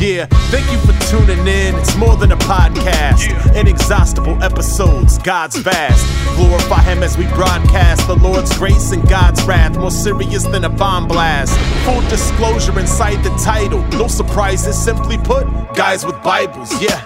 Yeah, 0.00 0.26
thank 0.50 0.70
you 0.72 0.78
for 0.78 0.98
tuning 1.08 1.46
in. 1.46 1.74
It's 1.76 1.94
more 1.96 2.16
than 2.16 2.32
a 2.32 2.36
podcast. 2.36 3.54
Inexhaustible 3.54 4.42
episodes, 4.42 5.18
God's 5.18 5.56
vast. 5.56 6.04
Glorify 6.36 6.82
Him 6.82 7.02
as 7.02 7.16
we 7.16 7.26
broadcast 7.28 8.06
the 8.06 8.16
Lord's 8.16 8.56
grace 8.58 8.92
and 8.92 9.06
God's 9.08 9.42
wrath, 9.44 9.76
more 9.76 9.90
serious 9.90 10.44
than 10.44 10.64
a 10.64 10.68
bomb 10.68 11.06
blast. 11.06 11.56
Full 11.84 12.00
disclosure 12.08 12.78
inside 12.80 13.22
the 13.22 13.30
title. 13.44 13.80
No 13.98 14.08
surprises, 14.08 14.82
simply 14.82 15.18
put, 15.18 15.44
guys 15.74 16.04
with 16.04 16.20
Bibles, 16.22 16.72
yeah. 16.82 17.00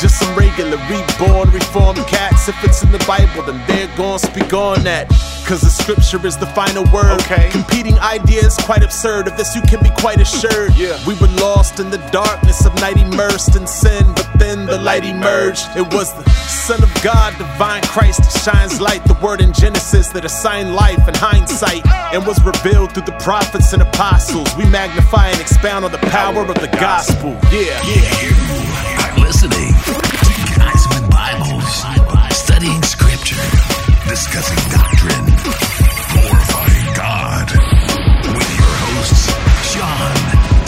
Just 0.00 0.18
some 0.18 0.34
regular, 0.36 0.76
reborn, 0.88 1.50
reformed 1.50 1.98
cats. 2.06 2.48
If 2.48 2.62
it's 2.64 2.82
in 2.82 2.92
the 2.92 3.04
Bible, 3.06 3.42
then 3.42 3.60
they're 3.66 3.94
gonna 3.96 4.18
speak 4.18 4.52
on 4.52 4.84
that. 4.84 5.08
Cause 5.46 5.62
the 5.62 5.70
scripture 5.70 6.24
is 6.26 6.36
the 6.36 6.46
final 6.48 6.84
word. 6.92 7.20
Okay. 7.22 7.48
Competing 7.50 7.98
ideas, 8.00 8.56
quite 8.58 8.82
absurd. 8.82 9.26
Of 9.28 9.36
this, 9.36 9.56
you 9.56 9.62
can 9.62 9.82
be 9.82 9.90
quite 9.98 10.20
assured. 10.20 10.76
Yeah. 10.76 10.98
We 11.06 11.14
were 11.14 11.32
lost 11.40 11.80
in 11.80 11.90
the 11.90 11.98
darkness 12.12 12.66
of 12.66 12.74
night, 12.76 12.98
immersed 12.98 13.56
in 13.56 13.66
sin. 13.66 14.04
But 14.14 14.28
then 14.36 14.66
the 14.66 14.78
light 14.78 15.04
emerged. 15.04 15.66
It 15.74 15.92
was 15.94 16.12
the 16.12 16.28
Son 16.30 16.82
of 16.82 16.92
God, 17.02 17.36
divine 17.38 17.82
Christ, 17.84 18.20
that 18.20 18.42
shines 18.44 18.80
light. 18.80 19.04
The 19.06 19.18
word 19.22 19.40
in 19.40 19.52
Genesis 19.54 20.08
that 20.08 20.24
assigned 20.24 20.74
life 20.74 21.08
in 21.08 21.14
hindsight 21.14 21.86
and 22.12 22.26
was 22.26 22.38
revealed 22.44 22.92
through 22.92 23.06
the 23.06 23.18
prophets 23.18 23.72
and 23.72 23.80
apostles. 23.80 24.54
We 24.56 24.66
magnify 24.66 25.28
and 25.28 25.40
expound 25.40 25.84
on 25.86 25.92
the 25.92 26.04
power 26.12 26.42
of 26.42 26.60
the 26.60 26.68
gospel. 26.78 27.30
Yeah. 27.50 27.80
Yeah, 27.88 28.47
discussing 34.38 34.70
doctrine, 34.70 35.24
glorifying 36.12 36.94
God, 36.94 37.50
with 38.36 38.50
your 38.56 38.74
hosts, 38.86 39.26
Sean, 39.72 40.14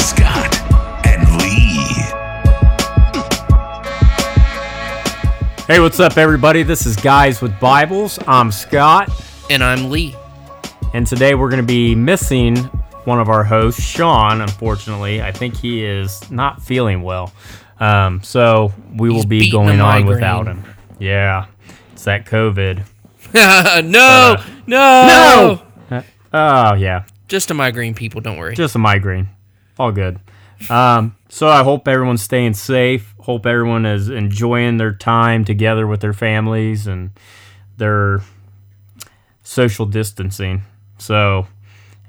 Scott, 0.00 0.60
and 1.06 1.22
Lee. 1.40 1.78
Hey, 5.68 5.78
what's 5.78 6.00
up, 6.00 6.16
everybody? 6.16 6.64
This 6.64 6.84
is 6.84 6.96
Guys 6.96 7.40
with 7.40 7.58
Bibles. 7.60 8.18
I'm 8.26 8.50
Scott, 8.50 9.08
And 9.48 9.62
I'm 9.62 9.88
Lee. 9.88 10.16
and 10.92 11.06
today 11.06 11.36
we're 11.36 11.48
going 11.50 11.62
to 11.62 11.66
be 11.66 11.94
missing 11.94 12.56
one 13.04 13.20
of 13.20 13.28
our 13.28 13.44
hosts, 13.44 13.80
Sean. 13.84 14.40
Unfortunately, 14.40 15.22
I 15.22 15.30
think 15.30 15.56
he 15.56 15.84
is 15.84 16.28
not 16.28 16.60
feeling 16.60 17.02
well, 17.02 17.32
um, 17.78 18.20
so 18.24 18.72
we 18.96 19.10
will 19.10 19.26
be 19.26 19.48
going 19.48 19.80
on 19.80 20.06
without 20.06 20.48
him. 20.48 20.64
Yeah, 20.98 21.46
it's 21.92 22.02
that 22.02 22.26
COVID. 22.26 22.82
no, 23.34 24.36
uh, 24.36 24.44
no, 24.66 25.62
Oh 26.32 26.74
yeah, 26.74 27.04
Just 27.28 27.50
a 27.50 27.54
migraine, 27.54 27.94
people. 27.94 28.20
Don't 28.20 28.36
worry. 28.36 28.54
just 28.54 28.74
a 28.74 28.78
migraine. 28.78 29.28
All 29.78 29.92
good. 29.92 30.20
Um, 30.68 31.16
so 31.28 31.48
I 31.48 31.62
hope 31.62 31.88
everyone's 31.88 32.22
staying 32.22 32.54
safe. 32.54 33.14
Hope 33.20 33.46
everyone 33.46 33.86
is 33.86 34.08
enjoying 34.10 34.76
their 34.76 34.92
time 34.92 35.44
together 35.44 35.86
with 35.86 36.00
their 36.00 36.12
families 36.12 36.86
and 36.86 37.10
their 37.78 38.20
social 39.42 39.86
distancing. 39.86 40.62
So, 40.98 41.46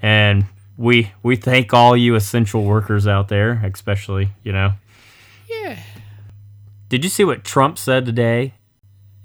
and 0.01 0.45
we 0.77 1.11
we 1.23 1.35
thank 1.35 1.73
all 1.73 1.95
you 1.95 2.15
essential 2.15 2.63
workers 2.63 3.07
out 3.07 3.27
there, 3.29 3.61
especially 3.63 4.29
you 4.43 4.51
know. 4.51 4.73
yeah. 5.49 5.79
Did 6.89 7.05
you 7.05 7.09
see 7.09 7.23
what 7.23 7.43
Trump 7.45 7.77
said 7.77 8.05
today? 8.05 8.55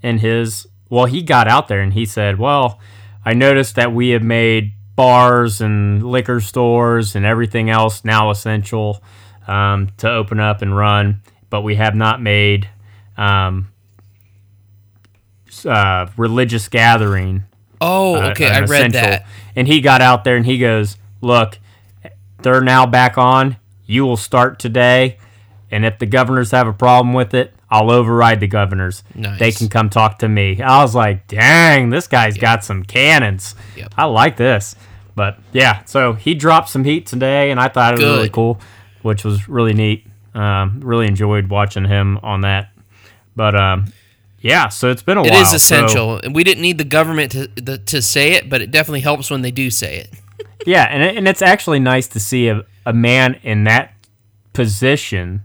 In 0.02 0.18
his 0.18 0.68
well, 0.90 1.06
he 1.06 1.22
got 1.22 1.48
out 1.48 1.68
there 1.68 1.80
and 1.80 1.92
he 1.92 2.04
said, 2.06 2.38
"Well, 2.38 2.80
I 3.24 3.34
noticed 3.34 3.74
that 3.76 3.92
we 3.92 4.10
have 4.10 4.22
made 4.22 4.72
bars 4.94 5.60
and 5.60 6.02
liquor 6.04 6.40
stores 6.40 7.14
and 7.16 7.26
everything 7.26 7.68
else 7.70 8.04
now 8.04 8.30
essential 8.30 9.02
um, 9.46 9.90
to 9.98 10.10
open 10.10 10.40
up 10.40 10.62
and 10.62 10.76
run, 10.76 11.20
but 11.50 11.62
we 11.62 11.74
have 11.76 11.94
not 11.94 12.22
made 12.22 12.68
um, 13.16 13.68
uh, 15.64 16.06
religious 16.16 16.68
gathering 16.68 17.44
Oh, 17.80 18.16
uh, 18.16 18.30
okay. 18.30 18.46
I 18.48 18.60
read 18.60 18.68
essential. 18.90 19.00
that. 19.02 19.26
And 19.54 19.68
he 19.68 19.80
got 19.82 20.00
out 20.00 20.24
there 20.24 20.36
and 20.36 20.46
he 20.46 20.58
goes, 20.58 20.96
"Look, 21.20 21.58
they're 22.42 22.62
now 22.62 22.86
back 22.86 23.18
on. 23.18 23.56
You 23.84 24.06
will 24.06 24.16
start 24.16 24.58
today, 24.58 25.18
and 25.70 25.84
if 25.84 25.98
the 25.98 26.06
governors 26.06 26.50
have 26.52 26.66
a 26.66 26.72
problem 26.72 27.12
with 27.12 27.34
it, 27.34 27.54
I'll 27.70 27.90
override 27.90 28.40
the 28.40 28.46
governors. 28.46 29.02
Nice. 29.14 29.38
They 29.38 29.52
can 29.52 29.68
come 29.68 29.90
talk 29.90 30.18
to 30.20 30.28
me." 30.28 30.60
I 30.62 30.82
was 30.82 30.94
like, 30.94 31.26
"Dang, 31.28 31.90
this 31.90 32.06
guy's 32.06 32.36
got 32.38 32.64
some 32.64 32.82
cannons. 32.84 33.54
Yep. 33.76 33.94
I 33.96 34.04
like 34.04 34.36
this." 34.36 34.74
But 35.14 35.38
yeah, 35.52 35.82
so 35.86 36.12
he 36.12 36.34
dropped 36.34 36.68
some 36.68 36.84
heat 36.84 37.06
today, 37.06 37.50
and 37.50 37.58
I 37.58 37.68
thought 37.68 37.94
it 37.94 38.00
was 38.00 38.08
really 38.16 38.28
cool, 38.28 38.60
which 39.02 39.24
was 39.24 39.48
really 39.48 39.72
neat. 39.72 40.06
Um, 40.34 40.80
really 40.84 41.06
enjoyed 41.06 41.48
watching 41.48 41.86
him 41.86 42.18
on 42.22 42.42
that. 42.42 42.68
But 43.34 43.54
um, 43.58 43.92
yeah, 44.40 44.68
so 44.68 44.90
it's 44.90 45.02
been 45.02 45.16
a 45.16 45.22
It 45.24 45.30
while. 45.30 45.40
is 45.42 45.48
so- 45.50 45.56
essential, 45.56 46.18
and 46.18 46.34
we 46.34 46.44
didn't 46.44 46.60
need 46.62 46.76
the 46.78 46.84
government 46.84 47.32
to 47.32 47.46
the, 47.56 47.78
to 47.78 48.02
say 48.02 48.32
it, 48.34 48.50
but 48.50 48.60
it 48.60 48.70
definitely 48.70 49.00
helps 49.00 49.30
when 49.30 49.40
they 49.42 49.50
do 49.50 49.70
say 49.70 49.96
it. 50.00 50.10
Yeah, 50.66 50.82
and 50.90 51.00
it, 51.02 51.16
and 51.16 51.28
it's 51.28 51.42
actually 51.42 51.78
nice 51.78 52.08
to 52.08 52.18
see 52.18 52.48
a, 52.48 52.64
a 52.84 52.92
man 52.92 53.38
in 53.44 53.64
that 53.64 53.94
position 54.52 55.42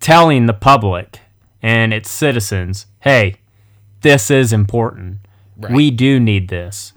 telling 0.00 0.46
the 0.46 0.52
public 0.54 1.20
and 1.62 1.92
its 1.92 2.10
citizens, 2.10 2.86
"Hey, 3.00 3.36
this 4.02 4.30
is 4.30 4.52
important. 4.52 5.18
Right. 5.58 5.72
We 5.72 5.90
do 5.90 6.18
need 6.18 6.48
this. 6.48 6.92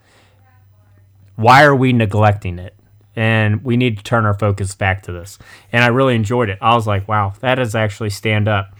Why 1.36 1.64
are 1.64 1.76
we 1.76 1.92
neglecting 1.94 2.60
it? 2.60 2.76
And 3.16 3.64
we 3.64 3.76
need 3.78 3.98
to 3.98 4.04
turn 4.04 4.26
our 4.26 4.34
focus 4.38 4.74
back 4.76 5.04
to 5.04 5.12
this." 5.12 5.38
And 5.72 5.84
I 5.84 5.88
really 5.88 6.16
enjoyed 6.16 6.50
it. 6.50 6.58
I 6.62 6.74
was 6.76 6.88
like, 6.88 7.08
"Wow, 7.08 7.34
that 7.42 7.60
is 7.60 7.76
actually 7.76 8.10
stand 8.12 8.48
up." 8.48 8.76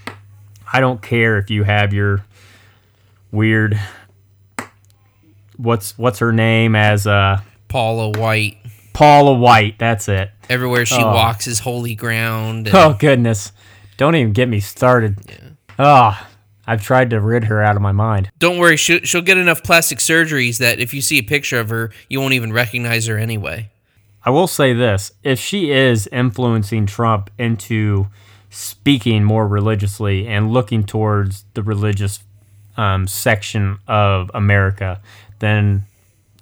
I 0.72 0.80
don't 0.80 1.02
care 1.02 1.38
if 1.38 1.50
you 1.52 1.64
have 1.64 1.94
your 1.94 2.24
weird 3.32 3.80
what's 5.58 5.98
what's 5.98 6.20
her 6.20 6.32
name 6.32 6.76
as 6.76 7.06
uh 7.08 7.40
Paula 7.68 8.10
White, 8.20 8.58
Paula 8.94 9.34
White. 9.34 9.78
That's 9.80 10.08
it. 10.08 10.30
everywhere 10.50 10.86
she 10.86 10.96
Oh. 11.02 11.08
walks 11.14 11.48
is 11.48 11.60
holy 11.60 11.96
ground. 11.96 12.68
and- 12.68 12.76
Oh 12.76 12.94
goodness, 13.00 13.52
don't 13.98 14.16
even 14.16 14.34
get 14.34 14.48
me 14.50 14.60
started. 14.60 15.56
Oh, 15.80 16.28
I've 16.66 16.82
tried 16.84 17.10
to 17.12 17.20
rid 17.20 17.46
her 17.46 17.62
out 17.62 17.76
of 17.76 17.82
my 17.82 17.92
mind. 17.92 18.30
Don't 18.40 18.58
worry, 18.58 18.78
she'll, 18.78 19.00
she'll 19.02 19.22
get 19.22 19.38
enough 19.38 19.64
plastic 19.64 20.00
surgeries 20.00 20.60
that 20.60 20.80
if 20.80 20.94
you 20.94 21.02
see 21.02 21.18
a 21.20 21.24
picture 21.24 21.60
of 21.60 21.70
her, 21.70 21.92
you 22.10 22.20
won't 22.22 22.34
even 22.34 22.54
recognize 22.54 23.06
her 23.08 23.18
anyway. 23.18 23.70
I 24.26 24.30
will 24.30 24.48
say 24.48 24.74
this: 24.74 25.12
if 25.24 25.40
she 25.40 25.72
is 25.72 26.08
influencing 26.08 26.86
Trump 26.86 27.30
into 27.38 28.08
speaking 28.50 29.24
more 29.24 29.48
religiously 29.48 30.28
and 30.28 30.52
looking 30.52 30.84
towards 30.86 31.44
the 31.56 31.64
religious 31.64 32.20
um, 32.78 33.08
section 33.08 33.80
of 33.88 34.32
America, 34.34 35.02
then, 35.40 35.84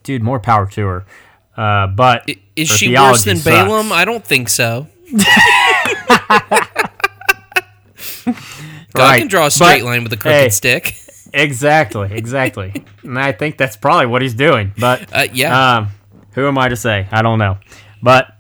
dude, 0.03 0.22
more 0.22 0.40
power 0.40 0.67
to 0.67 0.85
her. 0.85 1.06
Uh, 1.57 1.88
but 1.88 2.23
I- 2.29 2.35
Is 2.56 2.69
she 2.69 2.95
worse 2.95 3.23
than 3.23 3.38
sucks. 3.38 3.45
Balaam? 3.56 3.91
I 3.91 4.06
don't 4.06 4.23
think 4.23 4.50
so. 4.50 4.88
God 8.94 9.03
Right, 9.03 9.19
can 9.19 9.28
draw 9.28 9.46
a 9.47 9.52
straight 9.52 9.81
but, 9.81 9.85
line 9.88 10.03
with 10.03 10.13
a 10.13 10.18
crooked 10.18 10.35
hey, 10.38 10.50
stick. 10.50 10.96
Exactly, 11.34 12.09
exactly. 12.12 12.74
and 13.03 13.18
I 13.18 13.31
think 13.31 13.57
that's 13.57 13.78
probably 13.78 14.06
what 14.07 14.22
he's 14.22 14.34
doing. 14.34 14.74
But 14.78 15.07
Uh, 15.13 15.28
yeah. 15.31 15.78
um, 15.78 15.88
who 16.34 16.46
am 16.46 16.57
I 16.57 16.68
to 16.68 16.75
say? 16.75 17.07
I 17.09 17.22
don't 17.22 17.40
know. 17.40 17.57
But 18.03 18.35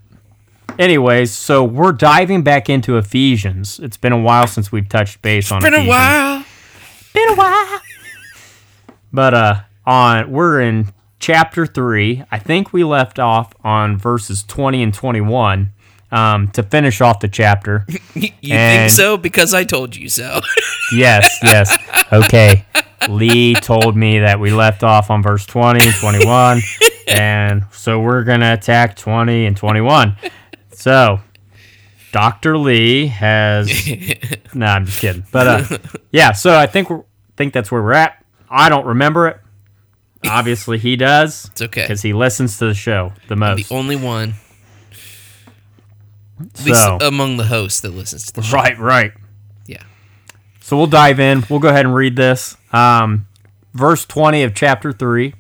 anyways, 0.77 1.31
so 1.31 1.63
we're 1.63 1.93
diving 1.93 2.41
back 2.41 2.69
into 2.69 2.97
Ephesians. 2.97 3.79
It's 3.79 3.95
been 3.95 4.11
a 4.11 4.19
while 4.19 4.45
since 4.45 4.73
we've 4.73 4.89
touched 4.89 5.21
base 5.21 5.53
on 5.53 5.61
Been 5.61 5.73
a 5.73 5.85
while. 5.87 6.43
Been 7.13 7.29
a 7.29 7.35
while. 7.35 7.79
But 9.13 9.33
uh 9.33 9.55
on 9.85 10.29
we're 10.29 10.59
in 10.59 10.87
chapter 11.19 11.65
3. 11.65 12.23
I 12.29 12.39
think 12.39 12.73
we 12.73 12.83
left 12.83 13.19
off 13.19 13.53
on 13.63 13.97
verses 13.97 14.43
20 14.43 14.83
and 14.83 14.93
21 14.93 15.71
um, 16.11 16.49
to 16.49 16.63
finish 16.63 17.01
off 17.01 17.19
the 17.19 17.27
chapter. 17.27 17.85
You 18.13 18.55
think 18.55 18.91
so? 18.91 19.17
Because 19.17 19.53
I 19.53 19.63
told 19.63 19.95
you 19.95 20.09
so. 20.09 20.41
Yes, 20.93 21.37
yes. 21.41 21.71
Okay. 22.11 22.65
Lee 23.07 23.53
told 23.55 23.95
me 23.95 24.19
that 24.19 24.41
we 24.41 24.51
left 24.51 24.83
off 24.83 25.09
on 25.09 25.23
verse 25.23 25.45
20 25.45 25.85
and 25.87 25.95
21. 25.95 26.59
and 27.07 27.63
so 27.71 28.01
we're 28.01 28.25
going 28.25 28.41
to 28.41 28.51
attack 28.51 28.97
20 28.97 29.45
and 29.45 29.55
21. 29.55 30.17
So, 30.71 31.21
Dr. 32.11 32.57
Lee 32.57 33.07
has. 33.07 33.69
no, 34.53 34.65
I'm 34.65 34.85
just 34.85 34.99
kidding. 34.99 35.23
But 35.31 35.47
uh, 35.47 35.77
yeah, 36.11 36.33
so 36.33 36.53
I 36.57 36.65
think 36.65 36.89
we're, 36.89 37.03
think 37.37 37.53
that's 37.53 37.71
where 37.71 37.81
we're 37.81 37.93
at. 37.93 38.23
I 38.49 38.67
don't 38.67 38.85
remember 38.85 39.27
it. 39.29 39.39
Obviously, 40.27 40.77
he 40.77 40.97
does. 40.97 41.45
It's 41.51 41.61
okay. 41.61 41.81
Because 41.83 42.01
he 42.01 42.11
listens 42.13 42.57
to 42.57 42.65
the 42.65 42.73
show 42.73 43.13
the 43.29 43.35
most. 43.35 43.69
the 43.69 43.75
only 43.75 43.95
one, 43.95 44.33
at 46.53 46.65
least 46.65 46.83
So- 46.83 46.97
among 47.01 47.37
the 47.37 47.45
hosts 47.45 47.79
that 47.81 47.93
listens 47.93 48.25
to 48.27 48.33
the 48.33 48.41
show. 48.41 48.57
Right, 48.57 48.77
right. 48.79 49.13
Yeah. 49.65 49.83
So 50.59 50.77
we'll 50.77 50.87
dive 50.87 51.19
in. 51.19 51.43
We'll 51.49 51.59
go 51.59 51.69
ahead 51.69 51.85
and 51.85 51.95
read 51.95 52.15
this. 52.15 52.57
Um, 52.71 53.27
verse 53.73 54.05
20 54.05 54.43
of 54.43 54.53
chapter 54.53 54.91
3. 54.91 55.33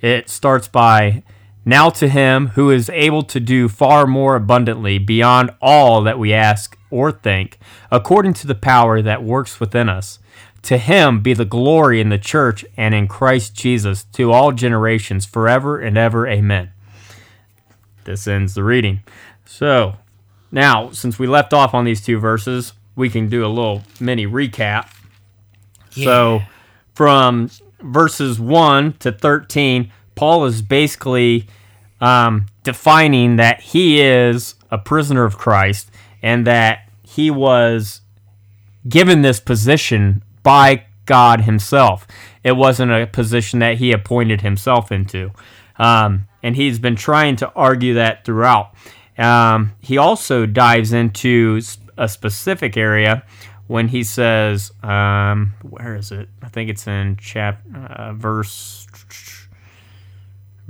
It 0.00 0.30
starts 0.30 0.68
by 0.68 1.22
Now 1.64 1.90
to 1.90 2.08
him 2.08 2.48
who 2.48 2.70
is 2.70 2.88
able 2.90 3.22
to 3.24 3.38
do 3.38 3.68
far 3.68 4.06
more 4.06 4.34
abundantly 4.36 4.98
beyond 4.98 5.50
all 5.60 6.02
that 6.02 6.18
we 6.18 6.32
ask 6.32 6.76
or 6.90 7.12
think, 7.12 7.58
according 7.90 8.32
to 8.34 8.46
the 8.46 8.54
power 8.54 9.02
that 9.02 9.22
works 9.22 9.60
within 9.60 9.88
us. 9.88 10.18
To 10.62 10.76
him 10.78 11.20
be 11.20 11.32
the 11.34 11.44
glory 11.44 12.00
in 12.00 12.08
the 12.10 12.18
church 12.18 12.64
and 12.76 12.94
in 12.94 13.08
Christ 13.08 13.54
Jesus 13.54 14.04
to 14.12 14.32
all 14.32 14.52
generations, 14.52 15.24
forever 15.24 15.78
and 15.78 15.96
ever. 15.96 16.26
Amen. 16.26 16.70
This 18.04 18.26
ends 18.26 18.54
the 18.54 18.64
reading. 18.64 19.00
So, 19.44 19.96
now, 20.52 20.90
since 20.90 21.18
we 21.18 21.26
left 21.26 21.52
off 21.52 21.74
on 21.74 21.84
these 21.84 22.00
two 22.00 22.18
verses, 22.18 22.72
we 22.96 23.08
can 23.08 23.28
do 23.28 23.44
a 23.44 23.48
little 23.48 23.82
mini 24.00 24.26
recap. 24.26 24.90
So, 25.90 26.40
from 26.94 27.50
verses 27.80 28.38
1 28.38 28.94
to 28.94 29.12
13, 29.12 29.90
Paul 30.14 30.44
is 30.44 30.62
basically 30.62 31.48
um, 32.00 32.46
defining 32.62 33.36
that 33.36 33.60
he 33.60 34.00
is 34.00 34.54
a 34.70 34.78
prisoner 34.78 35.24
of 35.24 35.38
Christ 35.38 35.90
and 36.22 36.46
that 36.46 36.88
he 37.02 37.30
was 37.30 38.02
given 38.88 39.22
this 39.22 39.40
position 39.40 40.22
by 40.42 40.84
God 41.06 41.42
Himself. 41.42 42.06
It 42.44 42.52
wasn't 42.52 42.92
a 42.92 43.06
position 43.06 43.58
that 43.58 43.78
he 43.78 43.92
appointed 43.92 44.40
himself 44.40 44.92
into. 44.92 45.32
Um, 45.78 46.28
and 46.42 46.56
he's 46.56 46.78
been 46.78 46.96
trying 46.96 47.36
to 47.36 47.50
argue 47.52 47.94
that 47.94 48.24
throughout. 48.24 48.74
Um, 49.20 49.72
he 49.80 49.98
also 49.98 50.46
dives 50.46 50.92
into 50.92 51.60
a 51.96 52.08
specific 52.08 52.76
area 52.76 53.22
when 53.66 53.88
he 53.88 54.02
says, 54.02 54.72
um, 54.82 55.52
where 55.62 55.94
is 55.94 56.10
it? 56.10 56.28
I 56.42 56.48
think 56.48 56.70
it's 56.70 56.86
in 56.86 57.16
chap 57.16 57.60
uh, 57.74 58.12
verse 58.14 58.86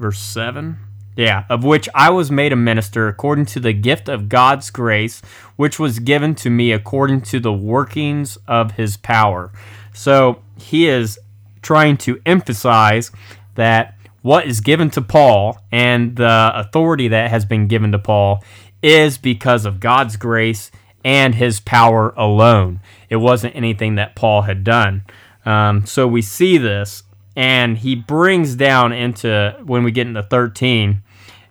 verse 0.00 0.18
7 0.18 0.78
yeah 1.14 1.44
of 1.50 1.62
which 1.62 1.88
i 1.94 2.08
was 2.08 2.30
made 2.30 2.52
a 2.52 2.56
minister 2.56 3.06
according 3.06 3.44
to 3.44 3.60
the 3.60 3.72
gift 3.72 4.08
of 4.08 4.28
god's 4.28 4.70
grace 4.70 5.20
which 5.56 5.78
was 5.78 5.98
given 5.98 6.34
to 6.34 6.48
me 6.48 6.72
according 6.72 7.20
to 7.20 7.38
the 7.38 7.52
workings 7.52 8.38
of 8.48 8.72
his 8.72 8.96
power 8.96 9.52
so 9.92 10.40
he 10.56 10.88
is 10.88 11.18
trying 11.60 11.96
to 11.96 12.20
emphasize 12.24 13.10
that 13.56 13.94
what 14.22 14.46
is 14.46 14.60
given 14.60 14.90
to 14.90 15.00
paul 15.00 15.58
and 15.70 16.16
the 16.16 16.52
authority 16.54 17.08
that 17.08 17.30
has 17.30 17.44
been 17.44 17.66
given 17.68 17.92
to 17.92 17.98
paul 17.98 18.42
is 18.82 19.18
because 19.18 19.64
of 19.64 19.80
god's 19.80 20.16
grace 20.16 20.70
and 21.04 21.34
his 21.34 21.60
power 21.60 22.12
alone. 22.16 22.80
It 23.08 23.16
wasn't 23.16 23.56
anything 23.56 23.94
that 23.94 24.16
paul 24.16 24.42
had 24.42 24.64
done. 24.64 25.04
Um, 25.44 25.86
so 25.86 26.06
we 26.06 26.22
see 26.22 26.58
this 26.58 27.02
and 27.36 27.78
he 27.78 27.94
brings 27.94 28.54
down 28.54 28.92
into 28.92 29.56
when 29.64 29.84
we 29.84 29.92
get 29.92 30.06
into 30.06 30.22
13 30.22 31.02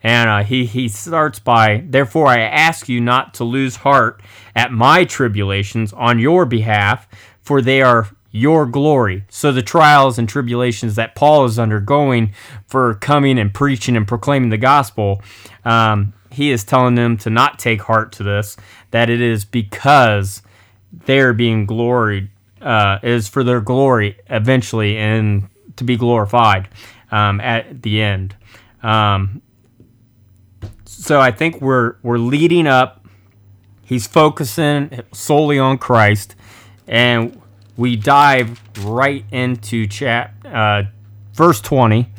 and 0.02 0.30
uh, 0.30 0.44
he, 0.44 0.66
he 0.66 0.88
starts 0.88 1.40
by 1.40 1.84
therefore 1.88 2.28
i 2.28 2.40
ask 2.40 2.88
you 2.88 3.02
not 3.02 3.34
to 3.34 3.44
lose 3.44 3.78
heart 3.78 4.22
at 4.56 4.72
my 4.72 5.06
tribulations 5.06 5.92
on 5.94 6.20
your 6.20 6.46
behalf 6.46 7.08
for 7.42 7.62
they 7.62 7.82
are 7.82 8.10
your 8.32 8.66
glory 8.66 9.24
so 9.30 9.52
the 9.52 9.62
trials 9.62 10.20
and 10.20 10.30
tribulations 10.30 10.96
that 10.96 11.16
paul 11.16 11.46
is 11.46 11.58
undergoing 11.58 12.32
for 12.68 12.94
coming 12.96 13.40
and 13.40 13.54
preaching 13.54 13.96
and 13.96 14.08
proclaiming 14.08 14.50
the 14.50 14.58
gospel 14.58 15.22
um, 15.66 16.14
he 16.32 16.52
is 16.52 16.64
telling 16.64 16.96
them 16.96 17.18
to 17.18 17.30
not 17.30 17.58
take 17.58 17.82
heart 17.82 18.12
to 18.12 18.24
this 18.24 18.56
that 18.92 19.10
it 19.10 19.22
is 19.22 19.46
because 19.46 20.42
they're 20.92 21.34
being 21.34 21.66
gloried 21.66 22.30
uh, 22.62 23.00
is 23.04 23.28
for 23.28 23.44
their 23.44 23.62
glory 23.62 24.18
eventually 24.30 24.98
and 24.98 25.50
to 25.76 25.84
be 25.84 25.96
glorified 25.96 26.68
um, 27.12 27.40
at 27.42 27.82
the 27.82 28.02
end. 28.02 28.36
Um, 28.84 29.42
so 30.86 31.20
I 31.20 31.32
think 31.32 31.62
we're 31.62 31.96
we're 32.04 32.18
leading 32.18 32.68
up. 32.68 33.06
He's 33.84 34.06
focusing 34.06 35.02
solely 35.12 35.58
on 35.58 35.78
Christ, 35.78 36.36
and 36.88 37.39
we 37.80 37.96
dive 37.96 38.62
right 38.86 39.24
into 39.32 39.88
chap 39.88 40.36
uh, 40.46 40.84
verse 41.34 41.62
twenty, 41.62 42.10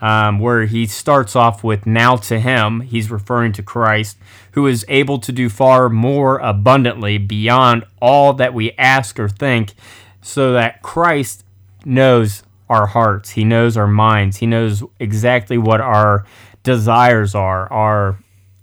um, 0.00 0.38
where 0.38 0.66
he 0.66 0.86
starts 0.86 1.34
off 1.34 1.64
with 1.64 1.84
"Now 1.84 2.16
to 2.16 2.38
Him." 2.38 2.80
He's 2.80 3.10
referring 3.10 3.52
to 3.54 3.62
Christ, 3.62 4.16
who 4.52 4.68
is 4.68 4.84
able 4.88 5.18
to 5.18 5.32
do 5.32 5.48
far 5.48 5.88
more 5.88 6.38
abundantly 6.38 7.18
beyond 7.18 7.84
all 8.00 8.32
that 8.34 8.54
we 8.54 8.70
ask 8.78 9.18
or 9.18 9.28
think, 9.28 9.74
so 10.22 10.52
that 10.52 10.80
Christ 10.80 11.44
knows 11.84 12.44
our 12.70 12.86
hearts. 12.86 13.30
He 13.30 13.44
knows 13.44 13.76
our 13.76 13.88
minds. 13.88 14.36
He 14.36 14.46
knows 14.46 14.82
exactly 15.00 15.58
what 15.58 15.80
our 15.80 16.24
desires 16.62 17.34
are, 17.34 17.70
our 17.72 18.18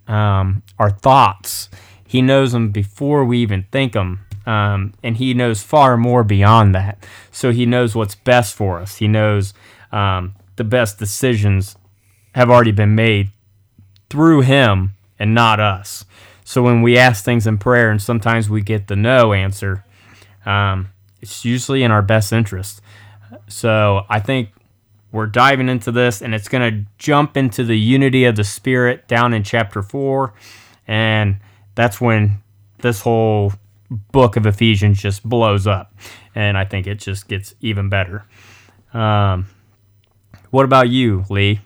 um, 0.08 0.64
our 0.80 0.92
thoughts. 0.92 1.70
He 2.08 2.22
knows 2.22 2.52
them 2.54 2.72
before 2.72 3.24
we 3.26 3.40
even 3.40 3.66
think 3.72 3.94
them, 3.94 4.26
um, 4.52 4.94
and 5.02 5.16
he 5.16 5.34
knows 5.34 5.64
far 5.64 5.96
more 5.96 6.26
beyond 6.26 6.76
that. 6.76 7.06
So 7.32 7.54
he 7.54 7.66
knows 7.66 7.96
what's 7.96 8.16
best 8.16 8.54
for 8.54 8.80
us. 8.80 8.98
He 8.98 9.08
knows 9.08 9.54
um, 9.94 10.36
the 10.58 10.66
best 10.66 11.00
decisions 11.00 11.78
have 12.36 12.50
already 12.50 12.74
been 12.74 12.94
made 12.94 13.30
through 14.10 14.42
him 14.42 14.92
and 15.18 15.34
not 15.34 15.62
us. 15.62 16.04
So 16.44 16.62
when 16.62 16.82
we 16.82 16.98
ask 16.98 17.24
things 17.24 17.48
in 17.48 17.60
prayer, 17.60 17.90
and 17.90 18.02
sometimes 18.02 18.50
we 18.50 18.62
get 18.62 18.90
the 18.90 18.98
no 18.98 19.32
answer, 19.32 19.86
um, 20.46 20.90
it's 21.22 21.46
usually 21.46 21.82
in 21.82 21.92
our 21.92 22.02
best 22.02 22.34
interest. 22.34 22.82
So 23.48 24.06
I 24.10 24.20
think 24.20 24.50
we're 25.14 25.28
diving 25.28 25.70
into 25.70 25.94
this, 25.94 26.22
and 26.22 26.36
it's 26.36 26.50
going 26.50 26.74
to 26.74 26.86
jump 26.98 27.38
into 27.38 27.64
the 27.64 27.80
unity 27.80 28.26
of 28.26 28.36
the 28.36 28.44
Spirit 28.44 29.08
down 29.08 29.34
in 29.34 29.44
chapter 29.44 29.82
4. 29.82 30.34
And 30.88 31.38
that's 31.74 32.02
when 32.02 32.42
this 32.80 33.02
whole 33.02 33.54
book 33.92 34.38
of 34.38 34.46
Ephesians 34.46 35.02
just 35.02 35.24
blows 35.24 35.68
up. 35.68 35.94
And 36.34 36.58
I 36.58 36.66
think 36.66 36.88
it 36.88 37.00
just 37.00 37.28
gets 37.28 37.54
even 37.62 37.90
better. 37.90 38.26
Um, 38.94 39.48
what 40.50 40.66
about 40.66 40.90
you, 40.90 41.26
Lee? 41.30 41.60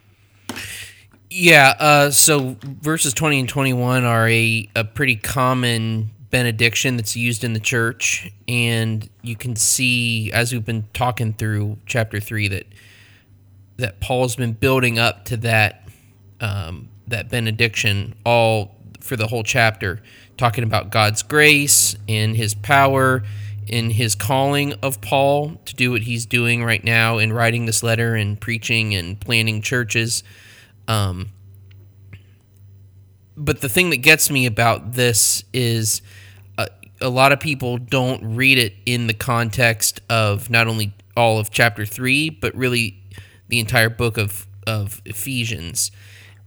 Yeah, 1.29 1.73
uh, 1.79 2.11
so 2.11 2.55
verses 2.61 3.13
20 3.13 3.41
and 3.41 3.49
21 3.49 4.03
are 4.03 4.27
a, 4.27 4.69
a 4.75 4.83
pretty 4.83 5.15
common 5.15 6.11
benediction 6.29 6.97
that's 6.97 7.15
used 7.15 7.43
in 7.43 7.53
the 7.53 7.59
church. 7.59 8.31
And 8.47 9.09
you 9.21 9.35
can 9.35 9.55
see, 9.55 10.31
as 10.31 10.53
we've 10.53 10.65
been 10.65 10.85
talking 10.93 11.33
through 11.33 11.77
chapter 11.85 12.19
3, 12.19 12.47
that 12.49 12.65
that 13.77 13.99
Paul's 13.99 14.37
been 14.37 14.53
building 14.53 14.97
up 14.97 15.25
to 15.25 15.37
that 15.37 15.87
um, 16.39 16.89
that 17.07 17.29
benediction 17.29 18.15
all 18.25 18.75
for 19.01 19.15
the 19.15 19.27
whole 19.27 19.43
chapter, 19.43 20.01
talking 20.37 20.63
about 20.63 20.89
God's 20.89 21.23
grace 21.23 21.95
and 22.07 22.35
His 22.35 22.53
power 22.53 23.23
in 23.67 23.89
His 23.89 24.15
calling 24.15 24.73
of 24.83 25.01
Paul 25.01 25.55
to 25.65 25.75
do 25.75 25.91
what 25.91 26.01
he's 26.01 26.25
doing 26.25 26.63
right 26.63 26.83
now 26.83 27.17
in 27.17 27.33
writing 27.33 27.65
this 27.65 27.81
letter 27.83 28.15
and 28.15 28.39
preaching 28.39 28.93
and 28.93 29.19
planting 29.19 29.61
churches. 29.61 30.23
Um, 30.87 31.31
but 33.35 33.61
the 33.61 33.69
thing 33.69 33.89
that 33.89 33.97
gets 33.97 34.29
me 34.29 34.45
about 34.45 34.93
this 34.93 35.43
is 35.53 36.01
uh, 36.57 36.67
a 37.01 37.09
lot 37.09 37.31
of 37.31 37.39
people 37.39 37.77
don't 37.77 38.35
read 38.35 38.57
it 38.57 38.73
in 38.85 39.07
the 39.07 39.13
context 39.13 40.01
of 40.09 40.49
not 40.49 40.67
only 40.67 40.93
all 41.17 41.39
of 41.39 41.51
chapter 41.51 41.85
three, 41.85 42.29
but 42.29 42.55
really 42.55 43.01
the 43.47 43.59
entire 43.59 43.89
book 43.89 44.17
of 44.17 44.47
of 44.67 45.01
Ephesians. 45.05 45.91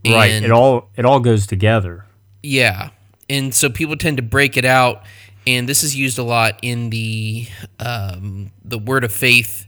right. 0.04 0.30
It 0.42 0.50
all 0.50 0.90
it 0.96 1.04
all 1.04 1.20
goes 1.20 1.46
together. 1.46 2.06
yeah. 2.42 2.90
And 3.30 3.54
so 3.54 3.68
people 3.68 3.96
tend 3.96 4.16
to 4.16 4.22
break 4.22 4.56
it 4.56 4.64
out, 4.64 5.02
and 5.46 5.68
this 5.68 5.82
is 5.82 5.94
used 5.94 6.18
a 6.18 6.22
lot 6.22 6.58
in 6.62 6.90
the 6.90 7.46
um, 7.78 8.50
the 8.64 8.78
Word 8.78 9.04
of 9.04 9.12
Faith 9.12 9.66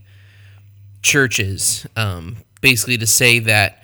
churches, 1.02 1.86
um, 1.96 2.38
basically 2.60 2.98
to 2.98 3.06
say 3.06 3.38
that 3.40 3.82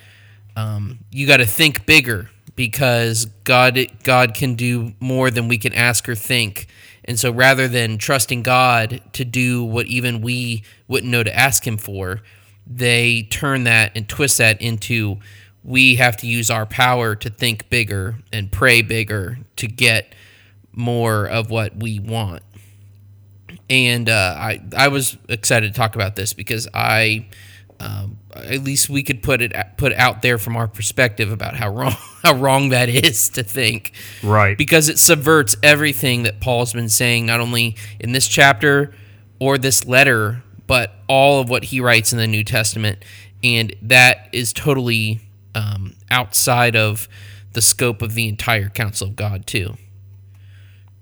um, 0.56 0.99
you 1.11 1.26
got 1.26 1.38
to 1.38 1.47
think 1.47 1.87
bigger 1.87 2.30
because 2.54 3.26
God 3.45 3.78
God 4.02 4.35
can 4.35 4.54
do 4.54 4.95
more 4.99 5.30
than 5.30 5.49
we 5.49 5.59
can 5.59 5.73
ask 5.75 6.09
or 6.09 6.14
think. 6.14 6.66
And 7.04 7.18
so 7.21 7.30
rather 7.30 7.68
than 7.68 7.99
trusting 7.99 8.42
God 8.42 9.00
to 9.12 9.25
do 9.25 9.62
what 9.62 9.87
even 9.87 10.23
we 10.23 10.64
wouldn't 10.88 11.12
know 11.12 11.23
to 11.23 11.35
ask 11.35 11.66
him 11.66 11.76
for, 11.76 12.23
they 12.66 13.23
turn 13.30 13.64
that 13.64 13.92
and 13.95 14.09
twist 14.09 14.38
that 14.38 14.61
into 14.61 15.18
we 15.67 15.97
have 15.97 16.17
to 16.19 16.29
use 16.29 16.49
our 16.49 16.65
power 16.65 17.17
to 17.17 17.29
think 17.29 17.69
bigger 17.69 18.15
and 18.33 18.53
pray 18.53 18.83
bigger 18.83 19.37
to 19.57 19.67
get 19.67 20.15
more 20.73 21.27
of 21.27 21.51
what 21.51 21.77
we 21.77 21.99
want. 21.99 22.43
And 23.69 24.09
uh, 24.09 24.35
I 24.39 24.63
I 24.77 24.89
was 24.89 25.17
excited 25.29 25.73
to 25.75 25.77
talk 25.77 25.97
about 25.97 26.15
this 26.15 26.33
because 26.35 26.69
I 26.73 27.27
um, 27.81 28.19
at 28.33 28.63
least 28.63 28.89
we 28.89 29.03
could 29.03 29.23
put 29.23 29.43
it 29.43 29.53
put 29.77 29.93
out 29.95 30.23
there 30.23 30.39
from 30.39 30.57
our 30.57 30.69
perspective 30.69 31.33
about 31.33 31.57
how 31.57 31.69
wrong 31.71 31.95
how 32.23 32.35
wrong 32.35 32.69
that 32.69 32.89
is 32.89 33.29
to 33.31 33.43
think 33.43 33.93
Right. 34.23 34.57
because 34.57 34.89
it 34.89 34.99
subverts 34.99 35.57
everything 35.65 36.23
that 36.23 36.41
Paul's 36.41 36.73
been 36.73 36.89
saying, 36.89 37.27
not 37.27 37.41
only 37.41 37.77
in 37.99 38.13
this 38.13 38.29
chapter 38.29 38.95
or 39.41 39.59
this 39.59 39.85
letter, 39.85 40.43
but 40.69 40.93
all 41.09 41.41
of 41.41 41.49
what 41.51 41.65
he 41.65 41.81
writes 41.81 42.13
in 42.13 42.19
the 42.19 42.27
New 42.29 42.45
Testament. 42.45 43.05
And 43.43 43.75
that 43.83 44.29
is 44.33 44.53
totally 44.53 45.21
um, 45.57 45.95
outside 46.11 46.77
of 46.77 47.09
the 47.53 47.63
scope 47.63 48.03
of 48.03 48.15
the 48.15 48.29
entire 48.29 48.69
counsel 48.69 49.09
of 49.09 49.17
God 49.17 49.47
too. 49.47 49.77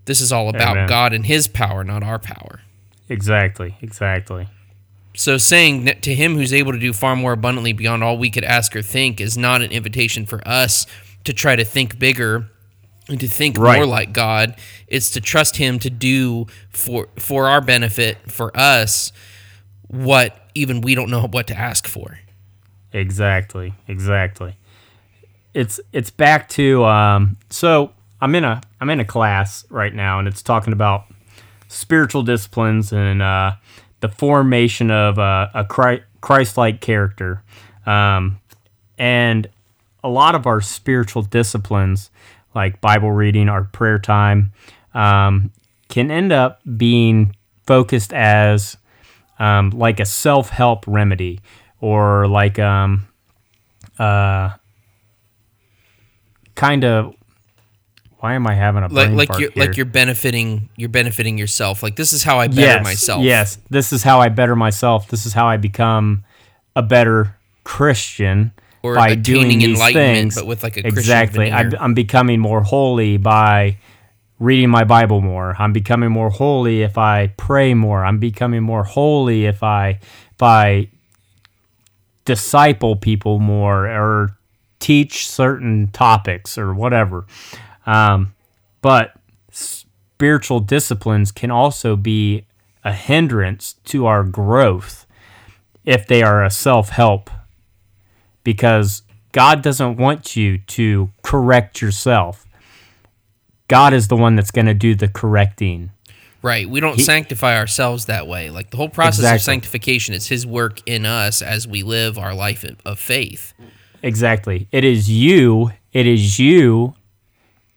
This 0.05 0.21
is 0.21 0.31
all 0.33 0.49
about 0.49 0.77
Amen. 0.77 0.89
God 0.89 1.13
and 1.13 1.27
His 1.27 1.49
power, 1.49 1.83
not 1.83 2.03
our 2.03 2.19
power. 2.19 2.61
Exactly. 3.09 3.77
Exactly. 3.83 4.49
So 5.17 5.37
saying 5.39 5.85
that 5.85 6.03
to 6.03 6.15
him 6.15 6.35
who's 6.35 6.53
able 6.53 6.73
to 6.73 6.79
do 6.79 6.93
far 6.93 7.15
more 7.15 7.33
abundantly 7.33 7.73
beyond 7.73 8.03
all 8.03 8.19
we 8.19 8.31
could 8.31 8.43
ask 8.45 8.75
or 8.75 8.83
think 8.83 9.21
is 9.21 9.39
not 9.39 9.63
an 9.63 9.71
invitation 9.71 10.27
for 10.27 10.47
us 10.47 10.87
to 11.25 11.33
try 11.33 11.55
to 11.55 11.65
think 11.65 11.99
bigger 12.01 12.49
and 13.09 13.21
to 13.21 13.29
think 13.29 13.57
Right. 13.57 13.77
more 13.77 13.87
like 13.87 14.13
God. 14.13 14.57
It's 14.89 15.11
to 15.13 15.21
trust 15.21 15.57
him 15.57 15.79
to 15.81 15.91
do 15.91 16.47
for 16.71 17.09
for 17.17 17.47
our 17.49 17.61
benefit, 17.61 18.31
for 18.33 18.51
us, 18.57 19.13
what 19.87 20.37
even 20.55 20.81
we 20.81 20.95
don't 20.97 21.11
know 21.11 21.27
what 21.29 21.47
to 21.49 21.57
ask 21.57 21.87
for. 21.87 22.19
Exactly. 22.95 23.75
Exactly. 23.89 24.57
It's 25.53 25.81
it's 25.93 26.11
back 26.11 26.49
to 26.51 26.85
um 26.85 27.37
so 27.51 27.93
I'm 28.21 28.35
in 28.35 28.45
a 28.45 28.61
I'm 28.81 28.89
in 28.89 29.01
a 29.01 29.05
class 29.05 29.65
right 29.69 29.93
now 29.95 30.19
and 30.19 30.27
it's 30.29 30.43
talking 30.43 30.73
about 30.73 31.05
spiritual 31.69 32.23
disciplines 32.23 32.93
and 32.93 33.21
uh 33.21 33.53
the 34.01 34.09
formation 34.09 34.91
of 34.91 35.19
uh, 35.19 35.49
a 35.55 35.65
Chri- 35.65 36.03
Christ-like 36.21 36.81
character. 36.81 37.43
Um 37.85 38.41
and 38.97 39.49
a 40.05 40.09
lot 40.09 40.35
of 40.35 40.47
our 40.47 40.61
spiritual 40.61 41.23
disciplines 41.23 42.11
like 42.55 42.81
Bible 42.81 43.11
reading, 43.11 43.49
our 43.49 43.65
prayer 43.65 43.99
time 43.99 44.53
um 44.95 45.51
can 45.89 46.11
end 46.11 46.33
up 46.33 46.61
being 46.77 47.35
focused 47.67 48.13
as 48.13 48.77
um, 49.39 49.71
like 49.71 49.99
a 50.01 50.05
self-help 50.05 50.85
remedy 50.87 51.41
or 51.85 52.27
like 52.29 52.59
um 52.59 53.07
uh 53.99 54.49
kind 56.55 56.85
of 56.85 57.15
why 58.21 58.33
am 58.35 58.47
I 58.47 58.55
having 58.55 58.83
a 58.83 58.89
Like 58.89 59.09
brain 59.09 59.17
like 59.19 59.29
fart 59.29 59.41
you're 59.41 59.51
here? 59.51 59.65
like 59.67 59.77
you're 59.77 59.85
benefiting 59.87 60.71
you're 60.77 60.89
benefiting 60.89 61.37
yourself. 61.37 61.83
Like 61.83 61.97
this 61.97 62.15
is 62.15 62.23
how 62.23 62.39
I 62.39 62.49
better 62.49 62.61
yes, 62.63 62.85
myself. 62.85 63.23
Yes, 63.23 63.59
this 63.69 63.93
is 63.93 64.03
how 64.03 64.21
I 64.21 64.31
better 64.31 64.57
myself. 64.57 65.09
This 65.09 65.27
is 65.27 65.35
how 65.35 65.47
I 65.47 65.59
become 65.59 66.25
a 66.75 66.83
better 66.83 67.37
Christian 67.65 68.53
Or 68.83 68.95
by 68.95 69.15
doing 69.15 69.59
these 69.59 69.77
enlightenment, 69.79 70.17
things. 70.17 70.35
but 70.37 70.47
with, 70.47 70.63
like, 70.63 70.77
a 70.79 70.83
Christian 70.83 70.99
exactly. 70.99 71.53
I'm. 71.53 71.75
I'm 71.79 71.95
becoming 71.95 72.41
more 72.41 72.63
holy 72.63 73.19
by 73.19 73.77
reading 74.39 74.71
my 74.71 74.85
Bible 74.85 75.21
more. 75.21 75.55
I'm 75.59 75.73
becoming 75.73 76.11
more 76.11 76.31
holy 76.31 76.83
if 76.83 76.97
I 76.97 77.29
pray 77.37 77.75
more. 77.75 78.05
I'm 78.05 78.19
becoming 78.19 78.63
more 78.63 78.85
holy 78.85 79.45
if 79.45 79.63
I 79.63 80.01
if 80.33 80.43
I 80.43 80.89
disciple 82.25 82.97
people 82.97 83.39
more 83.39 83.87
or 83.87 84.37
teach 84.79 85.29
certain 85.29 85.89
topics 85.89 86.59
or 86.59 86.75
whatever. 86.75 87.27
Um, 87.87 88.35
but 88.83 89.15
spiritual 89.51 90.61
disciplines 90.61 91.33
can 91.33 91.51
also 91.51 91.97
be 91.97 92.47
a 92.85 92.93
hindrance 92.93 93.75
to 93.85 94.07
our 94.07 94.23
growth 94.25 95.07
if 95.85 96.07
they 96.07 96.23
are 96.23 96.45
a 96.45 96.51
self 96.51 96.91
help 96.91 97.31
because 98.43 99.03
God 99.33 99.63
doesn't 99.63 99.97
want 99.97 100.37
you 100.37 100.59
to 100.59 101.11
correct 101.23 101.81
yourself. 101.81 102.47
God 103.69 103.95
is 103.95 104.09
the 104.09 104.17
one 104.17 104.37
that's 104.37 104.51
going 104.51 104.67
to 104.67 104.75
do 104.75 104.95
the 104.95 105.09
correcting. 105.09 105.91
Right. 106.45 106.69
We 106.69 106.81
don't 106.81 107.01
sanctify 107.01 107.57
ourselves 107.57 108.05
that 108.05 108.27
way. 108.27 108.51
Like 108.51 108.69
the 108.69 108.77
whole 108.77 108.91
process 108.91 109.35
of 109.35 109.41
sanctification 109.41 110.13
is 110.15 110.27
his 110.27 110.47
work 110.47 110.83
in 110.85 111.07
us 111.07 111.41
as 111.41 111.67
we 111.67 111.83
live 111.83 112.19
our 112.19 112.35
life 112.35 112.67
of 112.85 112.99
faith. 112.99 113.55
Exactly. 114.03 114.69
It 114.71 114.85
is 114.85 115.09
you, 115.11 115.71
it 115.95 116.07
is 116.07 116.39
you 116.39 116.97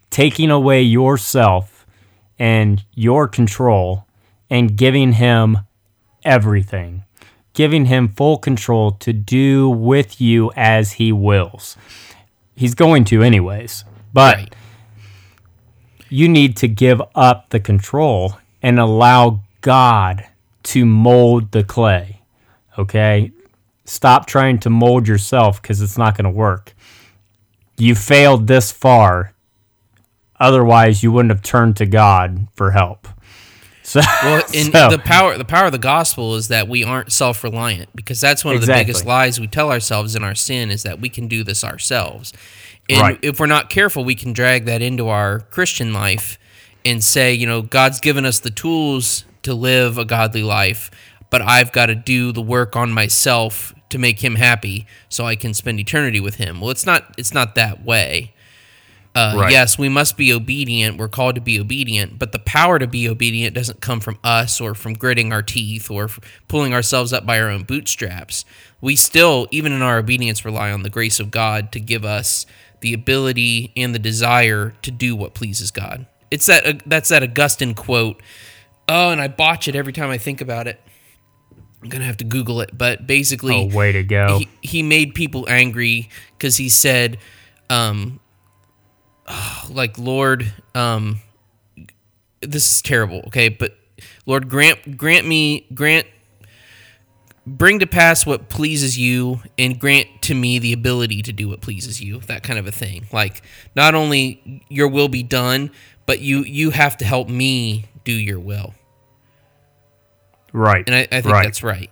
taking 0.10 0.52
away 0.52 0.82
yourself 0.82 1.86
and 2.38 2.84
your 2.94 3.30
control 3.30 4.06
and 4.50 4.76
giving 4.76 5.14
him 5.14 5.60
everything. 6.26 7.06
Giving 7.54 7.86
him 7.86 8.10
full 8.10 8.38
control 8.38 8.92
to 8.92 9.14
do 9.14 9.70
with 9.70 10.20
you 10.20 10.52
as 10.58 10.92
he 10.94 11.14
wills. 11.14 11.78
He's 12.54 12.76
going 12.76 13.06
to 13.06 13.24
anyways. 13.24 13.86
But 14.12 14.36
Right. 14.36 14.56
you 16.10 16.28
need 16.28 16.58
to 16.58 16.68
give 16.68 17.02
up 17.16 17.52
the 17.52 17.62
control 17.62 18.36
and 18.62 18.80
allow 18.80 19.42
God 19.62 20.26
to 20.64 20.86
mold 20.86 21.52
the 21.52 21.64
clay. 21.64 22.22
Okay? 22.78 23.32
Stop 23.86 24.26
trying 24.28 24.60
to 24.60 24.70
mold 24.70 25.08
yourself 25.08 25.62
because 25.62 25.82
it's 25.82 25.98
not 25.98 26.16
going 26.18 26.26
to 26.26 26.30
work. 26.30 26.76
You 27.78 27.96
failed 27.96 28.48
this 28.48 28.72
far. 28.72 29.34
Otherwise, 30.40 31.02
you 31.04 31.12
wouldn't 31.12 31.32
have 31.32 31.42
turned 31.42 31.76
to 31.78 31.86
God 31.86 32.48
for 32.56 32.72
help. 32.72 33.08
So, 33.88 34.02
Well, 34.22 34.44
in 34.54 34.74
so- 34.74 34.90
the 34.90 35.00
power 35.00 35.38
the 35.38 35.46
power 35.46 35.68
of 35.68 35.72
the 35.72 35.78
gospel 35.78 36.36
is 36.36 36.50
that 36.50 36.68
we 36.68 36.84
aren't 36.84 37.10
self-reliant 37.10 37.96
because 37.96 38.20
that's 38.20 38.44
one 38.44 38.54
of 38.56 38.60
the 38.60 38.68
biggest 38.68 39.06
lies 39.06 39.40
we 39.40 39.48
tell 39.48 39.72
ourselves 39.72 40.14
in 40.14 40.26
our 40.26 40.36
sin 40.36 40.72
is 40.72 40.84
that 40.84 41.00
we 41.00 41.08
can 41.08 41.30
do 41.30 41.42
this 41.42 41.64
ourselves. 41.64 42.34
And 42.90 43.00
Right. 43.00 43.20
if 43.22 43.40
we're 43.40 43.46
not 43.46 43.70
careful, 43.70 44.04
we 44.04 44.14
can 44.14 44.34
drag 44.34 44.66
that 44.66 44.82
into 44.82 45.08
our 45.08 45.40
Christian 45.40 45.94
life 45.94 46.38
and 46.88 47.04
say, 47.04 47.34
you 47.34 47.46
know, 47.46 47.62
God's 47.62 48.00
given 48.00 48.26
us 48.26 48.40
the 48.40 48.50
tools 48.50 49.26
to 49.44 49.54
live 49.54 49.98
a 49.98 50.06
godly 50.06 50.44
life, 50.44 50.90
but 51.30 51.42
I've 51.42 51.72
got 51.72 51.88
to 51.88 51.96
do 51.96 52.32
the 52.32 52.42
work 52.42 52.76
on 52.76 52.92
myself 52.92 53.74
to 53.90 53.98
make 53.98 54.24
him 54.24 54.36
happy 54.36 54.86
so 55.10 55.26
I 55.26 55.36
can 55.36 55.54
spend 55.54 55.80
eternity 55.80 56.20
with 56.20 56.36
him. 56.36 56.62
Well, 56.62 56.72
it's 56.72 56.86
not 56.86 57.14
it's 57.18 57.34
not 57.34 57.56
that 57.56 57.84
way. 57.84 58.34
Uh, 59.16 59.34
Right. 59.36 59.52
Yes, 59.52 59.80
we 59.80 59.90
must 59.90 60.16
be 60.16 60.32
obedient. 60.32 60.98
We're 60.98 61.08
called 61.08 61.36
to 61.36 61.42
be 61.42 61.60
obedient, 61.60 62.20
but 62.20 62.34
the 62.34 62.40
power 62.40 62.78
to 62.78 62.86
be 62.86 63.10
obedient 63.10 63.56
doesn't 63.56 63.82
come 63.82 64.00
from 64.00 64.20
us 64.24 64.62
or 64.62 64.76
from 64.76 64.94
gritting 64.94 65.34
our 65.34 65.42
teeth 65.42 65.90
or 65.90 66.10
pulling 66.48 66.74
ourselves 66.74 67.12
up 67.14 67.26
by 67.26 67.40
our 67.42 67.50
own 67.50 67.64
bootstraps. 67.64 68.46
We 68.80 68.96
still, 68.96 69.48
even 69.50 69.72
in 69.72 69.82
our 69.82 69.98
obedience, 69.98 70.46
rely 70.46 70.72
on 70.72 70.84
the 70.84 70.90
grace 70.92 71.20
of 71.20 71.32
God 71.32 71.72
to 71.72 71.80
give 71.80 72.06
us 72.06 72.46
the 72.82 72.94
ability 72.94 73.72
and 73.76 73.96
the 73.96 74.00
desire 74.00 74.76
to 74.84 74.92
do 74.92 75.16
what 75.16 75.34
pleases 75.34 75.72
God. 75.72 76.06
It's 76.32 76.46
that 76.48 76.66
uh, 76.66 76.74
that's 76.86 77.10
that 77.10 77.24
Augustine 77.24 77.74
quote. 77.74 78.22
Oh, 78.90 79.10
and 79.10 79.20
I 79.20 79.28
botch 79.28 79.68
it 79.68 79.76
every 79.76 79.94
time 79.94 80.10
I 80.10 80.18
think 80.18 80.42
about 80.42 80.68
it. 80.68 80.80
I'm 81.82 81.90
gonna 81.90 82.06
have 82.06 82.18
to 82.18 82.26
Google 82.26 82.62
it, 82.62 82.76
but 82.76 83.06
basically, 83.06 83.70
oh, 83.72 83.76
way 83.76 83.92
to 83.92 84.04
go. 84.04 84.40
he, 84.40 84.50
he 84.62 84.84
made 84.84 85.14
people 85.14 85.46
angry 85.48 86.10
because 86.38 86.58
he 86.58 86.70
said, 86.70 87.20
um, 87.70 88.20
like, 89.70 89.98
Lord, 89.98 90.52
um, 90.74 91.22
this 92.42 92.72
is 92.72 92.82
terrible, 92.82 93.24
okay, 93.28 93.50
but 93.50 93.78
Lord, 94.26 94.50
grant 94.50 94.98
grant 94.98 95.28
me 95.28 95.68
grant 95.74 96.08
bring 97.48 97.80
to 97.80 97.88
pass 97.88 98.26
what 98.26 98.50
pleases 98.50 98.98
you 98.98 99.42
and 99.58 99.80
grant 99.80 100.08
to 100.22 100.36
me 100.36 100.60
the 100.60 100.74
ability 100.74 101.22
to 101.22 101.32
do 101.32 101.48
what 101.48 101.62
pleases 101.62 102.02
you 102.02 102.20
that 102.20 102.44
kind 102.44 102.60
of 102.60 102.68
a 102.68 102.72
thing 102.74 103.08
like 103.14 103.42
not 103.74 103.96
only 103.96 104.62
your 104.68 104.90
will 104.90 105.08
be 105.08 105.24
done 105.24 105.72
but 106.08 106.20
you 106.20 106.40
you 106.44 106.72
have 106.72 106.98
to 106.98 107.06
help 107.06 107.30
me 107.30 107.86
do 108.04 108.12
your 108.14 108.40
will 108.40 108.74
right. 110.52 110.84
and 110.88 110.96
i, 110.96 111.02
I 111.02 111.22
think 111.22 111.26
right. 111.26 111.44
that's 111.44 111.62
right 111.62 111.92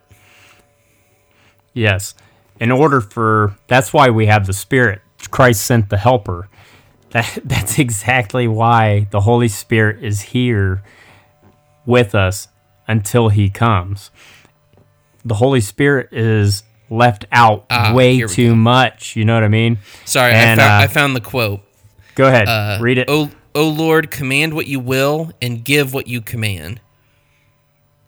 Yes. 1.78 2.16
In 2.58 2.72
order 2.72 3.02
for 3.02 3.58
that's 3.68 3.92
why 3.92 4.10
we 4.10 4.28
have 4.28 4.48
the 4.48 4.54
Spirit. 4.54 5.02
Christ 5.30 5.66
sent 5.66 5.90
the 5.90 5.98
helper. 5.98 6.48
That 7.12 7.40
that's 7.46 7.78
exactly 7.80 8.48
why 8.48 9.08
the 9.12 9.22
Holy 9.22 9.48
Spirit 9.50 10.04
is 10.04 10.22
here 10.22 10.84
with 11.86 12.16
us 12.16 12.48
until 12.88 13.28
he 13.30 13.50
comes. 13.50 14.10
The 15.26 15.36
Holy 15.36 15.60
Spirit 15.62 16.14
is 16.14 16.64
left 16.90 17.26
out 17.32 17.66
Ah, 17.70 17.94
way 17.94 18.22
too 18.22 18.50
go. 18.52 18.56
much. 18.56 19.16
You 19.18 19.24
know 19.26 19.34
what 19.34 19.44
I 19.44 19.50
mean? 19.50 19.80
sorry 20.06 20.32
And, 20.34 20.62
I, 20.62 20.64
found, 20.64 20.82
uh, 20.82 20.84
I 20.84 20.88
found 20.88 21.16
the 21.16 21.22
quote 21.22 21.60
Go 22.16 22.28
ahead. 22.28 22.48
Uh, 22.48 22.78
read 22.82 22.98
it. 22.98 23.10
O, 23.10 23.30
o 23.56 23.68
Lord, 23.68 24.12
command 24.12 24.54
what 24.54 24.68
you 24.68 24.80
will 24.80 25.32
and 25.42 25.64
give 25.64 25.94
what 25.94 26.08
you 26.08 26.22
command. 26.22 26.82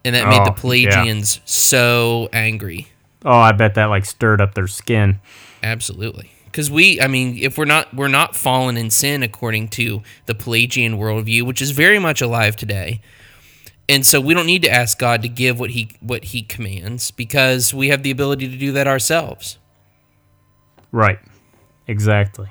And 0.05 0.15
that 0.15 0.27
made 0.27 0.41
Oh, 0.41 0.45
the 0.45 0.51
yeah. 0.51 0.55
Pelagians 0.91 1.41
so 1.45 2.29
angry. 2.31 2.87
Oh, 3.25 3.31
I 3.37 3.51
bet 3.53 3.75
that 3.75 3.85
like 3.85 4.05
stirred 4.05 4.39
up 4.41 4.53
their 4.53 4.67
skin. 4.67 5.19
Absolutely. 5.63 6.31
Because 6.45 6.71
we, 6.71 7.01
I 7.01 7.07
mean, 7.07 7.37
if 7.39 7.57
we're 7.57 7.65
not 7.65 7.93
we're 7.93 8.07
not 8.07 8.35
fallen 8.35 8.77
in 8.77 8.89
sin 8.89 9.23
according 9.23 9.69
to 9.69 10.01
the 10.25 10.35
Pelagian 10.35 10.97
worldview, 10.97 11.43
which 11.43 11.61
is 11.61 11.71
very 11.71 11.99
much 11.99 12.21
alive 12.21 12.55
today, 12.55 13.01
and 13.89 14.05
so 14.05 14.19
we 14.21 14.33
don't 14.33 14.45
need 14.45 14.63
to 14.63 14.71
ask 14.71 14.97
God 14.97 15.21
to 15.23 15.29
give 15.29 15.59
what 15.59 15.71
he 15.71 15.89
what 15.99 16.25
He 16.25 16.41
commands 16.41 17.11
because 17.11 17.73
we 17.73 17.89
have 17.89 18.03
the 18.03 18.11
ability 18.11 18.47
to 18.49 18.57
do 18.57 18.71
that 18.73 18.87
ourselves. 18.87 19.57
Right. 20.91 21.19
Exactly. 21.87 22.49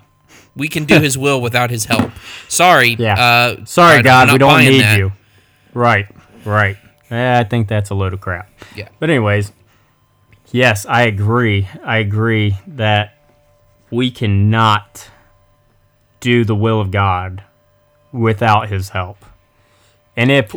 We 0.56 0.68
can 0.68 0.84
do 0.86 0.98
His 1.00 1.16
will 1.24 1.40
without 1.40 1.70
His 1.70 1.84
help. 1.84 2.10
Sorry, 2.48 2.96
Yeah. 2.98 3.14
Uh, 3.20 3.64
Sorry, 3.66 4.02
God, 4.02 4.32
we 4.32 4.38
don't 4.38 4.60
need 4.60 4.80
that. 4.82 4.98
you. 4.98 5.12
Right, 5.74 6.06
right. 6.44 6.76
Eh, 7.10 7.38
I 7.38 7.44
think 7.44 7.68
that's 7.68 7.90
a 7.90 7.94
load 7.94 8.12
of 8.14 8.20
crap. 8.20 8.50
Yeah. 8.74 8.88
But 8.98 9.10
anyways, 9.10 9.52
yes, 10.50 10.86
I 10.86 11.02
agree. 11.02 11.68
I 11.84 11.98
agree 11.98 12.56
that 12.66 13.14
we 13.90 14.10
cannot 14.10 15.08
do 16.20 16.44
the 16.44 16.54
will 16.54 16.80
of 16.80 16.90
God 16.90 17.44
without 18.10 18.68
his 18.70 18.88
help. 18.88 19.24
And 20.16 20.30
if 20.32 20.54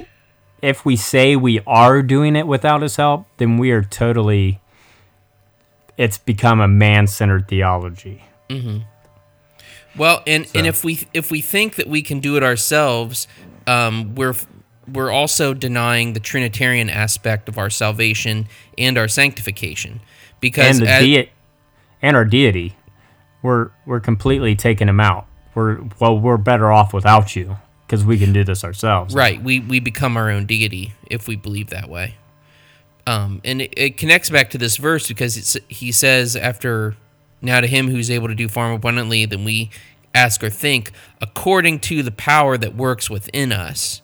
if 0.62 0.86
we 0.86 0.96
say 0.96 1.36
we 1.36 1.60
are 1.68 2.02
doing 2.02 2.36
it 2.36 2.48
without 2.48 2.82
his 2.82 2.96
help, 2.96 3.28
then 3.38 3.58
we 3.58 3.72
are 3.72 3.84
totally 3.84 4.60
it's 5.98 6.18
become 6.18 6.62
a 6.62 6.68
man-centered 6.68 7.48
theology. 7.50 8.24
Well, 10.00 10.24
and 10.26 10.48
and 10.56 10.66
if 10.66 10.84
we 10.84 11.02
if 11.14 11.30
we 11.30 11.42
think 11.42 11.76
that 11.76 11.88
we 11.88 12.02
can 12.02 12.22
do 12.22 12.38
it 12.38 12.44
ourselves, 12.44 13.28
um, 13.68 14.16
we're 14.16 14.34
we're 14.88 15.12
also 15.12 15.54
denying 15.54 16.14
the 16.14 16.20
Trinitarian 16.22 16.90
aspect 16.90 17.50
of 17.50 17.58
our 17.58 17.70
salvation 17.70 18.48
and 18.78 18.98
our 18.98 19.10
sanctification, 19.10 20.00
because 20.40 20.80
and 20.80 20.88
the 20.88 20.92
as- 20.92 21.04
dei- 21.04 21.32
and 22.02 22.16
our 22.16 22.26
deity. 22.26 22.76
We're 23.44 23.72
we're 23.86 24.00
completely 24.00 24.56
taking 24.56 24.88
him 24.88 25.00
out. 25.00 25.28
We're 25.54 25.82
well, 26.00 26.18
we're 26.18 26.38
better 26.38 26.72
off 26.72 26.94
without 26.94 27.36
you 27.36 27.58
because 27.86 28.06
we 28.06 28.18
can 28.18 28.32
do 28.32 28.44
this 28.44 28.64
ourselves. 28.64 29.14
right, 29.14 29.42
we 29.44 29.60
we 29.60 29.80
become 29.80 30.16
our 30.16 30.30
own 30.30 30.46
deity 30.46 30.94
if 31.10 31.28
we 31.28 31.36
believe 31.36 31.70
that 31.72 31.90
way. 31.90 32.16
Um, 33.06 33.42
and 33.44 33.62
it, 33.62 33.74
it 33.76 33.98
connects 33.98 34.30
back 34.30 34.52
to 34.52 34.58
this 34.58 34.78
verse 34.78 35.08
because 35.08 35.36
it's, 35.36 35.58
he 35.68 35.92
says 35.92 36.36
after 36.36 36.96
now 37.42 37.60
to 37.62 37.68
him 37.68 37.90
who's 37.90 38.12
able 38.12 38.28
to 38.28 38.36
do 38.36 38.48
far 38.48 38.68
more 38.68 38.76
abundantly 38.76 39.26
than 39.26 39.44
we 39.44 39.72
ask 40.14 40.44
or 40.44 40.50
think, 40.50 40.92
according 41.22 41.80
to 41.80 42.04
the 42.04 42.12
power 42.12 42.58
that 42.58 42.76
works 42.76 43.10
within 43.10 43.52
us. 43.52 44.02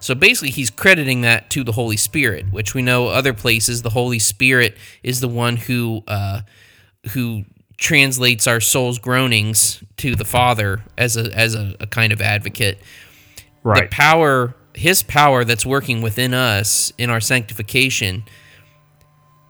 So 0.00 0.14
basically, 0.14 0.50
he's 0.50 0.70
crediting 0.70 1.20
that 1.22 1.50
to 1.50 1.62
the 1.62 1.72
Holy 1.72 1.96
Spirit, 1.96 2.46
which 2.50 2.74
we 2.74 2.80
know 2.82 3.08
other 3.08 3.34
places 3.34 3.82
the 3.82 3.90
Holy 3.90 4.18
Spirit 4.18 4.76
is 5.02 5.20
the 5.20 5.28
one 5.28 5.56
who 5.56 6.02
uh, 6.08 6.40
who 7.12 7.44
translates 7.76 8.46
our 8.46 8.60
soul's 8.60 8.98
groanings 8.98 9.82
to 9.98 10.14
the 10.14 10.24
Father 10.24 10.82
as 10.96 11.16
a 11.16 11.36
as 11.36 11.54
a, 11.54 11.76
a 11.80 11.86
kind 11.86 12.12
of 12.12 12.22
advocate. 12.22 12.78
Right. 13.62 13.90
The 13.90 13.94
power, 13.94 14.54
His 14.74 15.02
power 15.02 15.44
that's 15.44 15.66
working 15.66 16.00
within 16.00 16.32
us 16.32 16.92
in 16.96 17.10
our 17.10 17.20
sanctification, 17.20 18.24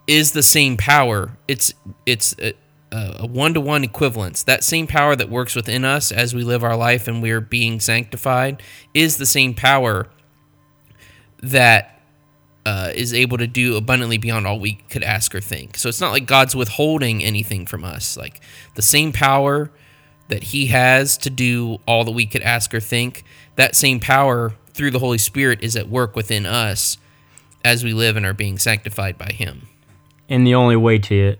is 0.08 0.32
the 0.32 0.42
same 0.42 0.76
power. 0.76 1.36
It's 1.46 1.72
it's 2.06 2.34
a, 2.92 3.26
one 3.26 3.54
to 3.54 3.60
one 3.60 3.84
equivalence. 3.84 4.42
That 4.42 4.64
same 4.64 4.86
power 4.86 5.14
that 5.16 5.28
works 5.28 5.54
within 5.54 5.84
us 5.84 6.10
as 6.12 6.34
we 6.34 6.42
live 6.42 6.64
our 6.64 6.76
life 6.76 7.08
and 7.08 7.22
we're 7.22 7.40
being 7.40 7.80
sanctified 7.80 8.62
is 8.94 9.16
the 9.16 9.26
same 9.26 9.54
power 9.54 10.08
that 11.42 12.00
uh, 12.66 12.92
is 12.94 13.14
able 13.14 13.38
to 13.38 13.46
do 13.46 13.76
abundantly 13.76 14.18
beyond 14.18 14.46
all 14.46 14.58
we 14.58 14.74
could 14.90 15.02
ask 15.02 15.34
or 15.34 15.40
think. 15.40 15.76
So 15.78 15.88
it's 15.88 16.00
not 16.00 16.12
like 16.12 16.26
God's 16.26 16.54
withholding 16.54 17.24
anything 17.24 17.66
from 17.66 17.84
us. 17.84 18.16
Like 18.16 18.40
the 18.74 18.82
same 18.82 19.12
power 19.12 19.70
that 20.28 20.44
He 20.44 20.66
has 20.66 21.16
to 21.18 21.30
do 21.30 21.78
all 21.86 22.04
that 22.04 22.12
we 22.12 22.26
could 22.26 22.42
ask 22.42 22.74
or 22.74 22.80
think, 22.80 23.24
that 23.56 23.74
same 23.74 23.98
power 23.98 24.54
through 24.72 24.90
the 24.90 24.98
Holy 24.98 25.18
Spirit 25.18 25.62
is 25.62 25.74
at 25.76 25.88
work 25.88 26.14
within 26.14 26.46
us 26.46 26.98
as 27.64 27.82
we 27.82 27.92
live 27.92 28.16
and 28.16 28.24
are 28.24 28.34
being 28.34 28.58
sanctified 28.58 29.18
by 29.18 29.32
Him. 29.32 29.68
and 30.28 30.46
the 30.46 30.54
only 30.54 30.76
way 30.76 30.98
to 30.98 31.36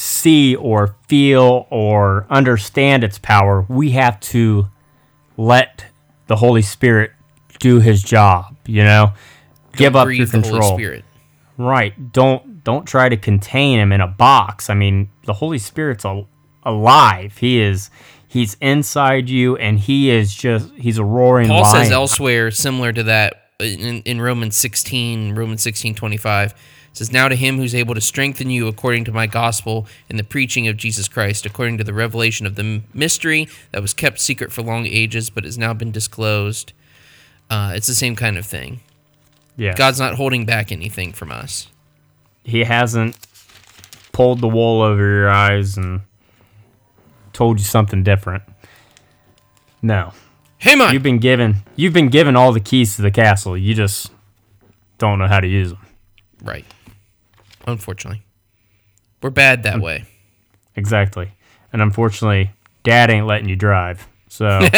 see 0.00 0.56
or 0.56 0.96
feel 1.08 1.66
or 1.68 2.26
understand 2.30 3.04
its 3.04 3.18
power, 3.18 3.66
we 3.68 3.90
have 3.90 4.18
to 4.18 4.66
let 5.36 5.84
the 6.26 6.36
Holy 6.36 6.62
Spirit 6.62 7.12
do 7.58 7.80
his 7.80 8.02
job, 8.02 8.56
you 8.66 8.82
know? 8.82 9.12
Give 9.76 9.94
up 9.94 10.08
your 10.10 10.26
control. 10.26 10.62
Holy 10.62 10.74
Spirit. 10.74 11.04
Right. 11.58 12.12
Don't 12.12 12.64
don't 12.64 12.86
try 12.86 13.08
to 13.08 13.16
contain 13.16 13.78
him 13.78 13.92
in 13.92 14.00
a 14.00 14.06
box. 14.06 14.70
I 14.70 14.74
mean, 14.74 15.10
the 15.26 15.34
Holy 15.34 15.58
Spirit's 15.58 16.04
al- 16.04 16.28
alive. 16.64 17.36
He 17.36 17.60
is 17.60 17.90
he's 18.26 18.56
inside 18.60 19.28
you 19.28 19.56
and 19.56 19.78
he 19.78 20.10
is 20.10 20.34
just 20.34 20.70
he's 20.76 20.96
a 20.96 21.04
roaring 21.04 21.48
Paul 21.48 21.62
lion. 21.62 21.84
says 21.84 21.92
elsewhere, 21.92 22.50
similar 22.50 22.92
to 22.92 23.02
that 23.04 23.50
in, 23.60 24.02
in 24.02 24.20
Romans 24.20 24.56
16, 24.56 25.34
Romans 25.34 25.62
16, 25.62 25.94
25, 25.94 26.54
says, 26.92 27.12
Now 27.12 27.28
to 27.28 27.36
him 27.36 27.56
who's 27.56 27.74
able 27.74 27.94
to 27.94 28.00
strengthen 28.00 28.50
you 28.50 28.66
according 28.68 29.04
to 29.04 29.12
my 29.12 29.26
gospel 29.26 29.86
and 30.08 30.18
the 30.18 30.24
preaching 30.24 30.68
of 30.68 30.76
Jesus 30.76 31.08
Christ, 31.08 31.46
according 31.46 31.78
to 31.78 31.84
the 31.84 31.94
revelation 31.94 32.46
of 32.46 32.56
the 32.56 32.82
mystery 32.92 33.48
that 33.72 33.82
was 33.82 33.94
kept 33.94 34.20
secret 34.20 34.52
for 34.52 34.62
long 34.62 34.86
ages, 34.86 35.30
but 35.30 35.44
has 35.44 35.56
now 35.58 35.72
been 35.72 35.92
disclosed. 35.92 36.72
Uh, 37.48 37.72
it's 37.74 37.86
the 37.86 37.94
same 37.94 38.16
kind 38.16 38.36
of 38.38 38.46
thing. 38.46 38.80
yeah. 39.56 39.74
God's 39.74 39.98
not 40.00 40.14
holding 40.14 40.44
back 40.46 40.70
anything 40.72 41.12
from 41.12 41.30
us. 41.32 41.68
he 42.44 42.64
hasn't 42.64 43.16
pulled 44.12 44.40
the 44.40 44.48
wool 44.48 44.82
over 44.82 45.02
your 45.02 45.30
eyes 45.30 45.76
and 45.76 46.00
told 47.32 47.58
you 47.58 47.64
something 47.64 48.02
different. 48.02 48.42
No. 49.82 50.12
Hey, 50.58 50.74
man! 50.74 50.92
You've 50.92 51.02
been 51.02 51.18
given 51.18 51.56
you've 51.74 51.92
been 51.94 52.08
given 52.10 52.36
all 52.36 52.52
the 52.52 52.60
keys 52.60 52.96
to 52.96 53.02
the 53.02 53.10
castle. 53.10 53.56
You 53.56 53.74
just 53.74 54.10
don't 54.98 55.18
know 55.18 55.26
how 55.26 55.40
to 55.40 55.46
use 55.48 55.70
them. 55.70 55.86
right. 56.42 56.66
Unfortunately. 57.70 58.22
We're 59.22 59.30
bad 59.30 59.62
that 59.64 59.80
way. 59.80 60.04
Exactly. 60.76 61.32
And 61.72 61.82
unfortunately, 61.82 62.50
dad 62.82 63.10
ain't 63.10 63.26
letting 63.26 63.48
you 63.48 63.56
drive. 63.56 64.08
So 64.28 64.60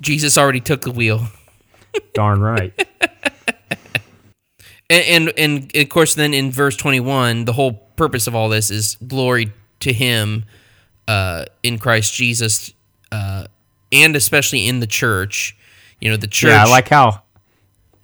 Jesus 0.00 0.38
already 0.38 0.60
took 0.60 0.82
the 0.82 0.90
wheel. 0.90 1.26
darn 2.14 2.40
right. 2.40 2.72
And, 4.88 5.28
and 5.28 5.32
and 5.36 5.76
of 5.76 5.88
course, 5.88 6.14
then 6.14 6.32
in 6.32 6.52
verse 6.52 6.76
twenty 6.76 7.00
one, 7.00 7.44
the 7.44 7.52
whole 7.52 7.72
purpose 7.72 8.28
of 8.28 8.36
all 8.36 8.48
this 8.48 8.70
is 8.70 8.96
glory 9.04 9.52
to 9.80 9.92
Him 9.92 10.44
uh, 11.08 11.46
in 11.64 11.80
Christ 11.80 12.14
Jesus, 12.14 12.72
uh, 13.10 13.48
and 13.90 14.14
especially 14.14 14.68
in 14.68 14.78
the 14.78 14.86
church. 14.86 15.56
You 16.00 16.10
know, 16.10 16.16
the 16.16 16.28
church. 16.28 16.50
Yeah, 16.50 16.62
I 16.62 16.68
like 16.68 16.88
how 16.88 17.24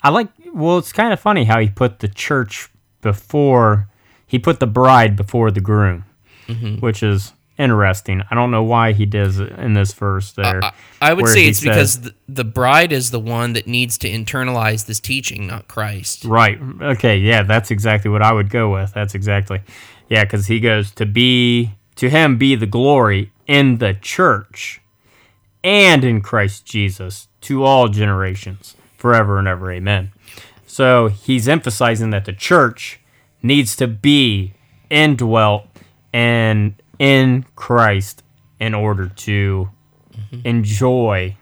I 0.02 0.08
like 0.08 0.26
well, 0.54 0.78
it's 0.78 0.92
kind 0.92 1.12
of 1.12 1.20
funny 1.20 1.44
how 1.44 1.58
he 1.60 1.68
put 1.68 1.98
the 2.00 2.08
church 2.08 2.68
before 3.00 3.88
he 4.26 4.38
put 4.38 4.60
the 4.60 4.66
bride 4.66 5.16
before 5.16 5.50
the 5.50 5.60
groom, 5.60 6.04
Mm-hmm. 6.48 6.76
which 6.76 7.02
is 7.02 7.32
interesting. 7.58 8.22
I 8.30 8.34
don't 8.34 8.50
know 8.50 8.62
why 8.64 8.92
he 8.92 9.06
does 9.06 9.38
it 9.38 9.50
in 9.52 9.74
this 9.74 9.92
verse 9.92 10.32
there. 10.32 10.64
I, 10.64 10.72
I 11.00 11.12
would 11.12 11.28
say 11.28 11.46
it's 11.46 11.58
says- 11.60 11.64
because 11.64 12.00
the, 12.00 12.14
the 12.28 12.44
bride 12.44 12.92
is 12.92 13.10
the 13.10 13.20
one 13.20 13.52
that 13.52 13.66
needs 13.66 13.96
to 13.98 14.08
internalize 14.10 14.86
this 14.86 14.98
teaching, 15.00 15.46
not 15.46 15.68
Christ. 15.68 16.24
Right. 16.24 16.58
Okay. 16.80 17.18
Yeah, 17.18 17.42
that's 17.44 17.70
exactly 17.70 18.10
what 18.10 18.22
I 18.22 18.32
would 18.32 18.50
go 18.50 18.72
with. 18.72 18.92
That's 18.94 19.14
exactly. 19.14 19.60
Yeah, 20.08 20.24
because 20.24 20.46
he 20.46 20.58
goes 20.60 20.90
to 20.92 21.06
be 21.06 21.70
to 21.96 22.08
him 22.10 22.38
be 22.38 22.54
the 22.56 22.66
glory 22.66 23.30
in 23.46 23.78
the 23.78 23.94
church 23.94 24.80
and 25.62 26.04
in 26.04 26.20
Christ 26.22 26.64
Jesus 26.66 27.28
to 27.42 27.62
all 27.64 27.88
generations, 27.88 28.74
forever 28.96 29.38
and 29.38 29.46
ever. 29.46 29.70
Amen. 29.72 30.10
So 30.72 31.08
he's 31.08 31.48
emphasizing 31.48 32.08
that 32.12 32.24
the 32.24 32.32
church 32.32 32.98
needs 33.42 33.76
to 33.76 33.86
be 33.86 34.54
indwelt 34.88 35.66
and 36.14 36.80
in 36.98 37.44
Christ 37.56 38.22
in 38.58 38.72
order 38.72 39.08
to 39.08 39.68
mm-hmm. 40.16 40.46
enjoy 40.46 41.36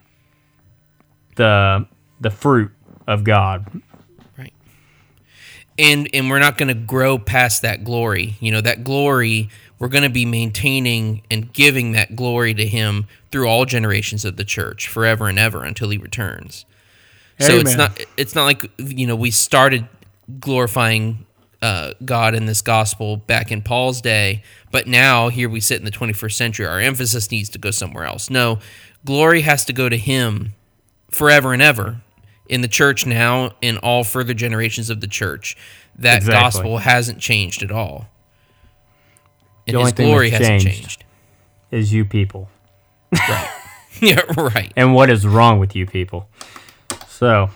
the 1.36 1.86
the 2.20 2.30
fruit 2.30 2.72
of 3.06 3.22
God 3.22 3.70
Right. 4.36 4.52
And 5.78 6.08
and 6.12 6.28
we're 6.28 6.40
not 6.40 6.58
going 6.58 6.66
to 6.66 6.74
grow 6.74 7.16
past 7.16 7.62
that 7.62 7.84
glory. 7.84 8.36
You 8.40 8.50
know, 8.50 8.60
that 8.62 8.82
glory 8.82 9.48
we're 9.78 9.86
going 9.86 10.02
to 10.02 10.10
be 10.10 10.26
maintaining 10.26 11.22
and 11.30 11.52
giving 11.52 11.92
that 11.92 12.16
glory 12.16 12.52
to 12.54 12.66
him 12.66 13.06
through 13.30 13.46
all 13.46 13.64
generations 13.64 14.24
of 14.24 14.36
the 14.36 14.44
church 14.44 14.88
forever 14.88 15.28
and 15.28 15.38
ever 15.38 15.62
until 15.62 15.90
he 15.90 15.98
returns. 15.98 16.66
So 17.40 17.52
it's 17.54 17.74
Amen. 17.74 17.78
not 17.78 18.00
it's 18.16 18.34
not 18.34 18.44
like 18.44 18.70
you 18.78 19.06
know 19.06 19.16
we 19.16 19.30
started 19.30 19.88
glorifying 20.38 21.26
uh, 21.62 21.92
God 22.04 22.34
in 22.34 22.46
this 22.46 22.62
gospel 22.62 23.16
back 23.16 23.50
in 23.50 23.62
Paul's 23.62 24.00
day, 24.00 24.42
but 24.70 24.86
now 24.86 25.28
here 25.28 25.48
we 25.48 25.60
sit 25.60 25.78
in 25.78 25.84
the 25.84 25.90
21st 25.90 26.32
century. 26.32 26.66
Our 26.66 26.80
emphasis 26.80 27.30
needs 27.30 27.48
to 27.50 27.58
go 27.58 27.70
somewhere 27.70 28.04
else. 28.04 28.30
No, 28.30 28.58
glory 29.04 29.40
has 29.42 29.64
to 29.66 29.72
go 29.72 29.88
to 29.88 29.96
Him 29.96 30.52
forever 31.10 31.52
and 31.52 31.60
ever 31.62 32.00
in 32.48 32.60
the 32.62 32.68
church 32.68 33.06
now 33.06 33.52
in 33.60 33.78
all 33.78 34.04
further 34.04 34.34
generations 34.34 34.90
of 34.90 35.00
the 35.00 35.06
church. 35.08 35.56
That 35.98 36.18
Exactly. 36.18 36.40
gospel 36.42 36.78
hasn't 36.78 37.18
changed 37.20 37.62
at 37.62 37.70
all. 37.70 38.06
And 39.66 39.74
The 39.74 39.78
only 39.78 39.90
his 39.90 39.96
thing 39.96 40.06
glory 40.08 40.30
that's 40.30 40.46
hasn't 40.46 40.62
changed. 40.62 40.78
changed. 41.00 41.04
is 41.70 41.92
you 41.92 42.04
people 42.04 42.48
Right. 43.12 43.48
yeah, 44.00 44.20
right. 44.36 44.72
and 44.76 44.94
what 44.94 45.10
is 45.10 45.26
wrong 45.26 45.58
with 45.58 45.76
you 45.76 45.84
people. 45.86 46.28
So, 47.20 47.50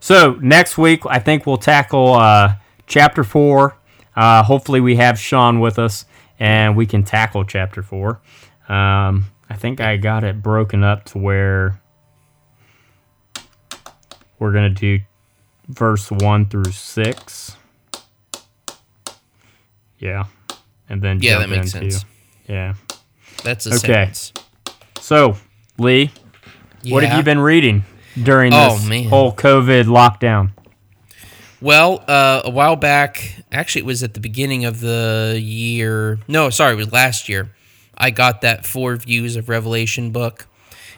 so 0.00 0.32
next 0.42 0.76
week 0.76 1.02
I 1.06 1.20
think 1.20 1.46
we'll 1.46 1.58
tackle 1.58 2.14
uh, 2.14 2.56
chapter 2.88 3.22
four. 3.22 3.76
Uh, 4.16 4.42
hopefully 4.42 4.80
we 4.80 4.96
have 4.96 5.16
Sean 5.16 5.60
with 5.60 5.78
us 5.78 6.06
and 6.40 6.76
we 6.76 6.86
can 6.86 7.04
tackle 7.04 7.44
chapter 7.44 7.84
four. 7.84 8.20
Um, 8.68 9.26
I 9.48 9.54
think 9.54 9.80
I 9.80 9.96
got 9.96 10.24
it 10.24 10.42
broken 10.42 10.82
up 10.82 11.04
to 11.04 11.18
where 11.18 11.80
we're 14.40 14.50
gonna 14.50 14.70
do 14.70 14.98
verse 15.68 16.10
one 16.10 16.46
through 16.46 16.72
six. 16.72 17.56
Yeah. 20.00 20.24
and 20.88 21.00
then 21.00 21.20
Yeah, 21.22 21.38
that 21.38 21.48
makes 21.48 21.74
into, 21.76 21.92
sense. 21.92 22.04
Yeah. 22.48 22.74
That's 23.44 23.66
a 23.66 23.74
Okay. 23.76 23.78
sentence. 23.78 24.32
So, 24.98 25.36
Lee, 25.78 26.10
what 26.88 27.04
have 27.04 27.16
you 27.16 27.22
been 27.22 27.38
reading 27.38 27.84
during 28.22 28.52
Oh, 28.52 28.74
this 28.76 28.86
man. 28.88 29.04
whole 29.08 29.32
COVID 29.32 29.84
lockdown? 29.84 30.50
Well, 31.60 32.04
uh, 32.06 32.42
a 32.44 32.50
while 32.50 32.76
back, 32.76 33.42
actually, 33.50 33.80
it 33.82 33.86
was 33.86 34.02
at 34.02 34.14
the 34.14 34.20
beginning 34.20 34.64
of 34.64 34.80
the 34.80 35.38
year. 35.42 36.18
No, 36.28 36.50
sorry, 36.50 36.74
it 36.74 36.76
was 36.76 36.92
last 36.92 37.28
year. 37.28 37.50
I 37.96 38.10
got 38.10 38.42
that 38.42 38.66
Four 38.66 38.96
Views 38.96 39.36
of 39.36 39.48
Revelation 39.48 40.10
book. 40.10 40.46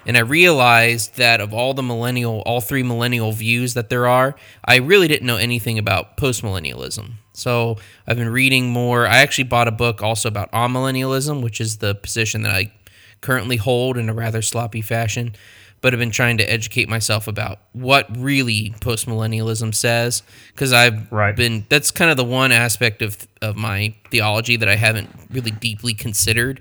And 0.04 0.16
I 0.16 0.20
realized 0.20 1.16
that 1.16 1.40
of 1.40 1.52
all 1.52 1.74
the 1.74 1.82
millennial, 1.82 2.42
all 2.46 2.60
three 2.60 2.82
millennial 2.82 3.30
views 3.32 3.74
that 3.74 3.90
there 3.90 4.06
are, 4.06 4.34
I 4.64 4.76
really 4.76 5.06
didn't 5.06 5.26
know 5.26 5.36
anything 5.36 5.78
about 5.78 6.16
postmillennialism. 6.16 7.12
So 7.34 7.76
I've 8.06 8.16
been 8.16 8.30
reading 8.30 8.70
more. 8.70 9.06
I 9.06 9.18
actually 9.18 9.44
bought 9.44 9.68
a 9.68 9.72
book 9.72 10.02
also 10.02 10.28
about 10.28 10.50
amillennialism, 10.52 11.42
which 11.42 11.60
is 11.60 11.76
the 11.78 11.94
position 11.94 12.42
that 12.42 12.52
I 12.52 12.72
currently 13.20 13.56
hold 13.56 13.96
in 13.98 14.08
a 14.08 14.14
rather 14.14 14.40
sloppy 14.40 14.80
fashion. 14.80 15.34
But 15.80 15.92
I've 15.94 16.00
been 16.00 16.10
trying 16.10 16.38
to 16.38 16.50
educate 16.50 16.88
myself 16.88 17.28
about 17.28 17.60
what 17.72 18.06
really 18.16 18.74
postmillennialism 18.80 19.74
says, 19.74 20.22
because 20.48 20.72
I've 20.72 21.10
Right. 21.12 21.36
been. 21.36 21.66
That's 21.68 21.90
kind 21.90 22.10
of 22.10 22.16
the 22.16 22.24
one 22.24 22.52
aspect 22.52 23.00
of 23.02 23.26
of 23.40 23.56
my 23.56 23.94
theology 24.10 24.56
that 24.56 24.68
I 24.68 24.74
haven't 24.76 25.08
really 25.30 25.52
deeply 25.52 25.94
considered. 25.94 26.60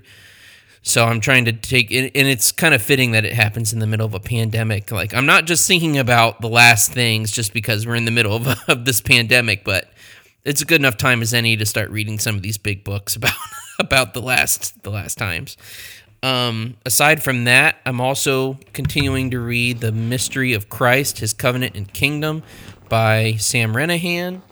So 0.82 1.04
I'm 1.04 1.20
trying 1.20 1.44
to 1.46 1.52
take, 1.52 1.90
and 1.90 2.10
and 2.14 2.28
it's 2.28 2.52
kind 2.52 2.72
of 2.74 2.80
fitting 2.80 3.10
that 3.10 3.24
it 3.24 3.34
happens 3.34 3.72
in 3.72 3.80
the 3.80 3.86
middle 3.86 4.06
of 4.06 4.14
a 4.14 4.20
pandemic. 4.20 4.92
Like 4.92 5.12
I'm 5.12 5.26
not 5.26 5.44
just 5.44 5.66
thinking 5.66 5.98
about 5.98 6.40
the 6.40 6.48
last 6.48 6.92
things 6.92 7.32
just 7.32 7.52
because 7.52 7.86
we're 7.86 7.96
in 7.96 8.04
the 8.04 8.10
middle 8.12 8.34
of, 8.36 8.46
of 8.68 8.84
this 8.84 9.00
pandemic, 9.00 9.64
but 9.64 9.90
it's 10.44 10.62
a 10.62 10.64
good 10.64 10.80
enough 10.80 10.96
time 10.96 11.20
as 11.20 11.34
any 11.34 11.56
to 11.56 11.66
start 11.66 11.90
reading 11.90 12.18
some 12.18 12.36
of 12.36 12.42
these 12.42 12.56
big 12.56 12.84
books 12.84 13.16
about 13.16 13.34
about 13.80 14.14
the 14.14 14.22
last 14.22 14.80
the 14.84 14.90
last 14.90 15.18
times. 15.18 15.56
Um, 16.22 16.76
aside 16.84 17.22
from 17.22 17.44
that, 17.44 17.76
I'm 17.86 18.00
also 18.00 18.58
continuing 18.72 19.30
to 19.30 19.40
read 19.40 19.80
The 19.80 19.92
Mystery 19.92 20.52
of 20.52 20.68
Christ, 20.68 21.18
His 21.18 21.32
Covenant 21.32 21.76
and 21.76 21.92
Kingdom 21.92 22.42
by 22.88 23.34
Sam 23.38 23.72
Renihan. 23.74 24.42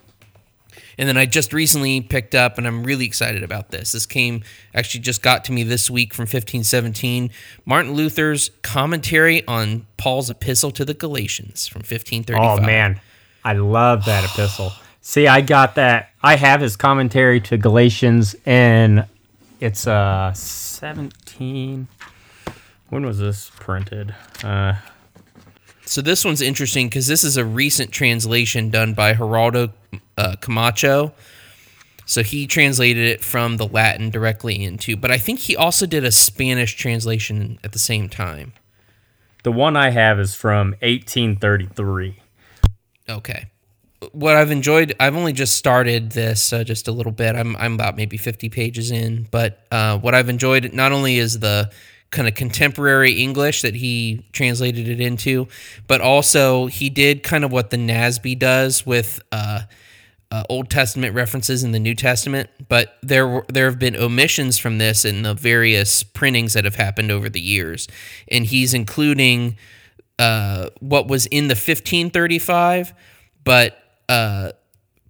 And 0.98 1.08
then 1.08 1.18
I 1.18 1.26
just 1.26 1.52
recently 1.52 2.00
picked 2.00 2.34
up, 2.34 2.56
and 2.56 2.66
I'm 2.66 2.82
really 2.82 3.04
excited 3.04 3.42
about 3.42 3.70
this. 3.70 3.92
This 3.92 4.06
came, 4.06 4.42
actually, 4.74 5.00
just 5.00 5.22
got 5.22 5.44
to 5.44 5.52
me 5.52 5.62
this 5.62 5.90
week 5.90 6.14
from 6.14 6.22
1517. 6.22 7.30
Martin 7.66 7.92
Luther's 7.92 8.50
commentary 8.62 9.46
on 9.46 9.86
Paul's 9.98 10.30
epistle 10.30 10.70
to 10.70 10.84
the 10.84 10.94
Galatians 10.94 11.66
from 11.66 11.80
1535. 11.80 12.58
Oh 12.58 12.62
man, 12.62 13.00
I 13.44 13.54
love 13.54 14.06
that 14.06 14.24
epistle. 14.24 14.72
See, 15.02 15.26
I 15.28 15.42
got 15.42 15.74
that. 15.74 16.10
I 16.22 16.36
have 16.36 16.62
his 16.62 16.76
commentary 16.76 17.40
to 17.42 17.58
Galatians, 17.58 18.34
and 18.46 19.04
it's 19.60 19.86
uh 19.86 20.32
seventeen. 20.34 21.88
When 22.88 23.04
was 23.04 23.18
this 23.18 23.50
printed? 23.58 24.14
Uh, 24.44 24.74
So 25.86 26.00
this 26.02 26.24
one's 26.24 26.40
interesting 26.40 26.86
because 26.88 27.06
this 27.06 27.24
is 27.24 27.36
a 27.36 27.44
recent 27.44 27.90
translation 27.92 28.70
done 28.70 28.94
by 28.94 29.14
Geraldo 29.14 29.72
uh, 30.16 30.36
Camacho. 30.40 31.12
So 32.04 32.22
he 32.22 32.46
translated 32.46 33.04
it 33.08 33.24
from 33.24 33.56
the 33.56 33.66
Latin 33.66 34.10
directly 34.10 34.62
into, 34.62 34.96
but 34.96 35.10
I 35.10 35.18
think 35.18 35.40
he 35.40 35.56
also 35.56 35.86
did 35.86 36.04
a 36.04 36.12
Spanish 36.12 36.76
translation 36.76 37.58
at 37.64 37.72
the 37.72 37.80
same 37.80 38.08
time. 38.08 38.52
the 39.42 39.50
one 39.52 39.76
I 39.76 39.90
have 39.90 40.20
is 40.20 40.34
from 40.34 40.70
1833. 40.82 42.20
Okay. 43.08 43.46
What 44.12 44.36
I've 44.36 44.50
enjoyed, 44.50 44.94
I've 45.00 45.16
only 45.16 45.32
just 45.32 45.56
started 45.56 46.12
this 46.12 46.52
uh, 46.52 46.64
just 46.64 46.86
a 46.86 46.92
little 46.92 47.12
bit. 47.12 47.34
I'm 47.34 47.56
I'm 47.56 47.74
about 47.74 47.96
maybe 47.96 48.16
50 48.16 48.50
pages 48.50 48.90
in, 48.90 49.26
but 49.30 49.66
uh, 49.70 49.98
what 49.98 50.14
I've 50.14 50.28
enjoyed 50.28 50.72
not 50.74 50.92
only 50.92 51.16
is 51.16 51.38
the 51.38 51.70
kind 52.10 52.28
of 52.28 52.34
contemporary 52.34 53.12
English 53.12 53.62
that 53.62 53.74
he 53.74 54.24
translated 54.32 54.88
it 54.88 55.00
into, 55.00 55.48
but 55.86 56.00
also 56.00 56.66
he 56.66 56.88
did 56.88 57.22
kind 57.22 57.44
of 57.44 57.52
what 57.52 57.70
the 57.70 57.76
NASB 57.76 58.38
does 58.38 58.86
with 58.86 59.20
uh, 59.32 59.62
uh, 60.30 60.42
Old 60.48 60.70
Testament 60.70 61.14
references 61.14 61.64
in 61.64 61.72
the 61.72 61.78
New 61.78 61.94
Testament. 61.94 62.50
But 62.68 62.96
there 63.02 63.42
there 63.48 63.66
have 63.66 63.78
been 63.78 63.96
omissions 63.96 64.58
from 64.58 64.78
this 64.78 65.04
in 65.04 65.22
the 65.22 65.34
various 65.34 66.02
printings 66.02 66.52
that 66.52 66.64
have 66.64 66.76
happened 66.76 67.10
over 67.10 67.28
the 67.28 67.40
years, 67.40 67.88
and 68.28 68.44
he's 68.44 68.74
including 68.74 69.56
uh, 70.18 70.70
what 70.80 71.08
was 71.08 71.26
in 71.26 71.48
the 71.48 71.54
1535, 71.54 72.94
but 73.44 73.78
uh, 74.08 74.52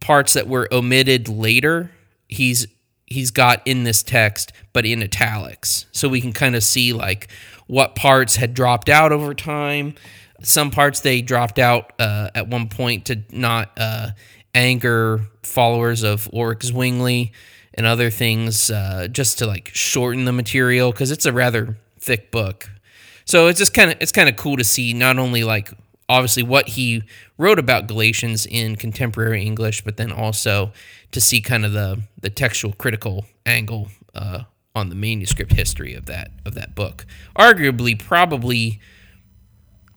parts 0.01 0.35
that 0.35 0.47
were 0.49 0.69
omitted 0.73 1.29
later, 1.29 1.91
he's 2.29 2.67
he's 3.07 3.31
got 3.31 3.63
in 3.65 3.85
this 3.85 4.03
text, 4.03 4.53
but 4.73 4.85
in 4.85 5.03
italics, 5.03 5.87
so 5.93 6.09
we 6.09 6.21
can 6.21 6.33
kind 6.33 6.57
of 6.57 6.63
see 6.63 6.93
like 6.93 7.29
what 7.67 7.95
parts 7.95 8.37
had 8.37 8.55
dropped 8.55 8.89
out 8.89 9.13
over 9.13 9.35
time. 9.35 9.95
Some 10.43 10.71
parts 10.71 11.01
they 11.01 11.23
dropped 11.23 11.59
out 11.59 11.93
uh, 11.99 12.31
at 12.35 12.49
one 12.49 12.69
point 12.69 13.07
to 13.07 13.23
not 13.31 13.73
uh, 13.77 14.11
anger 14.55 15.23
followers 15.43 16.03
of 16.03 16.29
Ulrich 16.33 16.65
Zwingli 16.65 17.33
and 17.75 17.87
other 17.87 18.11
things, 18.11 18.71
uh, 18.71 19.09
just 19.11 19.39
to 19.39 19.47
like 19.47 19.71
shorten 19.73 20.25
the 20.25 20.33
material 20.33 20.93
because 20.93 21.11
it's 21.11 21.27
a 21.27 21.33
rather 21.33 21.79
thick 21.99 22.31
book. 22.31 22.71
So 23.25 23.49
it's 23.49 23.59
just 23.59 23.75
kind 23.75 23.91
of 23.91 23.97
it's 24.01 24.13
kind 24.13 24.29
of 24.29 24.37
cool 24.37 24.57
to 24.57 24.65
see 24.65 24.93
not 24.93 25.19
only 25.19 25.43
like 25.43 25.73
obviously 26.09 26.43
what 26.43 26.69
he 26.71 27.03
wrote 27.39 27.59
about 27.59 27.87
Galatians 27.87 28.47
in 28.47 28.77
contemporary 28.77 29.43
English, 29.45 29.83
but 29.83 29.97
then 29.97 30.13
also 30.13 30.73
to 31.13 31.21
see 31.21 31.41
kind 31.41 31.65
of 31.65 31.73
the 31.73 32.03
the 32.21 32.31
textual 32.31 32.73
critical 32.73 33.27
angle 33.45 33.89
uh, 34.15 34.41
on 34.75 34.89
the 34.89 34.95
manuscript 34.95 35.53
history 35.53 35.95
of 35.95 36.07
that 36.07 36.31
of 36.45 36.55
that 36.55 36.75
book. 36.75 37.07
Arguably, 37.39 37.99
probably 37.99 38.81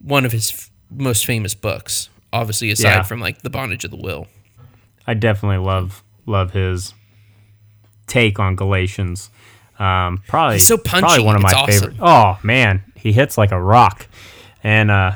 one 0.02 0.26
of 0.26 0.32
his 0.32 0.52
f- 0.52 0.70
most 0.90 1.26
famous 1.26 1.54
books. 1.56 2.10
Obviously, 2.32 2.70
aside 2.72 2.90
Yeah. 2.90 3.04
from 3.04 3.20
like 3.20 3.42
the 3.42 3.50
bondage 3.50 3.84
of 3.86 3.92
the 3.92 3.98
will. 3.98 4.28
I 5.08 5.14
definitely 5.16 5.58
love 5.66 6.04
love 6.26 6.52
his 6.52 6.94
take 8.08 8.40
on 8.40 8.56
Galatians. 8.56 9.30
Um, 9.80 10.22
probably 10.28 10.56
He's 10.56 10.68
so 10.68 10.78
Probably 10.78 11.24
one 11.24 11.36
of 11.36 11.42
my 11.42 11.50
It's 11.50 11.58
awesome. 11.58 11.72
favorite. 11.92 11.98
Oh 12.02 12.38
man, 12.44 12.84
he 12.96 13.12
hits 13.14 13.38
like 13.38 13.52
a 13.52 13.62
rock. 13.62 14.08
And 14.64 14.92
uh, 14.92 15.14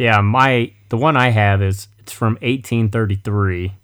yeah, 0.00 0.22
my 0.22 0.72
the 0.88 0.96
one 0.96 1.18
I 1.18 1.28
have 1.28 1.60
is 1.60 1.88
it's 1.98 2.10
from 2.10 2.32
1833, 2.36 3.74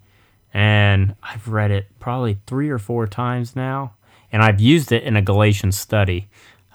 and 0.55 1.15
I've 1.23 1.47
read 1.47 1.71
it 1.71 1.89
probably 2.01 2.39
three 2.47 2.71
or 2.71 2.79
four 2.79 3.07
times 3.07 3.55
now, 3.55 3.93
and 4.33 4.43
I've 4.43 4.59
used 4.59 4.93
it 4.93 5.03
in 5.03 5.15
a 5.15 5.21
Galatian 5.21 5.73
study 5.73 6.29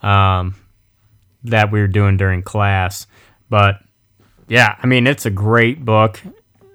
um, 0.03 0.53
that 1.43 1.71
we 1.71 1.81
were 1.81 1.87
doing 1.87 2.17
during 2.17 2.43
class. 2.43 3.07
But 3.49 3.79
yeah, 4.47 4.75
I 4.81 4.85
mean 4.85 5.07
it's 5.07 5.25
a 5.25 5.31
great 5.31 5.83
book. 5.83 6.21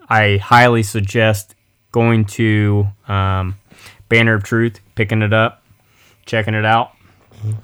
I 0.08 0.38
highly 0.38 0.82
suggest 0.82 1.54
going 1.92 2.24
to 2.24 2.88
um, 3.06 3.54
Banner 4.08 4.34
of 4.34 4.42
Truth, 4.42 4.80
picking 4.96 5.22
it 5.22 5.32
up, 5.32 5.62
checking 6.26 6.54
it 6.54 6.64
out. 6.64 6.95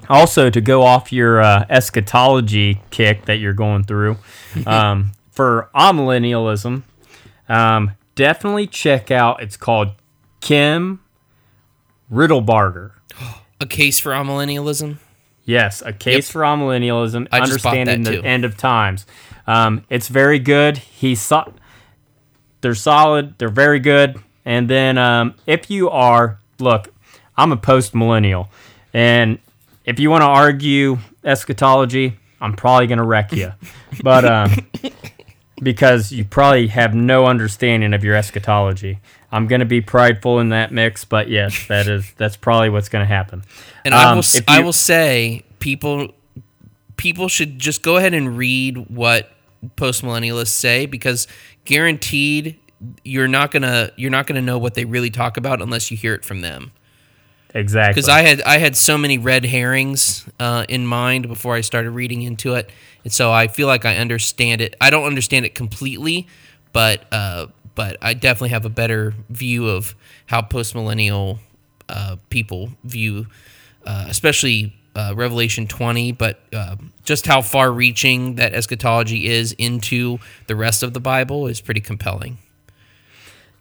Also, 0.09 0.49
to 0.49 0.61
go 0.61 0.83
off 0.83 1.11
your 1.11 1.41
uh, 1.41 1.65
eschatology 1.69 2.81
kick 2.91 3.25
that 3.25 3.35
you're 3.37 3.53
going 3.53 3.83
through, 3.83 4.17
um, 4.65 5.11
for 5.31 5.69
amillennialism, 5.75 6.83
um, 7.49 7.91
definitely 8.15 8.67
check 8.67 9.11
out. 9.11 9.41
It's 9.41 9.57
called 9.57 9.89
Kim 10.41 10.99
Riddlebarger. 12.11 12.91
A 13.59 13.65
case 13.65 13.99
for 13.99 14.11
amillennialism. 14.11 14.97
Yes, 15.45 15.81
a 15.85 15.91
case 15.93 16.27
Yep. 16.27 16.31
for 16.33 16.41
amillennialism, 16.41 17.27
I 17.31 17.41
understanding 17.41 18.03
the 18.03 18.23
end 18.23 18.45
of 18.45 18.55
times. 18.57 19.05
Um, 19.45 19.83
it's 19.89 20.07
very 20.07 20.39
good. 20.39 20.77
He's 20.77 21.21
so- 21.21 21.53
they're 22.61 22.75
solid. 22.75 23.37
They're 23.39 23.49
very 23.49 23.79
good. 23.79 24.17
And 24.45 24.69
then 24.69 24.97
um, 24.97 25.35
if 25.45 25.69
you 25.69 25.89
are, 25.89 26.39
look, 26.59 26.93
I'm 27.35 27.51
a 27.51 27.57
post 27.57 27.93
millennial, 27.93 28.49
and 28.93 29.39
if 29.85 29.99
you 29.99 30.09
want 30.09 30.21
to 30.21 30.27
argue 30.27 30.97
eschatology, 31.23 32.17
I'm 32.41 32.53
probably 32.53 32.87
gonna 32.87 33.05
wreck 33.05 33.31
you. 33.33 33.53
but 34.03 34.25
um, 34.25 34.51
because 35.61 36.11
you 36.11 36.25
probably 36.25 36.67
have 36.67 36.93
no 36.93 37.25
understanding 37.25 37.93
of 37.93 38.03
your 38.03 38.15
eschatology. 38.15 38.99
I'm 39.31 39.47
gonna 39.47 39.65
be 39.65 39.81
prideful 39.81 40.39
in 40.39 40.49
that 40.49 40.71
mix, 40.71 41.05
but 41.05 41.29
yes, 41.29 41.67
that 41.67 41.87
is 41.87 42.11
that's 42.17 42.37
probably 42.37 42.69
what's 42.69 42.89
gonna 42.89 43.05
happen. 43.05 43.43
And 43.85 43.93
I 43.93 44.09
Um, 44.11 44.17
will 44.17 44.19
s- 44.23 44.35
if 44.35 44.43
I 44.47 44.61
will 44.61 44.73
say 44.73 45.43
people 45.59 46.13
people 46.97 47.27
should 47.27 47.57
just 47.59 47.81
go 47.81 47.97
ahead 47.97 48.13
and 48.13 48.37
read 48.37 48.77
what 48.89 49.31
postmillennialists 49.77 50.47
say 50.49 50.85
because 50.85 51.27
guaranteed 51.65 52.59
you're 53.03 53.27
not 53.29 53.49
gonna 53.51 53.89
you're 53.95 54.11
not 54.11 54.27
gonna 54.27 54.41
know 54.41 54.57
what 54.57 54.73
they 54.75 54.85
really 54.85 55.09
talk 55.09 55.37
about 55.37 55.61
unless 55.61 55.89
you 55.89 55.97
hear 55.97 56.13
it 56.13 56.23
from 56.25 56.41
them. 56.41 56.71
Exactly. 57.53 57.93
Because 57.93 58.09
I 58.09 58.21
had 58.23 58.41
I 58.41 58.57
had 58.57 58.75
so 58.75 58.97
many 58.97 59.17
red 59.17 59.45
herrings 59.45 60.27
uh, 60.39 60.65
in 60.67 60.87
mind 60.87 61.27
before 61.27 61.53
I 61.55 61.61
started 61.61 61.91
reading 61.91 62.23
into 62.23 62.55
it, 62.55 62.69
and 63.03 63.13
so 63.13 63.31
I 63.31 63.47
feel 63.47 63.67
like 63.67 63.85
I 63.85 63.97
understand 63.97 64.61
it. 64.61 64.75
I 64.81 64.89
don't 64.89 65.05
understand 65.05 65.45
it 65.45 65.53
completely, 65.53 66.27
but 66.71 67.05
uh, 67.11 67.47
but 67.75 67.97
I 68.01 68.15
definitely 68.15 68.49
have 68.49 68.65
a 68.65 68.69
better 68.69 69.13
view 69.29 69.67
of 69.69 69.93
how 70.25 70.41
postmillennial 70.41 71.39
uh, 71.89 72.15
people 72.29 72.69
view, 72.83 73.27
uh, 73.85 74.05
especially 74.09 74.73
uh, 74.95 75.13
Revelation 75.15 75.67
20, 75.67 76.11
but 76.13 76.39
uh, 76.53 76.75
just 77.03 77.27
how 77.27 77.41
far 77.43 77.71
reaching 77.71 78.35
that 78.35 78.53
eschatology 78.53 79.27
is 79.27 79.51
into 79.53 80.17
the 80.47 80.55
rest 80.55 80.81
of 80.83 80.93
the 80.93 80.99
Bible 80.99 81.45
is 81.47 81.61
pretty 81.61 81.81
compelling. 81.81 82.37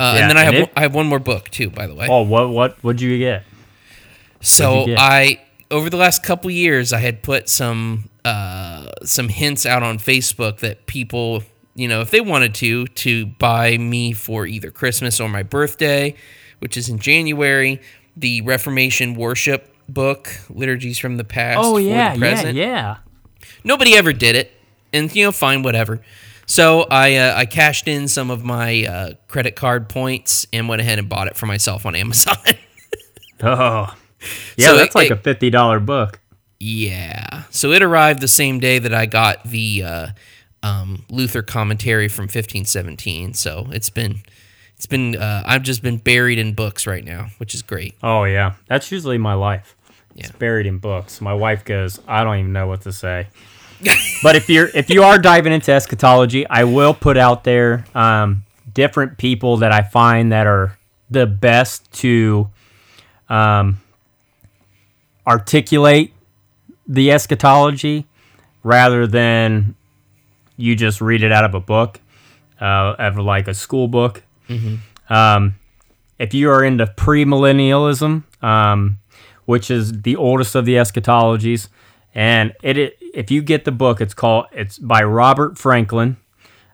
Uh, 0.01 0.15
Yeah, 0.17 0.21
and 0.23 0.31
then 0.31 0.37
I 0.39 0.45
have 0.45 0.55
it- 0.55 0.73
I 0.77 0.81
have 0.83 0.95
one 0.95 1.07
more 1.07 1.19
book 1.19 1.51
too, 1.51 1.69
by 1.71 1.87
the 1.87 1.95
way. 1.95 2.07
Oh, 2.09 2.23
what 2.23 2.49
what 2.49 2.79
what'd 2.83 3.01
you 3.03 3.19
get? 3.19 3.45
So? 4.43 4.87
I 4.97 5.41
over 5.71 5.89
the 5.89 5.97
last 5.97 6.23
couple 6.23 6.51
years 6.51 6.93
I 6.93 6.99
had 6.99 7.23
put 7.23 7.49
some 7.49 8.11
uh, 8.25 8.91
some 9.05 9.29
hints 9.29 9.65
out 9.67 9.83
on 9.83 9.99
Facebook 9.99 10.59
that 10.59 10.87
people, 10.87 11.43
you 11.75 11.89
know, 11.89 12.01
if 12.03 12.11
they 12.11 12.21
wanted 12.21 12.55
to, 12.57 12.87
to 12.87 13.27
buy 13.27 13.77
me 13.79 14.13
for 14.13 14.47
either 14.47 14.71
Christmas 14.71 15.19
or 15.19 15.29
my 15.29 15.43
birthday, 15.43 16.15
which 16.61 16.77
is 16.77 16.89
in 16.89 16.99
January, 16.99 17.81
the 18.17 18.43
Reformation 18.43 19.15
worship 19.15 19.75
book, 19.89 20.29
Liturgies 20.49 20.99
from 20.99 21.17
the 21.17 21.25
Past 21.25 21.59
Oh 21.61 21.75
for 21.75 21.81
yeah, 21.81 22.13
the 22.15 22.19
Present. 22.21 22.55
yeah, 22.57 22.65
yeah. 22.67 22.97
Nobody 23.65 23.97
ever 23.97 24.13
did 24.13 24.37
it, 24.37 24.53
and 24.93 25.15
you 25.17 25.25
know, 25.25 25.33
fine, 25.33 25.63
whatever. 25.63 26.01
So 26.47 26.83
I 26.91 27.17
uh, 27.17 27.35
I 27.37 27.47
cashed 27.47 27.89
in 27.89 28.09
some 28.09 28.31
of 28.31 28.45
my 28.45 28.85
uh, 28.85 29.13
credit 29.29 29.57
card 29.57 29.89
points 29.89 30.47
and 30.53 30.69
went 30.69 30.81
ahead 30.81 30.99
and 30.99 31.09
bought 31.09 31.27
it 31.29 31.37
for 31.37 31.47
myself 31.47 31.87
on 31.87 31.95
Amazon. 31.95 32.37
Oh, 33.45 33.93
yeah. 34.57 34.67
So 34.69 34.77
that's 34.77 34.95
it- 34.95 34.99
like 34.99 35.11
it- 35.11 35.13
a 35.13 35.17
fifty 35.17 35.51
dollar 35.51 35.81
book. 35.81 36.21
Yeah. 36.61 37.43
So 37.51 37.73
it 37.73 37.83
arrived 37.83 38.21
the 38.21 38.29
same 38.29 38.61
day 38.61 38.79
that 38.79 38.95
I 38.95 39.07
got 39.07 39.43
the 39.43 39.83
uh, 39.83 40.07
um, 40.63 41.05
Luther 41.11 41.43
commentary 41.43 42.07
from 42.07 42.25
1517. 42.25 43.35
So 43.35 43.67
it's 43.73 43.91
been, 43.91 44.23
it's 44.77 44.87
been, 44.87 45.17
uh, 45.17 45.43
I've 45.45 45.65
just 45.65 45.83
been 45.83 45.97
buried 45.97 46.39
in 46.39 46.55
books 46.55 46.87
right 46.87 47.05
now, 47.05 47.31
which 47.39 47.53
is 47.53 47.63
great. 47.63 47.97
Oh 48.01 48.23
yeah, 48.23 48.53
that's 48.69 48.93
usually 48.93 49.19
my 49.19 49.35
life. 49.35 49.75
It's 50.15 50.31
buried 50.31 50.67
in 50.67 50.79
books. 50.79 51.21
My 51.21 51.35
wife 51.35 51.65
goes, 51.65 51.99
I 52.07 52.23
don't 52.23 52.39
even 52.39 52.53
know 52.53 52.69
what 52.69 52.83
to 52.83 52.93
say. 52.93 53.27
but 54.23 54.37
if 54.37 54.49
you're 54.49 54.69
if 54.73 54.89
you 54.89 55.03
are 55.03 55.19
diving 55.19 55.53
into 55.53 55.73
eschatology, 55.73 56.47
I 56.49 56.63
will 56.63 56.95
put 56.95 57.17
out 57.17 57.43
there 57.43 57.85
um, 57.93 58.45
different 58.73 59.19
people 59.19 59.57
that 59.57 59.73
I 59.73 59.83
find 59.83 60.31
that 60.31 60.47
are 60.47 60.79
the 61.11 61.27
best 61.27 61.91
to 61.95 62.49
um, 63.29 63.81
articulate 65.27 66.13
the 66.87 67.11
eschatology 67.11 68.07
rather 68.63 69.07
than 69.07 69.75
you 70.57 70.77
just 70.77 71.01
read 71.01 71.23
it 71.23 71.33
out 71.33 71.45
of 71.45 71.55
a 71.55 71.61
book, 71.61 72.01
uh, 72.61 72.95
of 72.99 73.19
like 73.19 73.49
a 73.49 73.55
school 73.55 73.89
book. 73.89 74.23
Um, 75.09 75.57
if 76.19 76.35
you 76.35 76.51
are 76.51 76.65
into 76.65 76.87
premillennialism, 76.87 78.23
um, 78.43 78.99
which 79.47 79.71
is 79.71 80.03
the 80.03 80.17
oldest 80.17 80.55
of 80.55 80.65
the 80.65 80.75
eschatologies, 80.75 81.69
and 82.15 82.53
it, 82.63 82.77
it 82.79 82.99
if 83.15 83.31
you 83.31 83.43
get 83.43 83.65
the 83.65 83.73
book, 83.73 84.01
it's 84.01 84.15
called 84.15 84.47
it's 84.53 84.79
by 84.79 85.03
Robert 85.03 85.59
Franklin. 85.59 86.17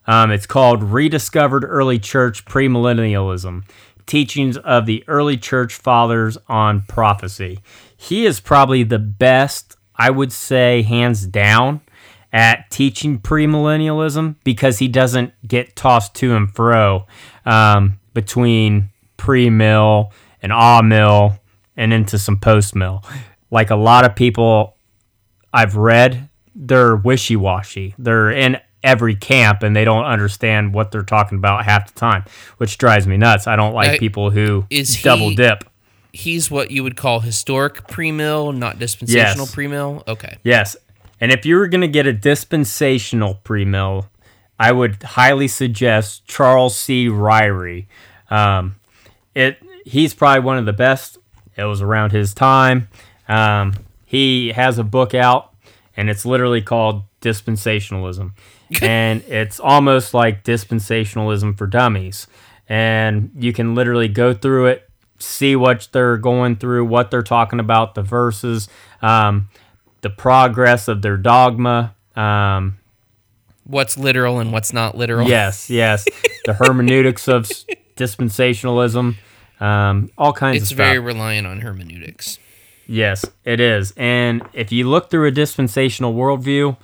Um, 0.07 0.31
it's 0.31 0.47
called 0.47 0.83
Rediscovered 0.83 1.65
Early 1.65 1.99
Church 1.99 2.45
Premillennialism 2.47 3.65
Teachings 4.07 4.57
of 4.57 4.87
the 4.87 5.05
Early 5.07 5.37
Church 5.37 5.75
Fathers 5.75 6.39
on 6.49 6.83
Prophecy. 6.83 7.61
He 8.01 8.25
is 8.25 8.41
probably 8.41 8.85
the 8.85 8.99
best, 8.99 9.77
I 9.97 10.09
would 10.09 10.33
say, 10.33 10.83
hands 10.83 11.27
down, 11.27 11.83
at 12.33 12.71
teaching 12.71 13.19
premillennialism 13.19 14.37
because 14.45 14.79
he 14.79 14.89
doesn't 14.89 15.33
get 15.47 15.75
tossed 15.75 16.15
to 16.15 16.37
and 16.37 16.55
fro 16.55 17.07
um, 17.47 17.99
between 18.15 18.91
pre 19.17 19.51
mill 19.51 20.13
and 20.43 20.53
ah 20.53 20.83
mill 20.83 21.39
and 21.77 21.93
into 21.93 22.19
some 22.19 22.39
post 22.39 22.75
mill. 22.75 23.03
Like 23.51 23.71
a 23.71 23.77
lot 23.77 24.05
of 24.05 24.15
people 24.15 24.77
I've 25.53 25.77
read, 25.77 26.29
they're 26.55 26.97
wishy 26.97 27.37
washy. 27.37 27.95
They're 27.99 28.31
in 28.31 28.59
every 28.83 29.17
camp 29.17 29.63
and 29.63 29.75
they 29.75 29.85
don't 29.85 30.05
understand 30.05 30.75
what 30.75 30.93
they're 30.93 31.03
talking 31.03 31.39
about 31.39 31.65
half 31.65 31.93
the 31.93 31.99
time, 31.99 32.25
which 32.59 32.79
drives 32.79 33.07
me 33.07 33.17
nuts. 33.17 33.47
I 33.47 33.57
don't 33.57 33.75
like 33.75 33.93
Now, 33.93 33.99
people 33.99 34.31
who 34.31 34.67
double 35.03 35.31
he- 35.31 35.37
dip. 35.37 35.65
He's 36.19 36.51
what 36.51 36.71
you 36.73 36.83
would 36.83 36.97
call 36.97 37.21
historic 37.21 37.87
pre-mill, 37.87 38.51
not 38.53 38.79
dispensational 38.81 39.47
Yes. 39.47 39.55
pre-mill. 39.55 40.03
Okay. 40.09 40.37
Yes. 40.43 40.77
And 41.21 41.31
if 41.31 41.47
you 41.47 41.57
were 41.57 41.69
going 41.69 41.81
to 41.83 41.89
get 41.89 42.07
a 42.07 42.13
dispensational 42.13 43.35
pre 43.45 43.65
mill, 43.65 44.09
I 44.59 44.73
would 44.73 45.01
highly 45.03 45.47
suggest 45.47 46.27
Charles 46.27 46.75
C. 46.77 47.07
Ryrie. 47.07 47.87
Um, 48.31 48.77
it 49.35 49.59
he's 49.85 50.13
probably 50.15 50.41
one 50.41 50.59
of 50.59 50.67
the 50.67 50.73
best. 50.73 51.19
It 51.57 51.65
was 51.65 51.81
around 51.83 52.11
his 52.13 52.35
time. 52.35 52.89
Um, 53.29 53.75
he 54.05 54.49
has 54.53 54.79
a 54.79 54.85
book 54.85 55.15
out, 55.15 55.55
and 55.97 56.11
it's 56.11 56.25
literally 56.27 56.63
called 56.63 57.03
Dispensationalism, 57.21 58.33
and 58.83 59.23
it's 59.23 59.61
almost 59.61 60.15
like 60.15 60.43
dispensationalism 60.45 61.57
for 61.57 61.67
dummies. 61.69 62.27
And 62.69 63.31
you 63.39 63.53
can 63.53 63.75
literally 63.75 64.09
go 64.09 64.35
through 64.35 64.67
it, 64.67 64.88
see 65.19 65.57
what 65.57 65.89
they're 65.93 66.17
going 66.17 66.57
through, 66.57 66.85
what 66.87 67.11
they're 67.11 67.23
talking 67.23 67.61
about, 67.61 67.95
the 67.95 68.03
verses, 68.03 68.69
um, 69.03 69.49
the 70.01 70.11
progress 70.11 70.89
of 70.89 71.03
their 71.03 71.17
dogma. 71.17 71.95
Um, 72.17 72.79
What's 73.65 73.99
literal 73.99 74.39
and 74.39 74.51
what's 74.51 74.73
not 74.73 74.97
literal? 74.97 75.29
Yes, 75.29 75.69
yes. 75.83 76.07
The 76.47 76.55
hermeneutics 76.55 77.29
of 77.29 77.47
dispensationalism, 77.97 79.17
um, 79.61 80.11
all 80.17 80.33
kinds 80.33 80.63
It's 80.63 80.71
of 80.71 80.77
stuff. 80.77 80.87
very 80.87 80.99
reliant 80.99 81.47
on 81.47 81.61
hermeneutics. 81.61 82.39
yes, 82.87 83.25
it 83.45 83.61
is. 83.61 83.93
And 83.97 84.43
if 84.53 84.73
you 84.73 84.89
look 84.89 85.11
through 85.11 85.27
a 85.29 85.31
dispensational 85.31 86.15
worldview, 86.15 86.77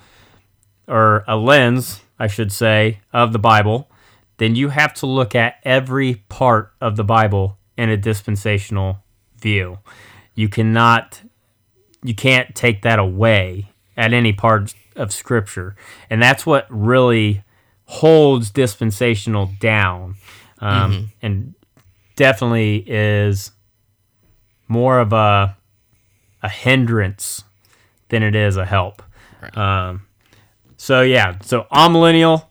or 0.87 1.23
a 1.27 1.35
lens, 1.35 2.01
I 2.19 2.27
should 2.27 2.51
say, 2.51 2.99
of 3.11 3.33
the 3.33 3.39
Bible, 3.39 3.89
then 4.37 4.55
you 4.55 4.69
have 4.69 4.93
to 4.95 5.07
look 5.07 5.33
at 5.33 5.55
every 5.63 6.15
part 6.29 6.71
of 6.79 6.95
the 6.95 7.03
Bible 7.03 7.57
in 7.77 7.89
a 7.89 7.97
dispensational 7.97 8.99
view. 9.37 9.79
You 10.33 10.49
cannot, 10.49 11.21
you 12.03 12.15
can't 12.15 12.53
take 12.55 12.81
that 12.83 12.99
away 12.99 13.69
at 13.97 14.13
any 14.13 14.33
part 14.33 14.73
of 14.95 15.13
Scripture, 15.13 15.75
and 16.09 16.21
that's 16.21 16.45
what 16.45 16.65
really 16.69 17.43
holds 17.85 18.49
dispensational 18.49 19.51
down, 19.59 20.15
um, 20.59 21.11
and 21.21 21.53
definitely 22.15 22.83
is 22.87 23.51
more 24.67 24.99
of 24.99 25.13
a 25.13 25.57
a 26.41 26.49
hindrance 26.49 27.43
than 28.09 28.23
it 28.23 28.35
is 28.35 28.55
a 28.55 28.65
help. 28.65 29.01
Um, 29.55 30.05
so 30.77 31.01
yeah, 31.01 31.37
so 31.41 31.65
amillennial, 31.71 32.45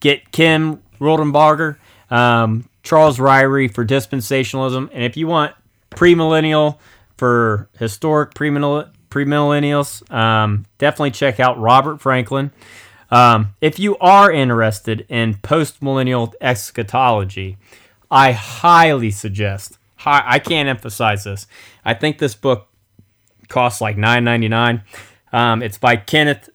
get 0.00 0.30
Kim 0.30 0.82
Riddlebarger, 1.00 1.76
um, 2.10 2.68
Charles 2.90 3.18
Ryrie 3.18 3.72
for 3.72 3.86
dispensationalism, 3.86 4.90
and 4.92 5.04
if 5.04 5.16
you 5.16 5.28
want 5.28 5.54
premillennial 5.92 6.80
for 7.16 7.68
historic 7.78 8.34
premillennial 8.34 8.90
premillennials, 9.10 10.10
um, 10.12 10.66
definitely 10.78 11.12
check 11.12 11.38
out 11.38 11.56
Robert 11.60 12.00
Franklin. 12.00 12.50
Um, 13.12 13.54
if 13.60 13.78
you 13.78 13.96
are 13.98 14.32
interested 14.32 15.06
in 15.08 15.34
postmillennial 15.34 16.32
eschatology, 16.40 17.58
I 18.10 18.32
highly 18.32 19.12
suggest. 19.12 19.78
Hi, 19.98 20.24
I 20.26 20.40
can't 20.40 20.68
emphasize 20.68 21.22
this. 21.22 21.46
I 21.84 21.94
think 21.94 22.18
this 22.18 22.34
book 22.34 22.66
costs 23.46 23.80
like 23.80 23.98
nine 23.98 24.24
ninety 24.24 24.48
nine. 24.48 24.82
Um, 25.32 25.62
it's 25.62 25.78
by 25.78 25.94
Kenneth 25.94 26.48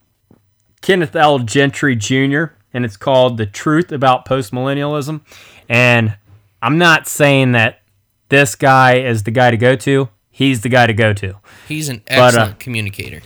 Kenneth 0.82 1.15
L. 1.15 1.39
Gentry 1.39 1.95
Jr. 1.95 2.48
and 2.74 2.84
it's 2.84 2.98
called 2.98 3.38
"The 3.38 3.45
Truth 3.45 3.93
About 3.93 4.26
Postmillennialism." 4.26 5.21
And 5.69 6.17
I'm 6.65 6.80
not 6.80 7.08
saying 7.08 7.51
that 7.51 7.82
this 8.30 8.56
guy 8.56 8.95
is 8.97 9.21
the 9.21 9.30
guy 9.32 9.51
to 9.51 9.58
go 9.58 9.75
to. 9.75 10.10
He's 10.32 10.62
the 10.62 10.69
guy 10.69 10.88
to 10.88 10.93
go 10.93 11.13
to. 11.13 11.36
He's 11.67 11.89
an 11.89 11.97
uh, 12.10 12.13
excellent 12.25 12.60
communicator. 12.60 13.21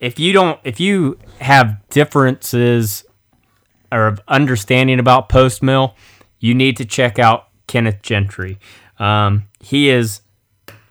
if 0.00 0.18
you 0.18 0.32
don't 0.32 0.58
if 0.64 0.80
you 0.80 1.16
have 1.40 1.76
differences 1.90 3.04
or 3.92 4.16
understanding 4.26 4.98
about 4.98 5.28
post 5.28 5.62
mill 5.62 5.94
you 6.40 6.54
need 6.56 6.76
to 6.78 6.84
check 6.84 7.20
out 7.20 7.46
kenneth 7.68 8.02
gentry 8.02 8.58
um, 8.98 9.44
he 9.60 9.88
is 9.90 10.22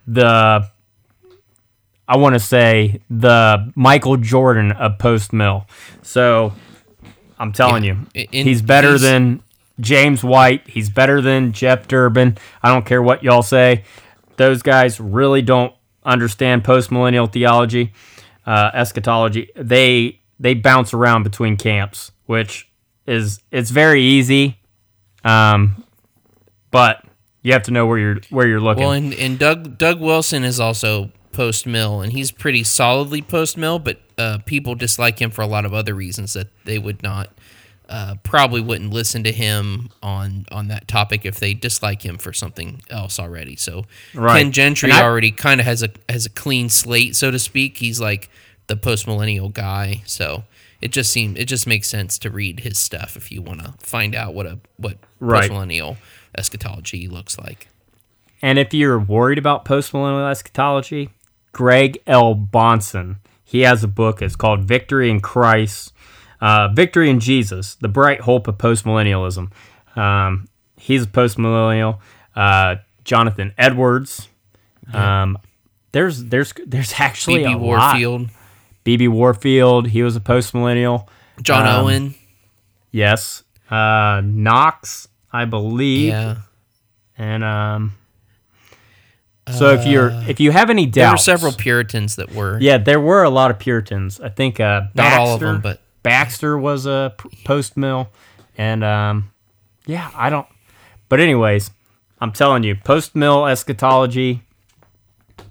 the 0.08 0.66
i 2.08 2.16
want 2.16 2.34
to 2.36 2.40
say 2.40 3.02
the 3.10 3.72
michael 3.76 4.16
jordan 4.18 4.72
of 4.72 4.98
post 4.98 5.34
mill 5.34 5.66
so 6.02 6.54
i'm 7.38 7.52
telling 7.52 7.84
Yeah. 7.84 7.96
you 8.14 8.28
In- 8.32 8.46
he's 8.48 8.62
better 8.62 8.90
he's- 8.92 9.02
than 9.02 9.44
james 9.82 10.24
white. 10.24 10.68
He's 10.70 10.90
better 10.90 11.22
than 11.22 11.52
jeff 11.52 11.88
durbin. 11.88 12.38
I 12.64 12.70
don't 12.70 12.86
care 12.86 13.02
what 13.02 13.24
y'all 13.24 13.44
say. 13.44 13.84
Those 14.38 14.62
guys 14.62 15.00
really 15.00 15.42
don't 15.42 15.74
understand 16.04 16.64
post 16.64 16.92
millennial 16.92 17.28
theology 17.28 17.94
uh, 18.46 18.72
eschatology, 18.74 19.50
they 19.56 20.20
they 20.40 20.54
bounce 20.54 20.94
around 20.94 21.24
between 21.24 21.58
camps, 21.58 22.12
which 22.26 22.70
is 23.06 23.40
it's 23.52 23.70
very 23.70 24.02
easy, 24.02 24.58
um, 25.24 25.84
but 26.72 27.04
You 27.44 27.54
have 27.54 27.64
to 27.64 27.72
know 27.72 27.86
where 27.86 27.98
you're 27.98 28.18
where 28.30 28.48
you're 28.48 28.60
looking. 28.62 28.84
Well, 28.84 28.92
and, 28.94 29.14
and 29.14 29.40
Doug 29.40 29.78
Doug 29.78 30.00
Wilson 30.00 30.44
is 30.44 30.60
also 30.60 31.12
post 31.32 31.66
mill, 31.66 32.02
and 32.02 32.12
he's 32.12 32.32
pretty 32.32 32.64
solidly 32.64 33.22
post 33.22 33.58
mill, 33.58 33.80
but 33.80 34.00
uh, 34.18 34.40
people 34.46 34.76
dislike 34.76 35.20
him 35.20 35.32
for 35.32 35.42
a 35.42 35.48
lot 35.48 35.66
of 35.66 35.74
other 35.74 35.96
reasons 35.96 36.34
that 36.34 36.48
they 36.66 36.78
would 36.78 37.02
not 37.02 37.30
uh, 37.92 38.16
probably 38.24 38.62
wouldn't 38.62 38.92
listen 38.92 39.24
to 39.26 39.32
him 39.32 39.90
on 40.02 40.46
on 40.52 40.70
that 40.70 40.88
topic 40.88 41.26
if 41.26 41.40
they 41.40 41.54
dislike 41.54 42.02
him 42.04 42.18
for 42.18 42.32
something 42.34 42.82
else 42.90 43.20
already. 43.20 43.56
So 43.58 43.86
Right. 44.16 44.42
Ken 44.42 44.52
Gentry 44.52 44.92
I- 44.92 45.04
already 45.04 45.30
kind 45.32 45.60
of 45.60 45.66
has 45.68 45.84
a 45.84 45.90
has 46.10 46.26
a 46.26 46.30
clean 46.30 46.70
slate, 46.70 47.16
so 47.16 47.30
to 47.32 47.38
speak. 47.38 47.78
He's 47.80 48.00
like 48.00 48.30
the 48.68 48.76
post 48.78 49.06
millennial 49.08 49.50
guy, 49.50 50.02
so. 50.06 50.46
It 50.82 50.92
just 50.92 51.12
seems 51.12 51.38
it 51.38 51.46
just 51.46 51.68
makes 51.68 51.88
sense 51.88 52.18
to 52.18 52.32
read 52.32 52.62
his 52.62 52.80
stuff 52.80 53.16
if 53.16 53.32
you 53.32 53.40
want 53.44 53.60
to 53.64 53.74
find 53.86 54.16
out 54.16 54.34
what 54.34 54.48
a 54.48 54.58
what 54.78 54.98
Right. 55.20 55.42
post 55.42 55.52
millennial 55.52 55.98
eschatology 56.36 57.08
looks 57.08 57.38
like. 57.38 57.68
And 58.42 58.58
if 58.58 58.74
you're 58.74 58.98
worried 58.98 59.38
about 59.38 59.64
postmillennial 59.64 60.32
eschatology, 60.32 61.10
Greg 61.52 62.00
L. 62.08 62.34
Bahnsen, 62.34 63.18
he 63.44 63.62
has 63.62 63.84
a 63.84 63.88
book. 63.88 64.24
It's 64.24 64.36
called 64.36 64.62
Victory 64.64 65.12
in 65.12 65.20
Christ, 65.20 65.94
uh, 66.42 66.68
Victory 66.70 67.10
in 67.10 67.20
Jesus, 67.20 67.76
The 67.76 67.88
Bright 67.88 68.22
Hope 68.22 68.48
of 68.48 68.58
Postmillennialism. 68.58 69.52
Um, 69.96 70.48
he's 70.78 71.04
a 71.04 71.08
postmillennial. 71.08 72.00
Uh, 72.36 72.76
Jonathan 73.04 73.54
Edwards. 73.58 74.28
Um, 74.94 75.38
there's 75.92 76.26
there's 76.26 76.54
there's 76.66 76.94
actually 77.00 77.40
B.B. 77.44 77.54
a 77.54 77.58
lot. 77.58 77.62
Warfield, 77.94 78.30
B.B. 78.84 79.08
Warfield. 79.08 79.88
He 79.90 80.04
was 80.04 80.16
a 80.16 80.20
postmillennial. 80.22 81.08
John 81.42 81.66
Um, 81.68 81.86
Owen, 81.86 82.16
Yes. 82.92 83.44
Uh, 83.70 84.22
Knox, 84.24 85.08
I 85.32 85.46
believe. 85.46 86.10
yeah. 86.10 86.36
And 87.18 87.44
um. 87.44 87.94
So 89.58 89.70
if 89.74 89.86
you're 89.86 90.12
if 90.28 90.40
you 90.40 90.52
have 90.52 90.70
any 90.70 90.86
doubts, 90.86 91.26
There 91.26 91.34
were 91.34 91.38
several 91.40 91.52
Puritans 91.54 92.16
that 92.16 92.34
were. 92.34 92.58
Yeah, 92.62 92.78
there 92.78 93.00
were 93.02 93.24
a 93.24 93.30
lot 93.30 93.52
of 93.52 93.60
Puritans. 93.60 94.20
I 94.22 94.30
think 94.30 94.60
uh, 94.60 94.84
Not 94.94 95.14
all 95.20 95.34
of 95.34 95.40
them, 95.42 95.60
but- 95.62 95.82
Baxter 96.04 96.58
was 96.58 96.86
a 96.86 97.14
post 97.46 97.78
mill, 97.78 98.10
and 98.58 98.84
um, 98.84 99.32
yeah, 99.86 100.10
I 100.16 100.30
don't. 100.30 100.48
But 101.10 101.20
anyways, 101.20 101.72
I'm 102.20 102.32
telling 102.32 102.64
you, 102.64 102.76
post 102.76 103.16
mill 103.16 103.46
eschatology 103.46 104.42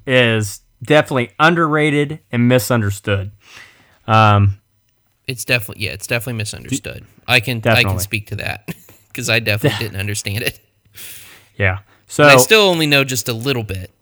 is 0.07 0.61
definitely 0.83 1.31
underrated 1.39 2.21
and 2.33 2.49
misunderstood. 2.49 3.31
Um, 4.07 4.59
It's 5.27 5.45
definitely 5.45 5.85
yeah, 5.85 5.93
it's 5.93 6.07
definitely 6.07 6.39
misunderstood. 6.39 7.05
I 7.29 7.41
can 7.41 7.61
I 7.67 7.85
can 7.85 7.99
speak 8.01 8.29
to 8.29 8.37
that 8.37 8.69
because 9.09 9.29
I 9.31 9.39
definitely 9.39 9.79
didn't 9.85 10.01
understand 10.01 10.43
it. 10.43 10.59
yeah. 11.57 11.79
So 12.09 12.25
And 12.25 12.33
I 12.33 12.37
still 12.39 12.63
only 12.63 12.87
know 12.87 13.05
just 13.05 13.29
a 13.29 13.33
little 13.33 13.63
bit. 13.63 13.93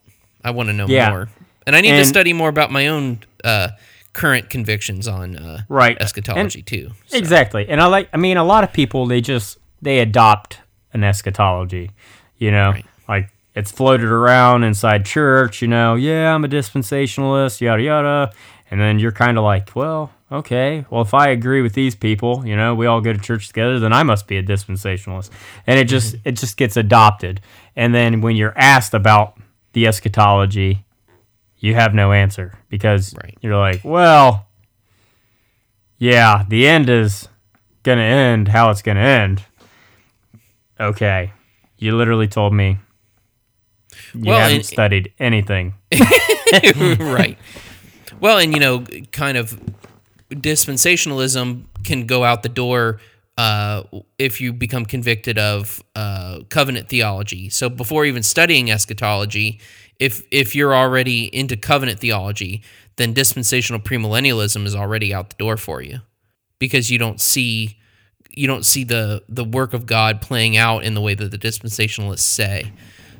I 0.43 0.51
want 0.53 0.69
to 0.69 0.73
know 0.73 0.87
Yeah. 0.87 1.11
more, 1.11 1.29
and 1.67 1.77
I 1.77 1.81
need 1.83 1.91
to 1.91 2.05
study 2.07 2.33
more 2.33 2.49
about 2.49 2.71
my 2.71 2.87
own 2.89 3.19
uh, 3.45 3.69
current 4.13 4.51
convictions 4.51 5.07
on 5.09 5.37
uh, 5.37 5.63
Right. 5.69 5.97
eschatology 6.01 6.63
too. 6.63 6.91
So, 7.07 7.17
Exactly. 7.19 7.69
And 7.69 7.81
I 7.81 7.87
like 7.87 8.09
I 8.13 8.17
mean 8.17 8.37
a 8.37 8.45
lot 8.45 8.65
of 8.65 8.73
people 8.73 9.07
they 9.07 9.21
just 9.21 9.59
they 9.83 10.01
adopt 10.01 10.59
an 10.93 11.05
eschatology, 11.05 11.91
you 12.37 12.51
know. 12.51 12.71
Right. 12.73 12.87
Like 13.09 13.31
it's 13.55 13.71
floated 13.71 14.07
around 14.09 14.65
inside 14.65 15.05
church, 15.05 15.63
you 15.63 15.69
know, 15.69 15.95
yeah, 15.95 16.35
I'm 16.35 16.45
a 16.45 16.49
dispensationalist, 16.49 17.61
yada 17.61 17.83
yada. 17.83 18.33
And 18.71 18.81
then 18.81 18.99
you're 18.99 19.13
kind 19.13 19.39
of 19.39 19.45
like, 19.45 19.71
well, 19.75 20.11
okay. 20.31 20.85
Well, 20.91 21.01
if 21.01 21.15
I 21.15 21.29
agree 21.29 21.63
with 21.63 21.73
these 21.73 21.95
people, 21.95 22.47
you 22.47 22.55
know, 22.55 22.75
we 22.75 22.85
all 22.87 23.01
go 23.01 23.13
to 23.15 23.19
church 23.19 23.47
together, 23.49 23.79
then 23.79 23.95
I 23.95 24.03
must 24.03 24.27
be 24.27 24.37
a 24.37 24.43
dispensationalist. 24.43 25.31
And 25.67 25.79
it 25.79 25.85
just 25.85 26.17
Mm-hmm. 26.17 26.29
it 26.29 26.33
just 26.33 26.57
gets 26.57 26.77
adopted. 26.77 27.41
And 27.77 27.95
then 27.95 28.21
when 28.21 28.37
you're 28.37 28.53
asked 28.59 28.93
about 28.95 29.39
the 29.73 29.87
eschatology, 29.87 30.85
you 31.59 31.75
have 31.75 31.95
no 31.95 32.13
answer 32.13 32.59
because 32.69 33.15
Right. 33.15 33.37
you're 33.41 33.57
like, 33.57 33.81
well, 33.85 34.47
yeah, 35.99 36.45
the 36.49 36.67
end 36.69 36.89
is 36.89 37.29
gonna 37.83 38.03
end 38.03 38.49
how 38.49 38.71
it's 38.71 38.83
gonna 38.83 39.01
end. 39.01 39.43
Okay, 40.81 41.33
you 41.77 41.97
literally 41.97 42.29
told 42.29 42.53
me 42.55 42.79
you 44.15 44.23
Well, 44.31 44.39
haven't 44.41 44.57
and- 44.59 44.67
studied 44.67 45.13
anything. 45.19 45.75
right. 46.77 47.37
Well, 48.21 48.39
and 48.39 48.53
you 48.53 48.61
know, 48.61 48.85
kind 49.13 49.37
of 49.37 49.59
dispensationalism 50.31 51.65
can 51.85 52.07
go 52.07 52.25
out 52.25 52.43
the 52.43 52.49
door 52.49 53.01
uh, 53.37 53.83
if 54.19 54.41
you 54.41 54.53
become 54.53 54.85
convicted 54.85 55.39
of 55.39 55.83
uh, 55.95 56.41
covenant 56.49 56.89
theology. 56.89 57.49
So 57.49 57.69
before 57.69 58.05
even 58.05 58.23
studying 58.25 58.71
eschatology, 58.71 59.61
if 59.99 60.23
if 60.31 60.55
you're 60.55 60.75
already 60.75 61.25
into 61.35 61.57
covenant 61.57 62.01
theology, 62.01 62.63
then 62.97 63.13
dispensational 63.13 63.81
premillennialism 63.81 64.65
is 64.65 64.75
already 64.75 65.13
out 65.13 65.31
the 65.31 65.37
door 65.37 65.57
for 65.57 65.83
you 65.83 66.01
because 66.59 66.91
you 66.91 66.99
don't 66.99 67.21
see 67.21 67.79
you 68.31 68.47
don't 68.47 68.65
see 68.65 68.85
the 68.85 69.23
the 69.29 69.45
work 69.45 69.75
of 69.75 69.87
God 69.87 70.21
playing 70.21 70.57
out 70.57 70.85
in 70.85 70.95
the 70.95 71.01
way 71.01 71.15
that 71.15 71.31
the 71.31 71.39
dispensationalists 71.39 72.21
say. 72.21 72.73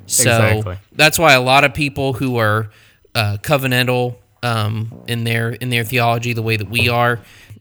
So 0.05 0.23
Exactly. 0.23 0.77
that's 0.93 1.19
why 1.19 1.33
a 1.33 1.41
lot 1.41 1.63
of 1.63 1.73
people 1.73 2.13
who 2.13 2.37
are 2.37 2.71
uh, 3.13 3.37
covenantal 3.41 4.15
um, 4.41 5.03
in 5.07 5.23
their 5.23 5.51
in 5.51 5.69
their 5.69 5.83
theology, 5.83 6.33
the 6.33 6.41
way 6.41 6.57
that 6.57 6.69
we 6.69 6.89
are, 6.89 7.19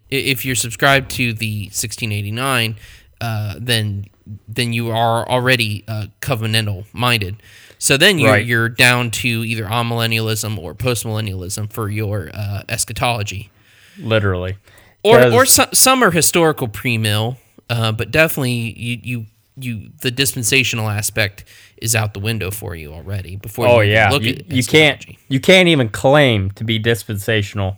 if 0.09 0.45
you're 0.45 0.55
subscribed 0.55 1.11
to 1.13 1.33
the 1.33 1.65
1689, 1.65 2.77
uh, 3.21 3.55
then 3.59 4.07
then 4.47 4.73
you 4.73 4.91
are 4.91 5.29
already 5.29 5.85
uh, 5.89 6.07
covenantal 6.21 6.87
minded. 6.93 7.37
So 7.79 7.97
then 7.97 8.19
you're, 8.19 8.31
Right. 8.31 8.45
you're 8.47 8.69
down 8.69 9.11
to 9.13 9.29
either 9.29 9.65
amillennialism 9.65 10.59
or 10.59 10.75
postmillennialism 10.75 11.73
for 11.73 11.89
your 11.89 12.31
uh, 12.35 12.63
eschatology 12.69 13.51
Literally, 13.99 14.57
or 15.03 15.33
or 15.33 15.47
some, 15.47 15.69
some 15.73 16.03
are 16.05 16.11
historical 16.11 16.69
pre-mill, 16.69 17.37
uh, 17.71 17.93
but 17.93 18.11
definitely 18.11 18.75
you 18.79 18.99
you 19.03 19.27
you 19.57 19.91
the 20.03 20.11
dispensational 20.13 20.89
aspect 20.89 21.45
is 21.79 21.97
out 21.97 22.15
the 22.15 22.21
window 22.21 22.51
for 22.51 22.77
you 22.77 22.93
already 22.93 23.35
before. 23.37 23.67
oh 23.67 23.81
you 23.81 23.93
yeah, 23.93 24.11
look 24.11 24.23
you, 24.23 24.35
at 24.35 24.51
you 24.51 24.63
can't 24.63 25.05
you 25.29 25.41
can't 25.41 25.69
even 25.69 25.89
claim 25.89 26.51
to 26.53 26.63
be 26.65 26.79
dispensational 26.79 27.77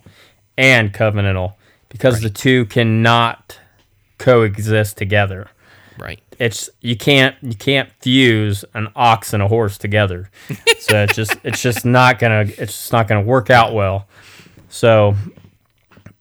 and 0.57 0.93
covenantal 0.93 1.53
because 1.89 2.21
the 2.21 2.29
two 2.29 2.65
cannot 2.65 3.59
coexist 4.19 4.97
together. 4.97 5.49
Right. 5.97 6.19
it's 6.39 6.69
you 6.81 6.95
can't 6.95 7.35
you 7.41 7.55
can't 7.55 7.89
fuse 7.99 8.65
an 8.73 8.89
ox 8.95 9.33
and 9.33 9.43
a 9.43 9.47
horse 9.47 9.77
together. 9.77 10.29
so 10.79 11.03
it's 11.03 11.15
just 11.15 11.35
it's 11.43 11.61
just 11.61 11.85
not 11.85 12.19
gonna 12.19 12.41
it's 12.41 12.73
just 12.73 12.91
not 12.91 13.07
gonna 13.07 13.21
work 13.21 13.49
out 13.49 13.73
well. 13.73 14.07
So 14.69 15.15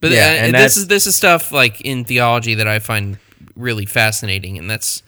But 0.00 0.12
Yeah, 0.12 0.26
uh, 0.26 0.46
and 0.46 0.54
this 0.54 0.76
is 0.76 0.88
this 0.88 1.06
is 1.06 1.16
stuff 1.16 1.52
like 1.52 1.80
in 1.80 2.04
theology 2.04 2.54
that 2.54 2.68
I 2.68 2.78
find 2.78 3.18
really 3.56 3.87
fascinating, 3.87 4.59
and 4.59 4.68
that's 4.68 5.02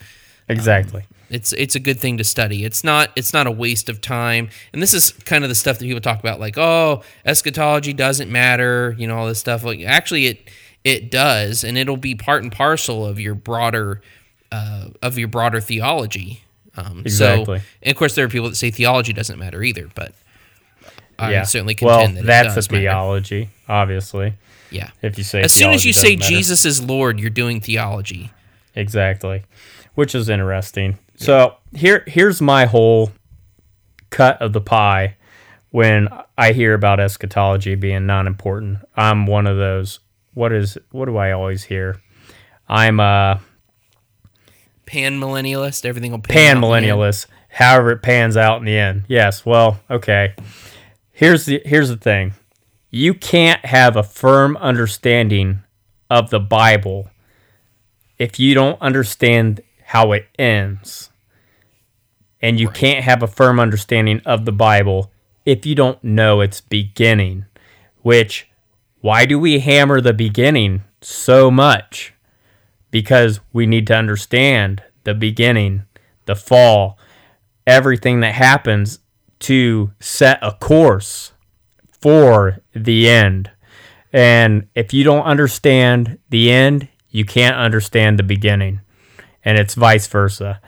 exactly. 0.48 1.04
it's 1.30 1.52
it's 1.52 1.74
a 1.74 1.80
good 1.80 1.98
thing 1.98 2.18
to 2.18 2.24
study. 2.24 2.64
It's 2.64 2.84
not 2.84 3.10
it's 3.16 3.32
not 3.32 3.46
a 3.46 3.50
waste 3.50 3.88
of 3.88 4.00
time. 4.00 4.50
And 4.72 4.82
this 4.82 4.94
is 4.94 5.12
kind 5.12 5.44
of 5.44 5.50
the 5.50 5.54
stuff 5.54 5.78
that 5.78 5.84
people 5.84 6.00
talk 6.00 6.20
about, 6.20 6.40
like 6.40 6.58
oh, 6.58 7.02
eschatology 7.24 7.92
doesn't 7.92 8.30
matter, 8.30 8.94
you 8.98 9.06
know, 9.06 9.16
all 9.16 9.26
this 9.26 9.38
stuff. 9.38 9.64
Like 9.64 9.80
actually, 9.80 10.26
it 10.26 10.50
it 10.84 11.10
does, 11.10 11.64
and 11.64 11.78
it'll 11.78 11.96
be 11.96 12.14
part 12.14 12.42
and 12.42 12.52
parcel 12.52 13.06
of 13.06 13.20
your 13.20 13.34
broader 13.34 14.02
uh, 14.52 14.88
of 15.00 15.18
your 15.18 15.28
broader 15.28 15.60
theology. 15.60 16.44
Um, 16.76 17.00
Exactly. 17.00 17.58
So, 17.58 17.64
and 17.82 17.90
of 17.90 17.98
course, 17.98 18.14
there 18.14 18.24
are 18.24 18.28
people 18.28 18.48
that 18.48 18.54
say 18.54 18.70
theology 18.70 19.12
doesn't 19.12 19.38
matter 19.38 19.62
either, 19.62 19.88
but 19.94 20.12
I 21.18 21.32
yeah. 21.32 21.42
certainly 21.42 21.76
well, 21.80 22.00
contend 22.00 22.18
that 22.18 22.44
that's 22.44 22.52
a 22.52 22.54
does 22.56 22.70
matter. 22.70 22.82
theology, 22.82 23.50
obviously. 23.68 24.34
Yeah. 24.70 24.90
If 25.02 25.18
you 25.18 25.24
say 25.24 25.42
As 25.42 25.52
soon 25.52 25.70
as 25.72 25.84
you 25.84 25.92
say 25.92 26.16
matter. 26.16 26.28
Jesus 26.28 26.64
is 26.64 26.82
Lord, 26.82 27.20
you're 27.20 27.30
doing 27.30 27.60
theology. 27.60 28.30
Exactly. 28.74 29.44
Which 29.94 30.14
is 30.14 30.28
interesting. 30.28 30.98
So 31.16 31.56
here 31.74 32.04
here's 32.06 32.40
my 32.40 32.64
whole 32.64 33.12
cut 34.10 34.40
of 34.40 34.52
the 34.52 34.60
pie 34.60 35.16
when 35.70 36.08
I 36.38 36.52
hear 36.52 36.74
about 36.74 37.00
eschatology 37.00 37.74
being 37.74 38.06
non 38.06 38.26
important. 38.26 38.78
I'm 38.96 39.26
one 39.26 39.46
of 39.46 39.58
those 39.58 40.00
what 40.34 40.52
is 40.52 40.78
what 40.90 41.04
do 41.04 41.18
I 41.18 41.32
always 41.32 41.64
hear? 41.64 42.00
I'm 42.68 42.98
uh 42.98 43.38
Pan 44.86 45.18
millennialist, 45.18 45.84
everything 45.84 46.10
will 46.10 46.18
pan, 46.18 46.34
pan 46.34 46.56
out 46.56 46.56
in 46.56 46.60
the 46.60 46.76
end. 46.76 46.86
millennialist, 46.86 47.26
however 47.48 47.92
it 47.92 48.02
pans 48.02 48.36
out 48.36 48.58
in 48.58 48.64
the 48.64 48.76
end. 48.76 49.04
Yes, 49.08 49.46
well, 49.46 49.80
okay. 49.90 50.34
Here's 51.12 51.46
the 51.46 51.62
here's 51.64 51.88
the 51.88 51.96
thing. 51.96 52.34
You 52.90 53.14
can't 53.14 53.64
have 53.64 53.96
a 53.96 54.02
firm 54.02 54.56
understanding 54.58 55.62
of 56.10 56.30
the 56.30 56.40
Bible 56.40 57.08
if 58.18 58.38
you 58.38 58.54
don't 58.54 58.80
understand 58.82 59.62
how 59.84 60.12
it 60.12 60.26
ends. 60.38 61.10
And 62.40 62.58
you 62.58 62.68
can't 62.68 63.04
have 63.04 63.22
a 63.22 63.28
firm 63.28 63.60
understanding 63.60 64.20
of 64.26 64.44
the 64.44 64.52
Bible 64.52 65.12
if 65.44 65.64
you 65.64 65.74
don't 65.74 66.02
know 66.02 66.40
its 66.40 66.60
beginning. 66.60 67.46
Which 68.02 68.48
why 69.00 69.26
do 69.26 69.38
we 69.38 69.60
hammer 69.60 70.00
the 70.00 70.12
beginning 70.12 70.82
so 71.00 71.50
much? 71.50 72.14
Because 72.92 73.40
we 73.52 73.66
need 73.66 73.88
to 73.88 73.96
understand 73.96 74.84
the 75.02 75.14
beginning, 75.14 75.82
the 76.26 76.36
fall, 76.36 76.96
everything 77.66 78.20
that 78.20 78.34
happens 78.34 79.00
to 79.40 79.90
set 79.98 80.38
a 80.40 80.52
course 80.52 81.32
for 82.00 82.58
the 82.72 83.08
end. 83.08 83.50
And 84.12 84.68
if 84.76 84.92
you 84.92 85.02
don't 85.02 85.24
understand 85.24 86.18
the 86.30 86.52
end, 86.52 86.86
you 87.08 87.24
can't 87.24 87.56
understand 87.56 88.18
the 88.18 88.22
beginning. 88.22 88.80
And 89.44 89.58
it's 89.58 89.74
vice 89.74 90.06
versa. 90.06 90.60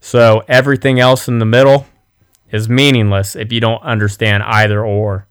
So 0.00 0.42
everything 0.48 0.98
else 0.98 1.28
in 1.28 1.38
the 1.38 1.44
middle 1.44 1.86
is 2.50 2.68
meaningless 2.68 3.36
if 3.36 3.52
you 3.52 3.60
don't 3.60 3.82
understand 3.82 4.42
either 4.44 4.84
or. 4.84 5.26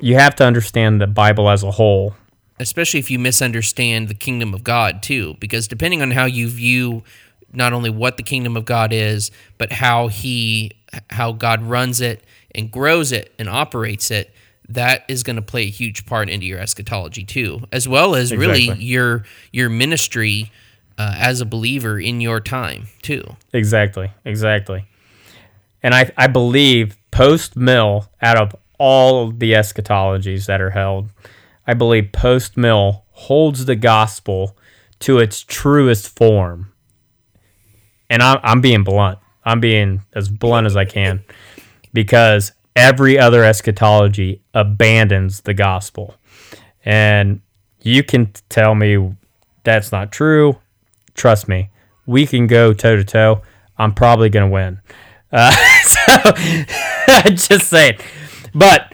You 0.00 0.14
have 0.16 0.34
to 0.36 0.44
understand 0.44 1.00
the 1.00 1.06
Bible 1.06 1.48
as 1.48 1.62
a 1.62 1.70
whole. 1.70 2.14
Especially 2.60 3.00
if 3.00 3.10
you 3.10 3.18
misunderstand 3.18 4.08
the 4.08 4.14
kingdom 4.14 4.54
of 4.54 4.64
God 4.64 5.02
too, 5.02 5.36
because 5.40 5.68
depending 5.68 6.02
on 6.02 6.10
how 6.10 6.24
you 6.24 6.48
view 6.48 7.02
not 7.52 7.72
only 7.72 7.90
what 7.90 8.16
the 8.16 8.22
kingdom 8.22 8.56
of 8.56 8.64
God 8.64 8.92
is, 8.92 9.30
but 9.56 9.72
how 9.72 10.08
he 10.08 10.72
how 11.10 11.32
God 11.32 11.62
runs 11.62 12.00
it 12.00 12.24
and 12.54 12.70
grows 12.70 13.12
it 13.12 13.32
and 13.38 13.48
operates 13.48 14.10
it, 14.10 14.34
that 14.68 15.04
is 15.08 15.22
going 15.22 15.36
to 15.36 15.42
play 15.42 15.62
a 15.62 15.70
huge 15.70 16.06
part 16.06 16.28
into 16.28 16.46
your 16.46 16.58
eschatology 16.58 17.24
too, 17.24 17.60
as 17.72 17.88
well 17.88 18.14
as 18.14 18.34
really 18.34 18.72
your 18.74 19.24
your 19.52 19.68
ministry 19.68 20.50
uh, 20.98 21.14
as 21.16 21.40
a 21.40 21.46
believer 21.46 21.98
in 21.98 22.20
your 22.20 22.40
time 22.40 22.88
too. 23.02 23.24
Exactly, 23.52 24.10
exactly. 24.24 24.84
And 25.82 25.94
I, 25.94 26.10
I 26.16 26.26
believe 26.26 26.96
post 27.10 27.56
mill, 27.56 28.08
out 28.20 28.36
of 28.36 28.54
all 28.78 29.28
of 29.28 29.38
the 29.38 29.52
eschatologies 29.52 30.46
that 30.46 30.60
are 30.60 30.70
held, 30.70 31.08
I 31.68 31.74
believe 31.74 32.12
post 32.12 32.56
mill 32.56 33.04
holds 33.10 33.66
the 33.66 33.76
gospel 33.76 34.56
to 35.00 35.18
its 35.18 35.42
truest 35.42 36.08
form. 36.08 36.72
And 38.08 38.22
I'm, 38.22 38.40
I'm 38.42 38.60
being 38.62 38.84
blunt. 38.84 39.18
I'm 39.44 39.60
being 39.60 40.00
as 40.14 40.30
blunt 40.30 40.66
as 40.66 40.76
I 40.76 40.86
can 40.86 41.22
because 41.92 42.52
every 42.74 43.18
other 43.18 43.44
eschatology 43.44 44.40
abandons 44.54 45.42
the 45.42 45.52
gospel. 45.52 46.14
And 46.86 47.42
you 47.82 48.02
can 48.02 48.32
tell 48.48 48.74
me 48.74 49.14
that's 49.62 49.92
not 49.92 50.10
true. 50.10 50.56
Trust 51.14 51.48
me, 51.48 51.68
we 52.06 52.26
can 52.26 52.46
go 52.46 52.72
toe 52.72 52.96
to 52.96 53.04
toe. 53.04 53.42
I'm 53.76 53.92
probably 53.92 54.30
going 54.30 54.48
to 54.48 54.52
win. 54.52 54.80
Uh, 55.30 55.50
so, 55.82 56.32
just 57.26 57.68
saying. 57.68 57.98
But 58.54 58.92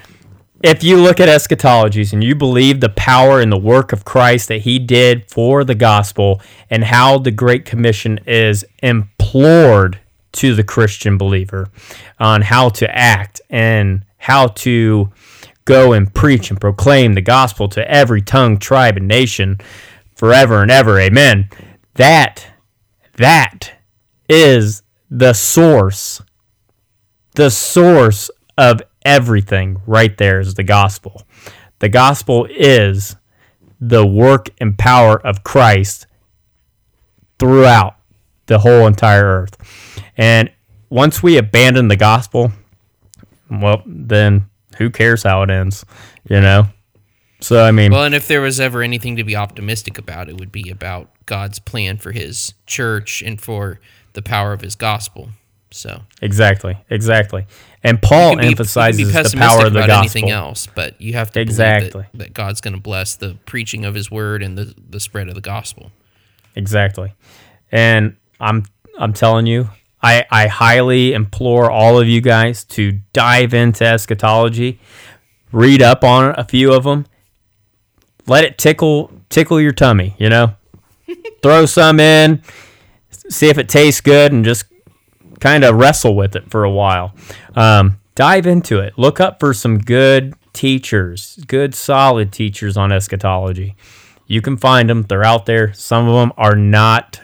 if 0.65 0.83
you 0.83 0.97
look 0.97 1.21
at 1.21 1.29
eschatologies 1.29 2.15
and 2.15 2.25
you 2.25 2.35
believe 2.35 2.81
the 2.81 2.89
power 2.89 3.39
and 3.41 3.53
the 3.53 3.59
work 3.59 3.93
of 3.93 4.07
Christ 4.07 4.49
that 4.49 4.63
he 4.63 4.79
did 4.79 5.31
for 5.31 5.63
the 5.63 5.75
gospel 5.75 6.41
and 6.71 6.83
how 6.83 7.19
the 7.19 7.31
Great 7.31 7.67
Commission 7.67 8.19
is 8.27 8.65
implored 8.83 10.01
to 10.33 10.55
the 10.55 10.65
Christian 10.65 11.19
believer 11.19 11.69
on 12.19 12.41
how 12.41 12.71
to 12.71 12.91
act 12.97 13.43
and 13.51 14.07
how 14.17 14.47
to 14.47 15.13
go 15.67 15.93
and 15.93 16.13
preach 16.15 16.51
and 16.51 16.59
proclaim 16.59 17.13
the 17.13 17.21
gospel 17.21 17.69
to 17.69 17.91
every 17.91 18.23
tongue, 18.23 18.57
tribe, 18.57 18.97
and 18.97 19.07
nation 19.07 19.59
forever 20.17 20.63
and 20.63 20.71
ever. 20.71 20.99
Amen. 20.99 21.51
That, 21.97 22.47
that 23.19 23.71
is 24.31 24.83
the 25.11 25.35
source 25.35 26.23
the 27.35 27.51
source 27.51 28.31
of 28.57 28.81
everything 29.05 29.81
right 29.87 30.17
there 30.19 30.41
is 30.41 30.55
the 30.55 30.63
gospel. 30.63 31.23
The 31.81 31.89
gospel 31.89 32.47
is 32.49 33.17
the 33.81 34.07
work 34.07 34.49
and 34.59 34.79
power 34.79 35.19
of 35.27 35.45
Christ 35.45 36.07
throughout 37.39 37.97
the 38.47 38.59
whole 38.59 38.87
entire 38.87 39.43
earth. 39.43 39.57
And 40.17 40.51
once 40.89 41.23
we 41.23 41.37
abandon 41.37 41.89
the 41.89 41.97
gospel, 41.97 42.53
well, 43.51 43.83
then 43.85 44.49
who 44.79 44.91
cares 44.91 45.23
how 45.23 45.43
it 45.43 45.51
ends, 45.51 45.85
you 46.29 46.41
know? 46.41 46.67
So, 47.41 47.63
I 47.63 47.73
mean, 47.73 47.93
Well, 47.93 48.05
and 48.05 48.15
if 48.15 48.27
there 48.27 48.41
was 48.41 48.59
ever 48.59 48.83
anything 48.83 49.17
to 49.17 49.25
be 49.25 49.37
optimistic 49.37 49.99
about, 49.99 50.29
it 50.29 50.39
would 50.39 50.53
be 50.53 50.71
about 50.71 51.11
God's 51.27 51.59
plan 51.59 51.99
for 51.99 52.13
His 52.13 52.55
church 52.67 53.23
and 53.23 53.41
for 53.41 53.81
the 54.15 54.23
power 54.23 54.53
of 54.53 54.63
His 54.63 54.75
gospel. 54.75 55.31
So 55.71 56.03
exactly, 56.23 56.79
exactly. 56.89 57.47
And 57.87 58.01
Paul 58.01 58.31
be- 58.31 58.31
you 58.31 58.37
can 58.37 58.41
be 58.47 58.49
emphasizes 58.53 59.13
the 59.13 59.37
power 59.37 59.67
of 59.67 59.75
the 59.75 59.81
gospel. 59.81 59.99
anything 59.99 60.31
else, 60.31 60.67
but 60.75 60.99
you 61.01 61.13
have 61.13 61.31
to 61.33 61.41
Exactly. 61.41 61.91
believe 61.91 62.07
that, 62.13 62.19
that 62.19 62.35
God's 62.35 62.61
going 62.63 62.75
to 62.75 62.81
bless 62.81 63.15
the 63.15 63.37
preaching 63.45 63.85
of 63.85 63.95
His 63.95 64.11
word 64.11 64.43
and 64.43 64.57
the 64.57 64.75
the 64.89 64.99
spread 65.01 65.29
of 65.29 65.35
the 65.35 65.41
gospel. 65.43 65.93
Exactly. 66.57 67.13
And 67.71 68.17
I'm 68.41 68.65
I'm 68.99 69.13
telling 69.13 69.47
you, 69.47 69.69
I, 70.03 70.25
I 70.31 70.47
highly 70.47 71.13
implore 71.13 71.71
all 71.71 71.99
of 72.01 72.09
you 72.09 72.21
guys 72.21 72.65
to 72.65 73.01
dive 73.13 73.53
into 73.53 73.85
eschatology, 73.85 74.79
read 75.53 75.83
up 75.83 76.05
on 76.05 76.35
a 76.39 76.45
few 76.45 76.73
of 76.73 76.85
them, 76.85 77.07
let 78.27 78.45
it 78.45 78.57
tickle 78.57 79.11
tickle 79.29 79.61
your 79.61 79.73
tummy, 79.73 80.15
you 80.19 80.29
know? 80.31 80.55
Throw 81.43 81.67
some 81.67 82.01
in, 82.01 82.41
see 83.11 83.49
if 83.49 83.59
it 83.59 83.69
tastes 83.69 84.01
good 84.01 84.33
and 84.33 84.45
just 84.45 84.65
kind 85.41 85.65
of 85.65 85.77
wrestle 85.77 86.15
with 86.15 86.37
it 86.37 86.51
for 86.51 86.65
a 86.65 86.71
while. 86.71 87.15
Um, 87.55 88.01
dive 88.15 88.47
into 88.47 88.81
it. 88.81 88.95
Look 88.97 89.21
up 89.21 89.41
for 89.41 89.53
some 89.55 89.79
good 89.79 90.35
teachers, 90.53 91.39
good 91.47 91.75
solid 91.75 92.33
teachers 92.33 92.77
on 92.77 92.93
eschatology. 92.93 93.77
You 94.27 94.41
can 94.41 94.57
find 94.57 94.89
them. 94.89 95.03
They're 95.03 95.25
out 95.25 95.47
there. 95.47 95.73
Some 95.75 96.09
of 96.09 96.15
them 96.15 96.33
are 96.37 96.57
not 96.57 97.21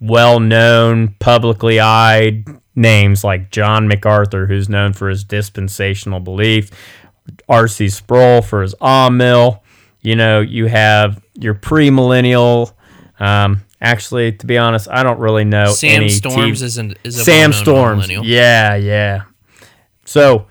well 0.00 0.40
known, 0.40 1.14
publicly 1.18 1.80
eyed 1.80 2.44
names 2.74 3.22
like 3.22 3.50
John 3.50 3.86
MacArthur, 3.86 4.46
who's 4.46 4.68
known 4.68 4.92
for 4.92 5.08
his 5.08 5.24
dispensational 5.24 6.20
belief, 6.20 6.70
R.C. 7.48 7.88
Sproul 7.88 8.42
for 8.42 8.62
his 8.62 8.74
amill. 8.80 9.62
You 10.00 10.16
know, 10.16 10.40
you 10.40 10.66
have 10.66 11.22
your 11.34 11.54
premillennial. 11.54 12.72
Um, 13.18 13.62
actually, 13.84 14.32
to 14.32 14.46
be 14.46 14.58
honest, 14.58 14.88
I 14.90 15.02
don't 15.02 15.18
really 15.20 15.44
know 15.44 15.66
Sam 15.72 16.08
Storms 16.08 16.60
TV 16.60 16.64
is, 16.64 16.78
an, 16.78 16.94
is 17.04 17.18
a 17.20 17.24
Sam 17.24 17.52
Storms. 17.52 17.96
millennial. 18.08 18.24
Yeah, 18.24 18.74
yeah. 18.76 19.22
So 20.04 20.46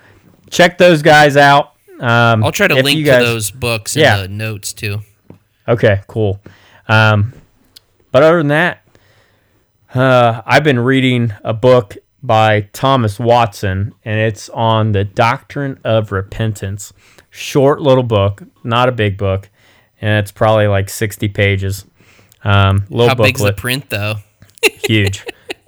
check 0.50 0.78
those 0.78 1.02
guys 1.02 1.36
out. 1.36 1.72
Um, 2.00 2.44
I'll 2.44 2.52
try 2.52 2.68
to 2.68 2.76
link 2.76 3.06
guys- 3.06 3.20
to 3.24 3.26
those 3.26 3.52
books 3.52 3.96
in 3.96 4.02
Yeah. 4.04 4.18
the 4.22 4.28
notes 4.28 4.74
too. 4.74 5.02
Okay, 5.68 6.02
cool. 6.08 6.42
Um, 6.88 7.34
but 8.12 8.24
other 8.24 8.38
than 8.38 8.50
that, 8.50 8.82
uh, 9.96 10.42
I've 10.46 10.64
been 10.64 10.80
reading 10.80 11.34
a 11.44 11.54
book 11.54 11.98
by 12.22 12.62
Thomas 12.74 13.20
Watson, 13.20 13.94
and 14.06 14.20
it's 14.20 14.50
on 14.50 14.92
the 14.92 15.04
doctrine 15.04 15.80
of 15.84 16.12
repentance. 16.12 16.94
Short 17.30 17.82
little 17.82 18.04
book, 18.04 18.44
not 18.64 18.90
a 18.90 18.92
big 18.92 19.18
book, 19.18 19.50
and 20.02 20.20
it's 20.20 20.32
probably 20.32 20.68
like 20.68 20.90
sixty 20.90 21.28
pages. 21.28 21.86
Um, 22.44 22.86
little 22.90 23.10
How 23.10 23.16
big's 23.16 23.42
the 23.42 23.54
print 23.54 23.90
though? 23.90 24.16
huge, 24.64 25.26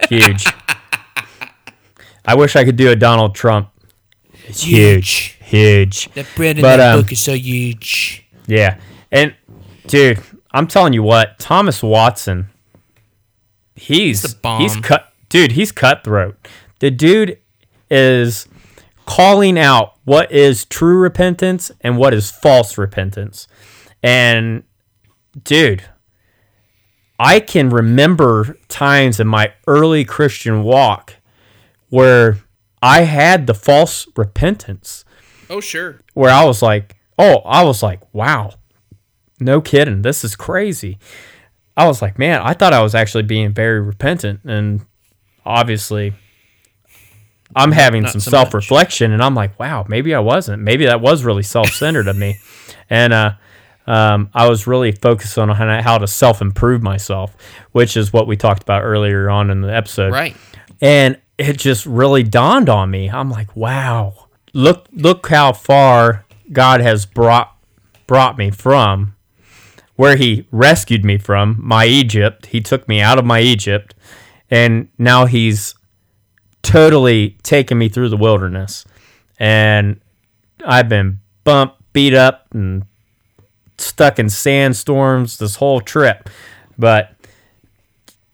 huge. 0.08 0.46
I 2.24 2.34
wish 2.34 2.56
I 2.56 2.64
could 2.64 2.76
do 2.76 2.90
a 2.90 2.96
Donald 2.96 3.34
Trump. 3.34 3.70
It's 4.48 4.62
huge, 4.62 5.38
huge. 5.42 6.12
That 6.14 6.26
bread 6.36 6.56
in 6.56 6.62
But, 6.62 6.76
that 6.76 6.94
um, 6.94 7.02
book 7.02 7.12
is 7.12 7.20
so 7.20 7.34
huge. 7.34 8.26
Yeah. 8.46 8.78
And 9.10 9.34
dude, 9.86 10.20
I'm 10.52 10.66
telling 10.66 10.92
you 10.92 11.02
what, 11.02 11.38
Thomas 11.38 11.82
Watson, 11.82 12.48
he's 13.74 14.34
bomb. 14.34 14.60
he's 14.60 14.76
cut 14.76 15.12
dude, 15.28 15.52
he's 15.52 15.72
cutthroat. 15.72 16.36
The 16.80 16.90
dude 16.90 17.38
is 17.90 18.46
calling 19.06 19.58
out 19.58 19.94
what 20.04 20.30
is 20.32 20.64
true 20.64 20.98
repentance 20.98 21.70
and 21.80 21.96
what 21.96 22.12
is 22.12 22.30
false 22.30 22.76
repentance. 22.76 23.46
And 24.02 24.64
dude, 25.42 25.84
I 27.18 27.40
can 27.40 27.70
remember 27.70 28.58
times 28.68 29.20
in 29.20 29.26
my 29.26 29.52
early 29.66 30.04
Christian 30.04 30.62
walk 30.62 31.14
where 31.88 32.38
I 32.82 33.02
had 33.02 33.46
the 33.46 33.54
false 33.54 34.06
repentance 34.16 35.04
Oh 35.48 35.60
sure. 35.60 36.00
where 36.14 36.30
I 36.30 36.44
was 36.44 36.60
like, 36.62 36.96
oh, 37.18 37.36
I 37.46 37.62
was 37.64 37.82
like, 37.82 38.00
wow, 38.14 38.52
no 39.40 39.60
kidding, 39.60 40.02
this 40.02 40.24
is 40.24 40.36
crazy. 40.36 40.98
I 41.76 41.86
was 41.86 42.00
like, 42.02 42.18
man, 42.18 42.40
I 42.42 42.52
thought 42.54 42.72
I 42.72 42.82
was 42.82 42.94
actually 42.94 43.24
being 43.24 43.52
very 43.52 43.80
repentant, 43.80 44.40
and 44.44 44.84
obviously, 45.44 46.14
I'm 47.54 47.70
having 47.72 48.02
not 48.02 48.12
some 48.12 48.20
so 48.20 48.30
self 48.30 48.54
reflection, 48.54 49.12
and 49.12 49.22
I'm 49.22 49.34
like, 49.34 49.58
wow, 49.58 49.84
maybe 49.88 50.14
I 50.14 50.20
wasn't. 50.20 50.62
Maybe 50.62 50.86
that 50.86 51.00
was 51.02 51.22
really 51.22 51.42
self 51.42 51.68
centered 51.68 52.08
of 52.08 52.16
me, 52.16 52.38
and 52.88 53.12
uh, 53.12 53.32
um, 53.86 54.30
I 54.34 54.48
was 54.48 54.66
really 54.66 54.92
focused 54.92 55.38
on 55.38 55.48
how 55.48 55.98
to 55.98 56.06
self 56.06 56.40
improve 56.40 56.82
myself, 56.82 57.36
which 57.72 57.96
is 57.96 58.12
what 58.12 58.26
we 58.26 58.36
talked 58.36 58.62
about 58.62 58.82
earlier 58.82 59.30
on 59.30 59.50
in 59.50 59.60
the 59.60 59.74
episode 59.74 60.12
Right. 60.12 60.36
and 60.80 61.18
it 61.38 61.58
just 61.58 61.84
really 61.86 62.22
dawned 62.22 62.68
on 62.68 62.90
me. 62.90 63.08
I'm 63.10 63.30
like, 63.30 63.54
wow, 63.54 64.28
look 64.54 64.86
look 64.92 65.28
how 65.28 65.52
far 65.52 66.24
God 66.52 66.80
has 66.80 67.04
brought 67.06 67.54
brought 68.06 68.38
me 68.38 68.50
from 68.50 69.14
where 69.96 70.16
he 70.16 70.46
rescued 70.50 71.04
me 71.04 71.18
from 71.18 71.56
my 71.58 71.86
Egypt. 71.86 72.46
He 72.46 72.60
took 72.60 72.86
me 72.88 73.00
out 73.00 73.18
of 73.18 73.24
my 73.24 73.40
Egypt 73.40 73.94
and 74.50 74.88
now 74.98 75.26
he's 75.26 75.74
totally 76.62 77.36
taken 77.42 77.78
me 77.78 77.88
through 77.88 78.08
the 78.08 78.16
wilderness. 78.16 78.84
And 79.38 80.00
I've 80.64 80.88
been 80.88 81.20
bumped, 81.44 81.80
beat 81.92 82.14
up, 82.14 82.46
and 82.52 82.84
stuck 83.78 84.18
in 84.18 84.28
sandstorms 84.28 85.38
this 85.38 85.56
whole 85.56 85.80
trip. 85.80 86.28
But 86.78 87.14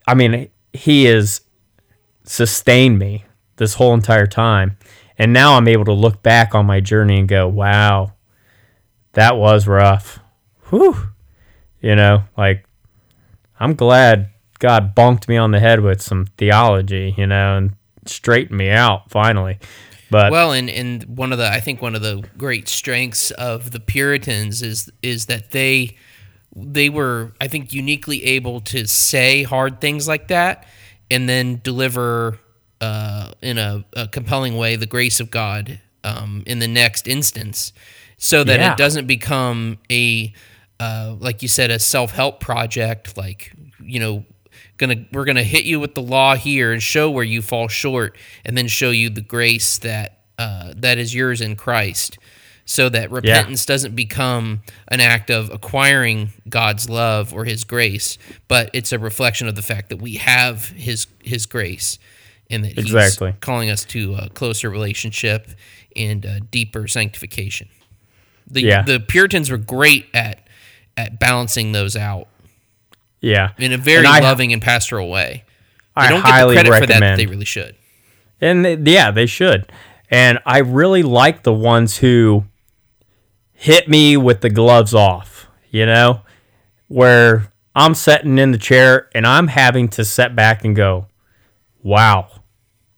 I 0.07 0.15
mean, 0.15 0.51
he 0.73 1.05
has 1.05 1.43
sustained 2.25 2.99
me 2.99 3.25
this 3.57 3.75
whole 3.75 3.95
entire 3.95 4.27
time. 4.27 4.77
And 5.19 5.33
now 5.33 5.55
I'm 5.55 5.69
able 5.69 5.85
to 5.85 5.93
look 5.93 6.23
back 6.23 6.55
on 6.55 6.67
my 6.67 6.81
journey 6.81 7.19
and 7.19 7.29
go, 7.29 7.47
wow, 7.47 8.15
that 9.13 9.37
was 9.37 9.67
rough. 9.67 10.19
Whew. 10.71 10.97
You 11.81 11.95
know, 11.97 12.25
like, 12.37 12.67
I'm 13.61 13.75
glad 13.75 14.31
God 14.59 14.95
bonked 14.95 15.29
me 15.29 15.37
on 15.37 15.51
the 15.51 15.61
head 15.61 15.81
with 15.81 16.01
some 16.01 16.27
theology, 16.39 17.15
you 17.17 17.27
know, 17.27 17.57
and 17.57 17.77
straightened 18.07 18.59
me 18.59 18.71
out 18.71 19.11
finally. 19.11 19.59
But 20.13 20.31
Well, 20.31 20.53
and, 20.53 20.71
and 20.71 21.03
one 21.05 21.33
of 21.33 21.39
the 21.39 21.51
I 21.51 21.59
think 21.61 21.83
one 21.83 21.97
of 21.97 22.03
the 22.03 22.23
great 22.39 22.69
strengths 22.69 23.33
of 23.33 23.73
the 23.73 23.81
Puritans 23.81 24.63
is 24.63 24.89
is 25.03 25.27
that 25.27 25.51
they 25.51 25.97
they 26.55 26.89
were 26.91 27.33
I 27.41 27.49
think 27.49 27.73
uniquely 27.73 28.23
able 28.25 28.61
to 28.61 28.87
say 28.87 29.43
hard 29.43 29.81
things 29.81 30.07
like 30.07 30.29
that 30.29 30.67
and 31.11 31.29
then 31.29 31.61
deliver 31.65 32.39
uh, 32.81 33.33
in 33.41 33.59
a, 33.59 33.85
a 33.97 34.07
compelling 34.09 34.57
way 34.57 34.77
the 34.77 34.87
grace 34.87 35.19
of 35.21 35.31
God 35.31 35.81
um, 36.05 36.43
in 36.47 36.59
the 36.59 36.69
next 36.69 37.07
instance, 37.09 37.73
so 38.19 38.45
that 38.45 38.61
Yeah. 38.61 38.73
it 38.73 38.77
doesn't 38.79 39.07
become 39.07 39.79
a 39.91 40.33
uh, 40.81 41.17
like 41.21 41.43
you 41.43 41.49
said 41.49 41.71
a 41.71 41.79
self 41.79 42.11
help 42.13 42.41
project 42.41 43.17
like 43.17 43.53
you 43.81 44.01
know 44.01 44.25
gonna 44.79 45.05
we're 45.13 45.25
gonna 45.25 45.43
hit 45.43 45.65
you 45.65 45.79
with 45.81 45.95
the 45.95 46.03
law 46.03 46.35
here 46.37 46.73
and 46.73 46.83
show 46.83 47.11
where 47.11 47.25
you 47.25 47.43
fall 47.43 47.69
short 47.69 48.17
and 48.45 48.57
then 48.57 48.67
show 48.69 48.91
you 48.91 49.09
the 49.11 49.21
grace 49.21 49.79
that 49.79 50.19
uh, 50.39 50.73
that 50.77 50.99
is 50.99 51.15
yours 51.15 51.41
in 51.41 51.55
Christ 51.57 52.19
so 52.65 52.89
that 52.89 53.11
repentance 53.11 53.67
doesn't 53.67 53.95
become 53.95 54.63
an 54.89 55.01
act 55.01 55.31
of 55.31 55.51
acquiring 55.51 56.31
God's 56.49 56.89
love 56.89 57.33
or 57.35 57.45
his 57.45 57.65
grace 57.65 58.19
but 58.49 58.71
it's 58.73 58.93
a 58.93 58.99
reflection 58.99 59.47
of 59.49 59.55
the 59.57 59.63
fact 59.63 59.89
that 59.91 59.99
we 60.01 60.15
have 60.15 60.69
his 60.71 61.07
his 61.23 61.47
grace 61.47 61.99
and 62.51 62.65
that 62.65 62.79
Exactly. 62.79 63.31
he's 63.33 63.39
calling 63.41 63.71
us 63.71 63.85
to 63.87 64.15
a 64.15 64.29
closer 64.31 64.69
relationship 64.71 65.49
and 65.97 66.25
uh, 66.27 66.39
deeper 66.51 66.89
sanctification 66.89 67.69
the 68.47 68.63
Yeah. 68.63 68.83
the 68.83 68.99
Puritans 69.01 69.51
were 69.51 69.59
great 69.59 70.07
at 70.15 70.47
at 70.97 71.19
balancing 71.19 71.73
those 71.73 71.97
out 71.97 72.29
yeah. 73.23 73.53
in 73.59 73.73
a 73.73 73.79
very 73.79 73.99
And 74.05 74.09
I- 74.09 74.21
loving 74.21 74.53
and 74.53 74.61
pastoral 74.61 75.09
way. 75.09 75.45
They 75.97 76.03
I 76.03 76.09
don't 76.11 76.21
get 76.21 76.27
the 76.27 76.33
highly 76.33 76.55
credit 76.57 76.69
for 76.69 76.81
that 76.81 76.89
recommend. 76.89 77.21
they 77.21 77.27
really 77.27 77.45
should. 77.47 77.75
And 78.41 78.65
they, 78.65 78.75
yeah, 78.77 79.11
they 79.11 79.27
should. 79.27 79.71
And 80.11 80.39
I 80.45 80.59
really 80.59 81.03
like 81.03 81.43
the 81.43 81.53
ones 81.53 81.99
who 81.99 82.45
hit 83.53 83.89
me 83.89 84.17
with 84.17 84.41
the 84.41 84.51
gloves 84.51 84.95
off, 84.95 85.47
you 85.71 85.87
know, 85.87 86.23
where 86.89 87.53
I'm 87.75 87.95
sitting 87.95 88.39
in 88.39 88.51
the 88.53 88.59
chair 88.59 89.09
and 89.15 89.27
I'm 89.27 89.49
having 89.49 89.89
to 89.91 90.05
sit 90.05 90.35
back 90.37 90.65
and 90.65 90.75
go, 90.75 91.07
wow, 91.83 92.29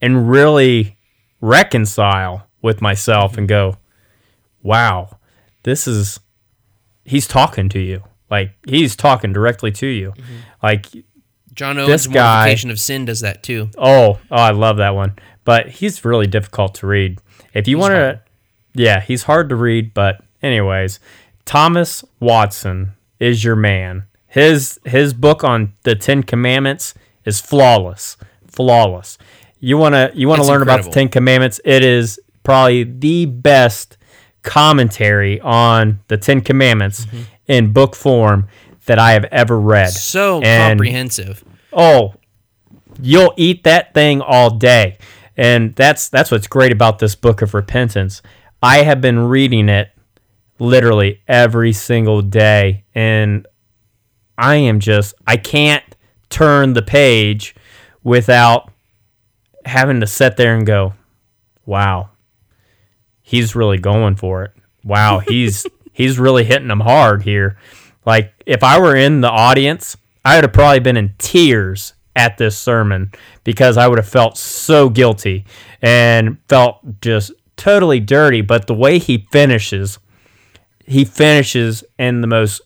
and 0.00 0.28
really 0.30 0.96
reconcile 1.40 2.46
with 2.62 2.80
myself 2.80 3.36
and 3.36 3.46
go, 3.48 3.76
wow, 4.62 5.18
this 5.64 5.86
is, 5.86 6.18
he's 7.04 7.26
talking 7.26 7.68
to 7.70 7.78
you. 7.80 8.02
Like, 8.34 8.50
he's 8.66 8.96
talking 8.96 9.32
directly 9.32 9.70
to 9.72 9.86
you. 9.86 10.12
Like, 10.60 10.86
John 11.54 11.78
Owen's 11.78 11.88
This 11.88 12.06
guy- 12.08 12.48
of 12.48 12.80
Sin 12.80 13.04
does 13.04 13.20
that 13.20 13.44
too. 13.44 13.70
Oh, 13.78 14.18
oh, 14.28 14.36
I 14.36 14.50
love 14.50 14.78
that 14.78 14.96
one. 14.96 15.12
But 15.44 15.68
he's 15.68 16.04
really 16.04 16.26
difficult 16.26 16.74
to 16.76 16.86
read. 16.88 17.20
If 17.52 17.68
you 17.68 17.78
want 17.78 17.92
to, 17.92 18.20
yeah, 18.74 19.00
he's 19.00 19.22
hard 19.24 19.48
to 19.50 19.56
read. 19.56 19.94
But 19.94 20.20
anyways, 20.42 20.98
Thomas 21.44 22.04
Watson 22.18 22.94
is 23.20 23.44
your 23.44 23.54
man. 23.54 24.04
His 24.26 24.80
his 24.84 25.14
book 25.14 25.44
on 25.44 25.74
the 25.84 25.94
Ten 25.94 26.24
Commandments 26.24 26.94
is 27.24 27.40
flawless, 27.40 28.16
flawless. 28.48 29.16
You 29.60 29.78
wanna 29.78 30.10
you 30.12 30.26
wanna 30.28 30.42
It's 30.42 30.48
learn 30.50 30.62
about 30.62 30.82
the. 30.82 30.90
Ten 30.90 31.08
Commandments? 31.08 31.60
It 31.64 31.84
is 31.84 32.18
probably 32.42 32.82
the 32.82 33.26
best 33.26 33.96
commentary 34.42 35.40
on 35.40 36.00
the 36.08 36.16
Ten 36.16 36.40
Commandments 36.40 37.06
Mm-hmm. 37.06 37.22
In 37.46 37.72
book 37.72 37.94
form 37.94 38.48
that 38.86 38.98
I 38.98 39.12
have 39.12 39.24
ever 39.26 39.58
read. 39.58 39.90
So 39.90 40.40
And- 40.42 40.78
comprehensive. 40.78 41.44
oh 41.72 42.14
you'll 43.02 43.34
eat 43.36 43.64
that 43.64 43.92
thing 43.92 44.20
all 44.20 44.50
day 44.50 44.96
and 45.36 45.74
that's 45.74 46.08
that's 46.08 46.30
what's 46.30 46.46
great 46.46 46.70
about 46.70 47.00
this 47.00 47.16
book 47.16 47.42
of 47.42 47.52
repentance 47.52 48.22
i 48.62 48.84
have 48.84 49.00
been 49.00 49.18
reading 49.18 49.68
it 49.68 49.90
literally 50.60 51.20
every 51.26 51.72
single 51.72 52.22
day 52.22 52.84
and 52.94 53.48
i 54.38 54.54
am 54.54 54.78
just 54.78 55.12
i 55.26 55.36
can't 55.36 55.82
turn 56.30 56.72
the 56.74 56.82
page 56.82 57.56
without 58.04 58.70
having 59.64 59.98
to 59.98 60.06
sit 60.06 60.36
there 60.36 60.54
and 60.54 60.64
go 60.64 60.94
wow 61.66 62.08
he's 63.22 63.56
really 63.56 63.78
going 63.78 64.14
for 64.14 64.44
it 64.44 64.52
wow 64.84 65.18
he's 65.18 65.66
he's 65.94 66.18
really 66.18 66.44
hitting 66.44 66.68
them 66.68 66.80
hard 66.80 67.22
here. 67.22 67.56
Like 68.04 68.34
if 68.44 68.62
i 68.62 68.78
were 68.78 68.94
in 68.94 69.22
the 69.22 69.30
audience 69.30 69.96
i 70.26 70.34
would 70.36 70.44
have 70.44 70.52
probably 70.52 70.80
been 70.80 70.98
in 70.98 71.14
tears 71.16 71.94
at 72.14 72.36
this 72.36 72.58
sermon 72.58 73.10
because 73.44 73.78
i 73.78 73.88
would 73.88 73.98
have 73.98 74.08
felt 74.08 74.36
so 74.36 74.90
guilty 74.90 75.46
and 75.80 76.36
felt 76.48 77.00
just 77.00 77.32
totally 77.56 78.00
dirty. 78.00 78.40
But 78.40 78.66
the 78.66 78.74
way 78.74 78.98
he 78.98 79.26
finishes 79.30 79.98
he 80.86 81.04
finishes 81.04 81.82
in 81.98 82.20
the 82.20 82.26
most 82.26 82.60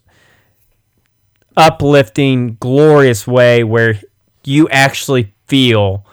uplifting 1.56 2.56
glorious 2.60 3.26
way 3.26 3.62
where 3.62 4.00
you 4.44 4.68
actually 4.70 5.32
feel 5.46 6.04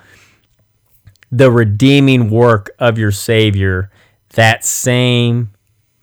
the 1.32 1.52
redeeming 1.52 2.30
work 2.30 2.72
of 2.80 2.98
your 2.98 3.12
savior 3.12 3.90
that 4.36 4.64
same 4.64 5.52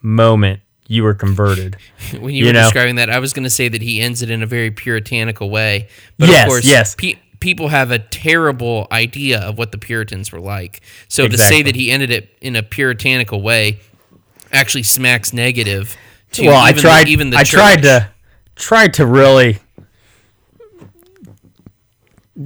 moment 0.00 0.61
you 0.92 1.02
were 1.02 1.14
converted 1.14 1.76
When 2.20 2.34
you, 2.34 2.40
You 2.40 2.46
were 2.46 2.52
know. 2.52 2.62
describing 2.62 2.96
that, 2.96 3.08
I 3.10 3.18
was 3.18 3.32
going 3.32 3.44
to 3.44 3.50
say 3.50 3.68
that 3.68 3.80
he 3.82 4.00
ends 4.00 4.20
it 4.22 4.30
in 4.30 4.42
a 4.42 4.46
very 4.46 4.70
puritanical 4.70 5.48
way. 5.50 5.88
But 6.18 6.28
Yes, 6.28 6.44
of 6.44 6.48
course, 6.50 6.64
yes. 6.66 6.94
pe- 6.94 7.18
people 7.40 7.68
have 7.68 7.90
a 7.90 7.98
terrible 7.98 8.86
idea 8.92 9.40
of 9.40 9.56
what 9.58 9.72
the 9.72 9.78
Puritans 9.78 10.30
were 10.32 10.40
like. 10.40 10.82
So 11.08 11.26
to 11.28 11.38
say 11.38 11.62
that 11.62 11.74
he 11.76 11.90
ended 11.90 12.10
it 12.10 12.36
in 12.40 12.56
a 12.56 12.62
puritanical 12.62 13.40
way 13.42 13.80
actually 14.52 14.82
smacks 14.82 15.32
negative 15.32 15.96
to 16.32 16.46
well, 16.46 16.68
even 16.68 16.78
I 16.78 16.80
tried. 16.80 17.06
the, 17.06 17.10
even 17.10 17.30
the 17.30 17.36
I 17.38 17.44
tried 17.44 17.82
to 17.82 18.10
tried 18.54 18.94
to 18.94 19.06
really 19.06 19.58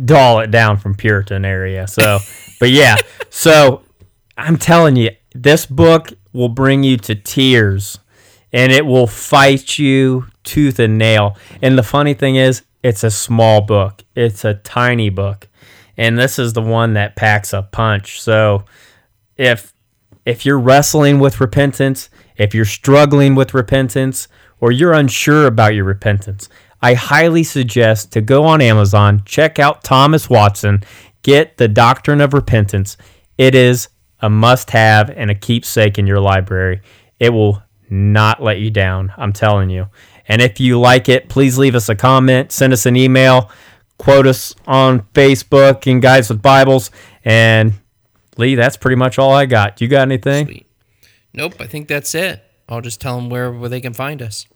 doll 0.05 0.41
it 0.41 0.51
down 0.51 0.77
from 0.79 0.95
Puritan 0.95 1.45
area. 1.45 1.87
So, 1.87 2.19
but 2.61 2.71
yeah. 2.71 2.97
So 3.31 3.83
I'm 4.37 4.57
telling 4.57 4.97
you, 4.97 5.11
this 5.35 5.67
book 5.67 6.13
will 6.33 6.49
bring 6.49 6.83
you 6.85 6.97
to 6.99 7.15
tears, 7.15 7.99
and 8.57 8.73
it 8.73 8.87
will 8.87 9.07
fight 9.07 9.79
you 9.79 10.27
tooth 10.43 10.79
and 10.79 10.97
nail. 10.97 11.37
And 11.61 11.77
the 11.77 11.83
funny 11.83 12.15
thing 12.15 12.37
is, 12.37 12.63
it's 12.83 13.05
a 13.05 13.11
small 13.11 13.61
book. 13.61 14.03
It's 14.15 14.47
a 14.47 14.55
tiny 14.55 15.11
book, 15.11 15.47
and 15.99 16.19
this 16.19 16.39
is 16.39 16.55
the 16.55 16.63
one 16.63 16.95
that 16.95 17.17
packs 17.17 17.53
a 17.53 17.63
punch. 17.63 18.19
So 18.21 18.65
if 19.37 19.75
if 20.25 20.47
you're 20.47 20.59
wrestling 20.59 21.19
with 21.19 21.39
repentance, 21.39 22.09
if 22.39 22.55
you're 22.55 22.65
struggling 22.65 23.35
with 23.35 23.53
repentance, 23.53 24.27
or 24.59 24.73
you're 24.73 24.95
unsure 24.95 25.47
about 25.47 25.75
your 25.75 25.85
repentance, 25.85 26.49
I 26.81 26.95
highly 26.95 27.43
suggest 27.43 28.11
to 28.13 28.23
go 28.23 28.45
on 28.45 28.63
Amazon, 28.63 29.23
check 29.27 29.59
out 29.59 29.85
Thomas 29.85 30.31
Watson, 30.31 30.83
get 31.23 31.59
the 31.59 31.69
Doctrine 31.69 32.23
of 32.23 32.33
Repentance. 32.33 32.97
It 33.37 33.55
is 33.55 33.91
a 34.21 34.31
must 34.31 34.71
have 34.71 35.11
and 35.11 35.31
a 35.31 35.35
keepsake 35.35 35.99
in 35.99 36.07
your 36.07 36.21
library. 36.21 36.81
It 37.21 37.31
will 37.31 37.63
not 37.91 38.43
let 38.43 38.59
you 38.59 38.71
down, 38.71 39.13
I'm 39.17 39.33
telling 39.33 39.71
you. 39.71 39.89
And 40.29 40.43
if 40.43 40.59
you 40.61 40.79
like 40.81 41.09
it, 41.09 41.29
please 41.29 41.57
leave 41.59 41.75
us 41.75 41.89
a 41.89 41.95
comment, 41.95 42.53
send 42.53 42.73
us 42.73 42.87
an 42.87 42.97
email, 42.97 43.51
quote 43.99 44.27
us 44.27 44.55
on 44.67 45.03
Facebook 45.15 45.91
and 45.91 46.03
Guys 46.03 46.29
with 46.29 46.43
Bibles. 46.43 46.91
And 47.25 47.75
Lee, 48.37 48.55
that's 48.55 48.77
pretty 48.77 48.97
much 48.97 49.19
all 49.19 49.33
I 49.33 49.47
got. 49.47 49.81
You 49.81 49.89
got 49.89 50.03
anything? 50.03 50.47
Sweet. 50.47 50.67
Nope, 51.33 51.55
I 51.61 51.67
think 51.67 51.89
that's 51.89 52.15
it. 52.15 52.43
I'll 52.69 52.81
just 52.81 53.01
tell 53.01 53.17
them 53.17 53.31
where, 53.31 53.53
where 53.53 53.69
they 53.69 53.81
can 53.81 53.93
find 53.93 54.21
us. 54.21 54.47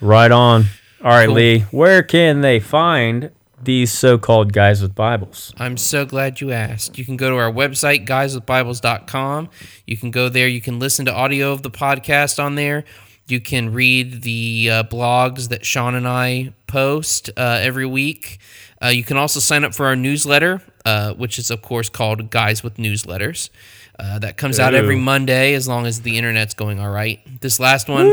Right 0.00 0.30
on. 0.30 0.64
All 1.02 1.10
right, 1.10 1.26
Cool. 1.26 1.34
Lee, 1.34 1.60
where 1.70 2.02
can 2.02 2.40
they 2.40 2.58
find 2.60 3.30
these 3.62 3.92
so 3.92 4.18
called 4.18 4.52
guys 4.52 4.82
with 4.82 4.94
Bibles? 4.94 5.52
I'm 5.58 5.76
so 5.76 6.04
glad 6.04 6.40
you 6.40 6.52
asked. 6.52 6.98
You 6.98 7.04
can 7.04 7.16
go 7.16 7.30
to 7.30 7.36
our 7.36 7.52
website, 7.52 8.06
guyswithbibles.com. 8.06 9.48
You 9.86 9.96
can 9.96 10.10
go 10.10 10.28
there. 10.28 10.48
You 10.48 10.60
can 10.60 10.78
listen 10.78 11.04
to 11.06 11.12
audio 11.12 11.52
of 11.52 11.62
the 11.62 11.70
podcast 11.70 12.42
on 12.42 12.54
there. 12.54 12.84
You 13.26 13.40
can 13.40 13.72
read 13.72 14.22
the 14.22 14.70
uh, 14.70 14.82
blogs 14.84 15.48
that 15.48 15.64
Sean 15.64 15.94
and 15.94 16.08
I 16.08 16.54
post 16.66 17.30
uh, 17.36 17.58
every 17.60 17.86
week. 17.86 18.38
Uh, 18.82 18.88
you 18.88 19.04
can 19.04 19.16
also 19.16 19.40
sign 19.40 19.64
up 19.64 19.74
for 19.74 19.86
our 19.86 19.96
newsletter, 19.96 20.62
uh, 20.84 21.12
which 21.14 21.38
is, 21.38 21.50
of 21.50 21.60
course, 21.60 21.88
called 21.88 22.30
Guys 22.30 22.62
with 22.62 22.76
Newsletters. 22.76 23.50
Uh, 23.98 24.20
that 24.20 24.36
comes 24.36 24.60
out 24.60 24.74
every 24.74 24.94
Monday 24.94 25.54
as 25.54 25.66
long 25.66 25.84
as 25.84 26.02
the 26.02 26.16
internet's 26.16 26.54
going 26.54 26.78
all 26.78 26.88
right. 26.90 27.18
This 27.40 27.58
last 27.58 27.88
one, 27.88 28.06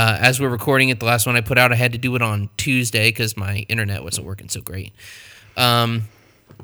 uh, 0.00 0.16
as 0.18 0.40
we're 0.40 0.48
recording 0.48 0.88
it, 0.88 0.98
the 0.98 1.04
last 1.04 1.26
one 1.26 1.36
I 1.36 1.42
put 1.42 1.58
out, 1.58 1.72
I 1.72 1.74
had 1.74 1.92
to 1.92 1.98
do 1.98 2.14
it 2.16 2.22
on 2.22 2.48
Tuesday 2.56 3.10
because 3.10 3.36
my 3.36 3.66
internet 3.68 4.02
wasn't 4.02 4.26
working 4.26 4.48
so 4.48 4.62
great. 4.62 4.94
Um, 5.58 6.04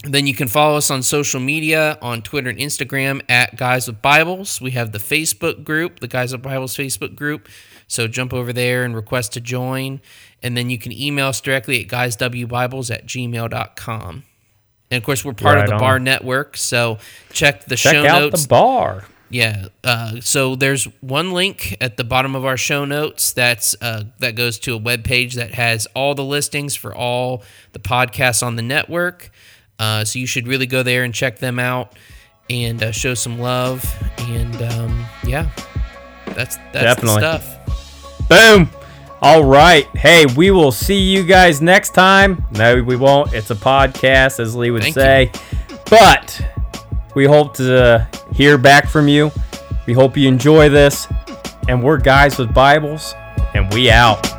then 0.05 0.27
you 0.27 0.35
can 0.35 0.49
follow 0.49 0.79
us 0.79 0.91
on 0.91 1.03
social 1.03 1.39
media 1.39 1.99
on 2.01 2.23
Twitter 2.23 2.49
and 2.49 2.59
Instagram 2.59 3.21
at 3.29 3.57
Guys 3.57 3.89
with 3.89 4.01
Bibles. 4.01 4.59
We 4.59 4.71
have 4.71 4.93
the 4.93 4.99
Facebook 4.99 5.65
group, 5.65 6.01
the 6.01 6.09
Guys 6.09 6.33
with 6.33 6.41
Bibles 6.41 6.75
Facebook 6.75 7.15
group. 7.15 7.47
So 7.89 8.09
jump 8.09 8.33
over 8.33 8.55
there 8.55 8.85
and 8.85 8.95
request 8.95 9.35
to 9.35 9.41
join. 9.43 10.01
And 10.43 10.57
then 10.57 10.71
you 10.71 10.79
can 10.79 10.93
email 10.93 11.27
us 11.27 11.41
directly 11.43 11.83
at 11.83 11.89
guyswbibles 11.89 12.91
at 12.95 13.07
gmail.com. 13.07 14.25
And 14.91 14.99
of 14.99 15.05
course, 15.05 15.27
we're 15.27 15.35
part 15.35 15.57
Right 15.57 15.65
of 15.65 15.69
the 15.69 15.75
on. 15.75 15.81
Bar 15.81 15.99
Network. 15.99 16.57
So 16.57 16.99
check 17.33 17.67
the 17.67 17.77
Check 17.77 17.93
show 17.93 18.07
out 18.07 18.21
notes. 18.21 18.45
the 18.45 18.49
bar. 18.49 19.05
Yeah. 19.29 19.69
Uh, 19.83 20.21
so 20.21 20.55
there's 20.55 20.85
one 21.01 21.33
link 21.33 21.77
at 21.81 21.97
the 21.97 22.05
bottom 22.05 22.37
of 22.37 22.45
our 22.45 22.57
show 22.57 22.85
notes 22.85 23.33
that's 23.33 23.75
uh, 23.81 24.05
that 24.19 24.37
goes 24.37 24.59
to 24.61 24.75
a 24.75 24.79
web 24.79 25.05
page 25.05 25.35
that 25.35 25.55
has 25.55 25.87
all 25.95 26.15
the 26.15 26.25
listings 26.25 26.75
for 26.75 26.95
all 26.95 27.43
the 27.73 27.79
podcasts 27.79 28.45
on 28.47 28.57
the 28.57 28.63
network. 28.63 29.31
Uh, 29.79 30.05
so 30.05 30.19
you 30.19 30.27
should 30.27 30.47
really 30.47 30.67
go 30.67 30.83
there 30.83 31.03
and 31.03 31.13
check 31.13 31.39
them 31.39 31.59
out 31.59 31.93
and 32.49 32.83
uh, 32.83 32.93
show 32.93 33.15
some 33.15 33.39
love. 33.39 33.85
And 34.19 34.63
um, 34.63 35.05
yeah, 35.25 35.51
that's 36.27 36.57
that's 36.73 37.01
Definitely. 37.01 37.21
stuff. 37.21 38.29
Boom. 38.29 38.71
All 39.23 39.45
right. 39.45 39.87
Hey, 39.97 40.27
we 40.37 40.51
will 40.51 40.71
see 40.73 41.01
you 41.01 41.25
guys 41.25 41.63
next 41.63 41.91
time. 41.95 42.45
No, 42.53 42.83
we 42.83 42.97
won't. 42.97 43.33
It's 43.33 43.51
a 43.51 43.55
podcast, 43.55 44.41
as 44.41 44.55
Lee 44.55 44.71
would 44.71 44.83
Thank 44.83 44.95
say. 44.95 45.33
But 45.89 46.41
we 47.17 47.25
hope 47.25 47.55
to 47.55 47.83
uh, 47.83 48.07
hear 48.35 48.59
back 48.59 48.89
from 48.89 49.09
you. 49.09 49.33
We 49.87 49.95
hope 49.95 50.19
you 50.19 50.29
enjoy 50.29 50.69
this. 50.69 51.09
And 51.67 51.83
we're 51.83 51.97
guys 51.97 52.39
with 52.39 52.53
Bibles, 52.53 53.15
and 53.55 53.73
we 53.73 53.91
out. 53.91 54.36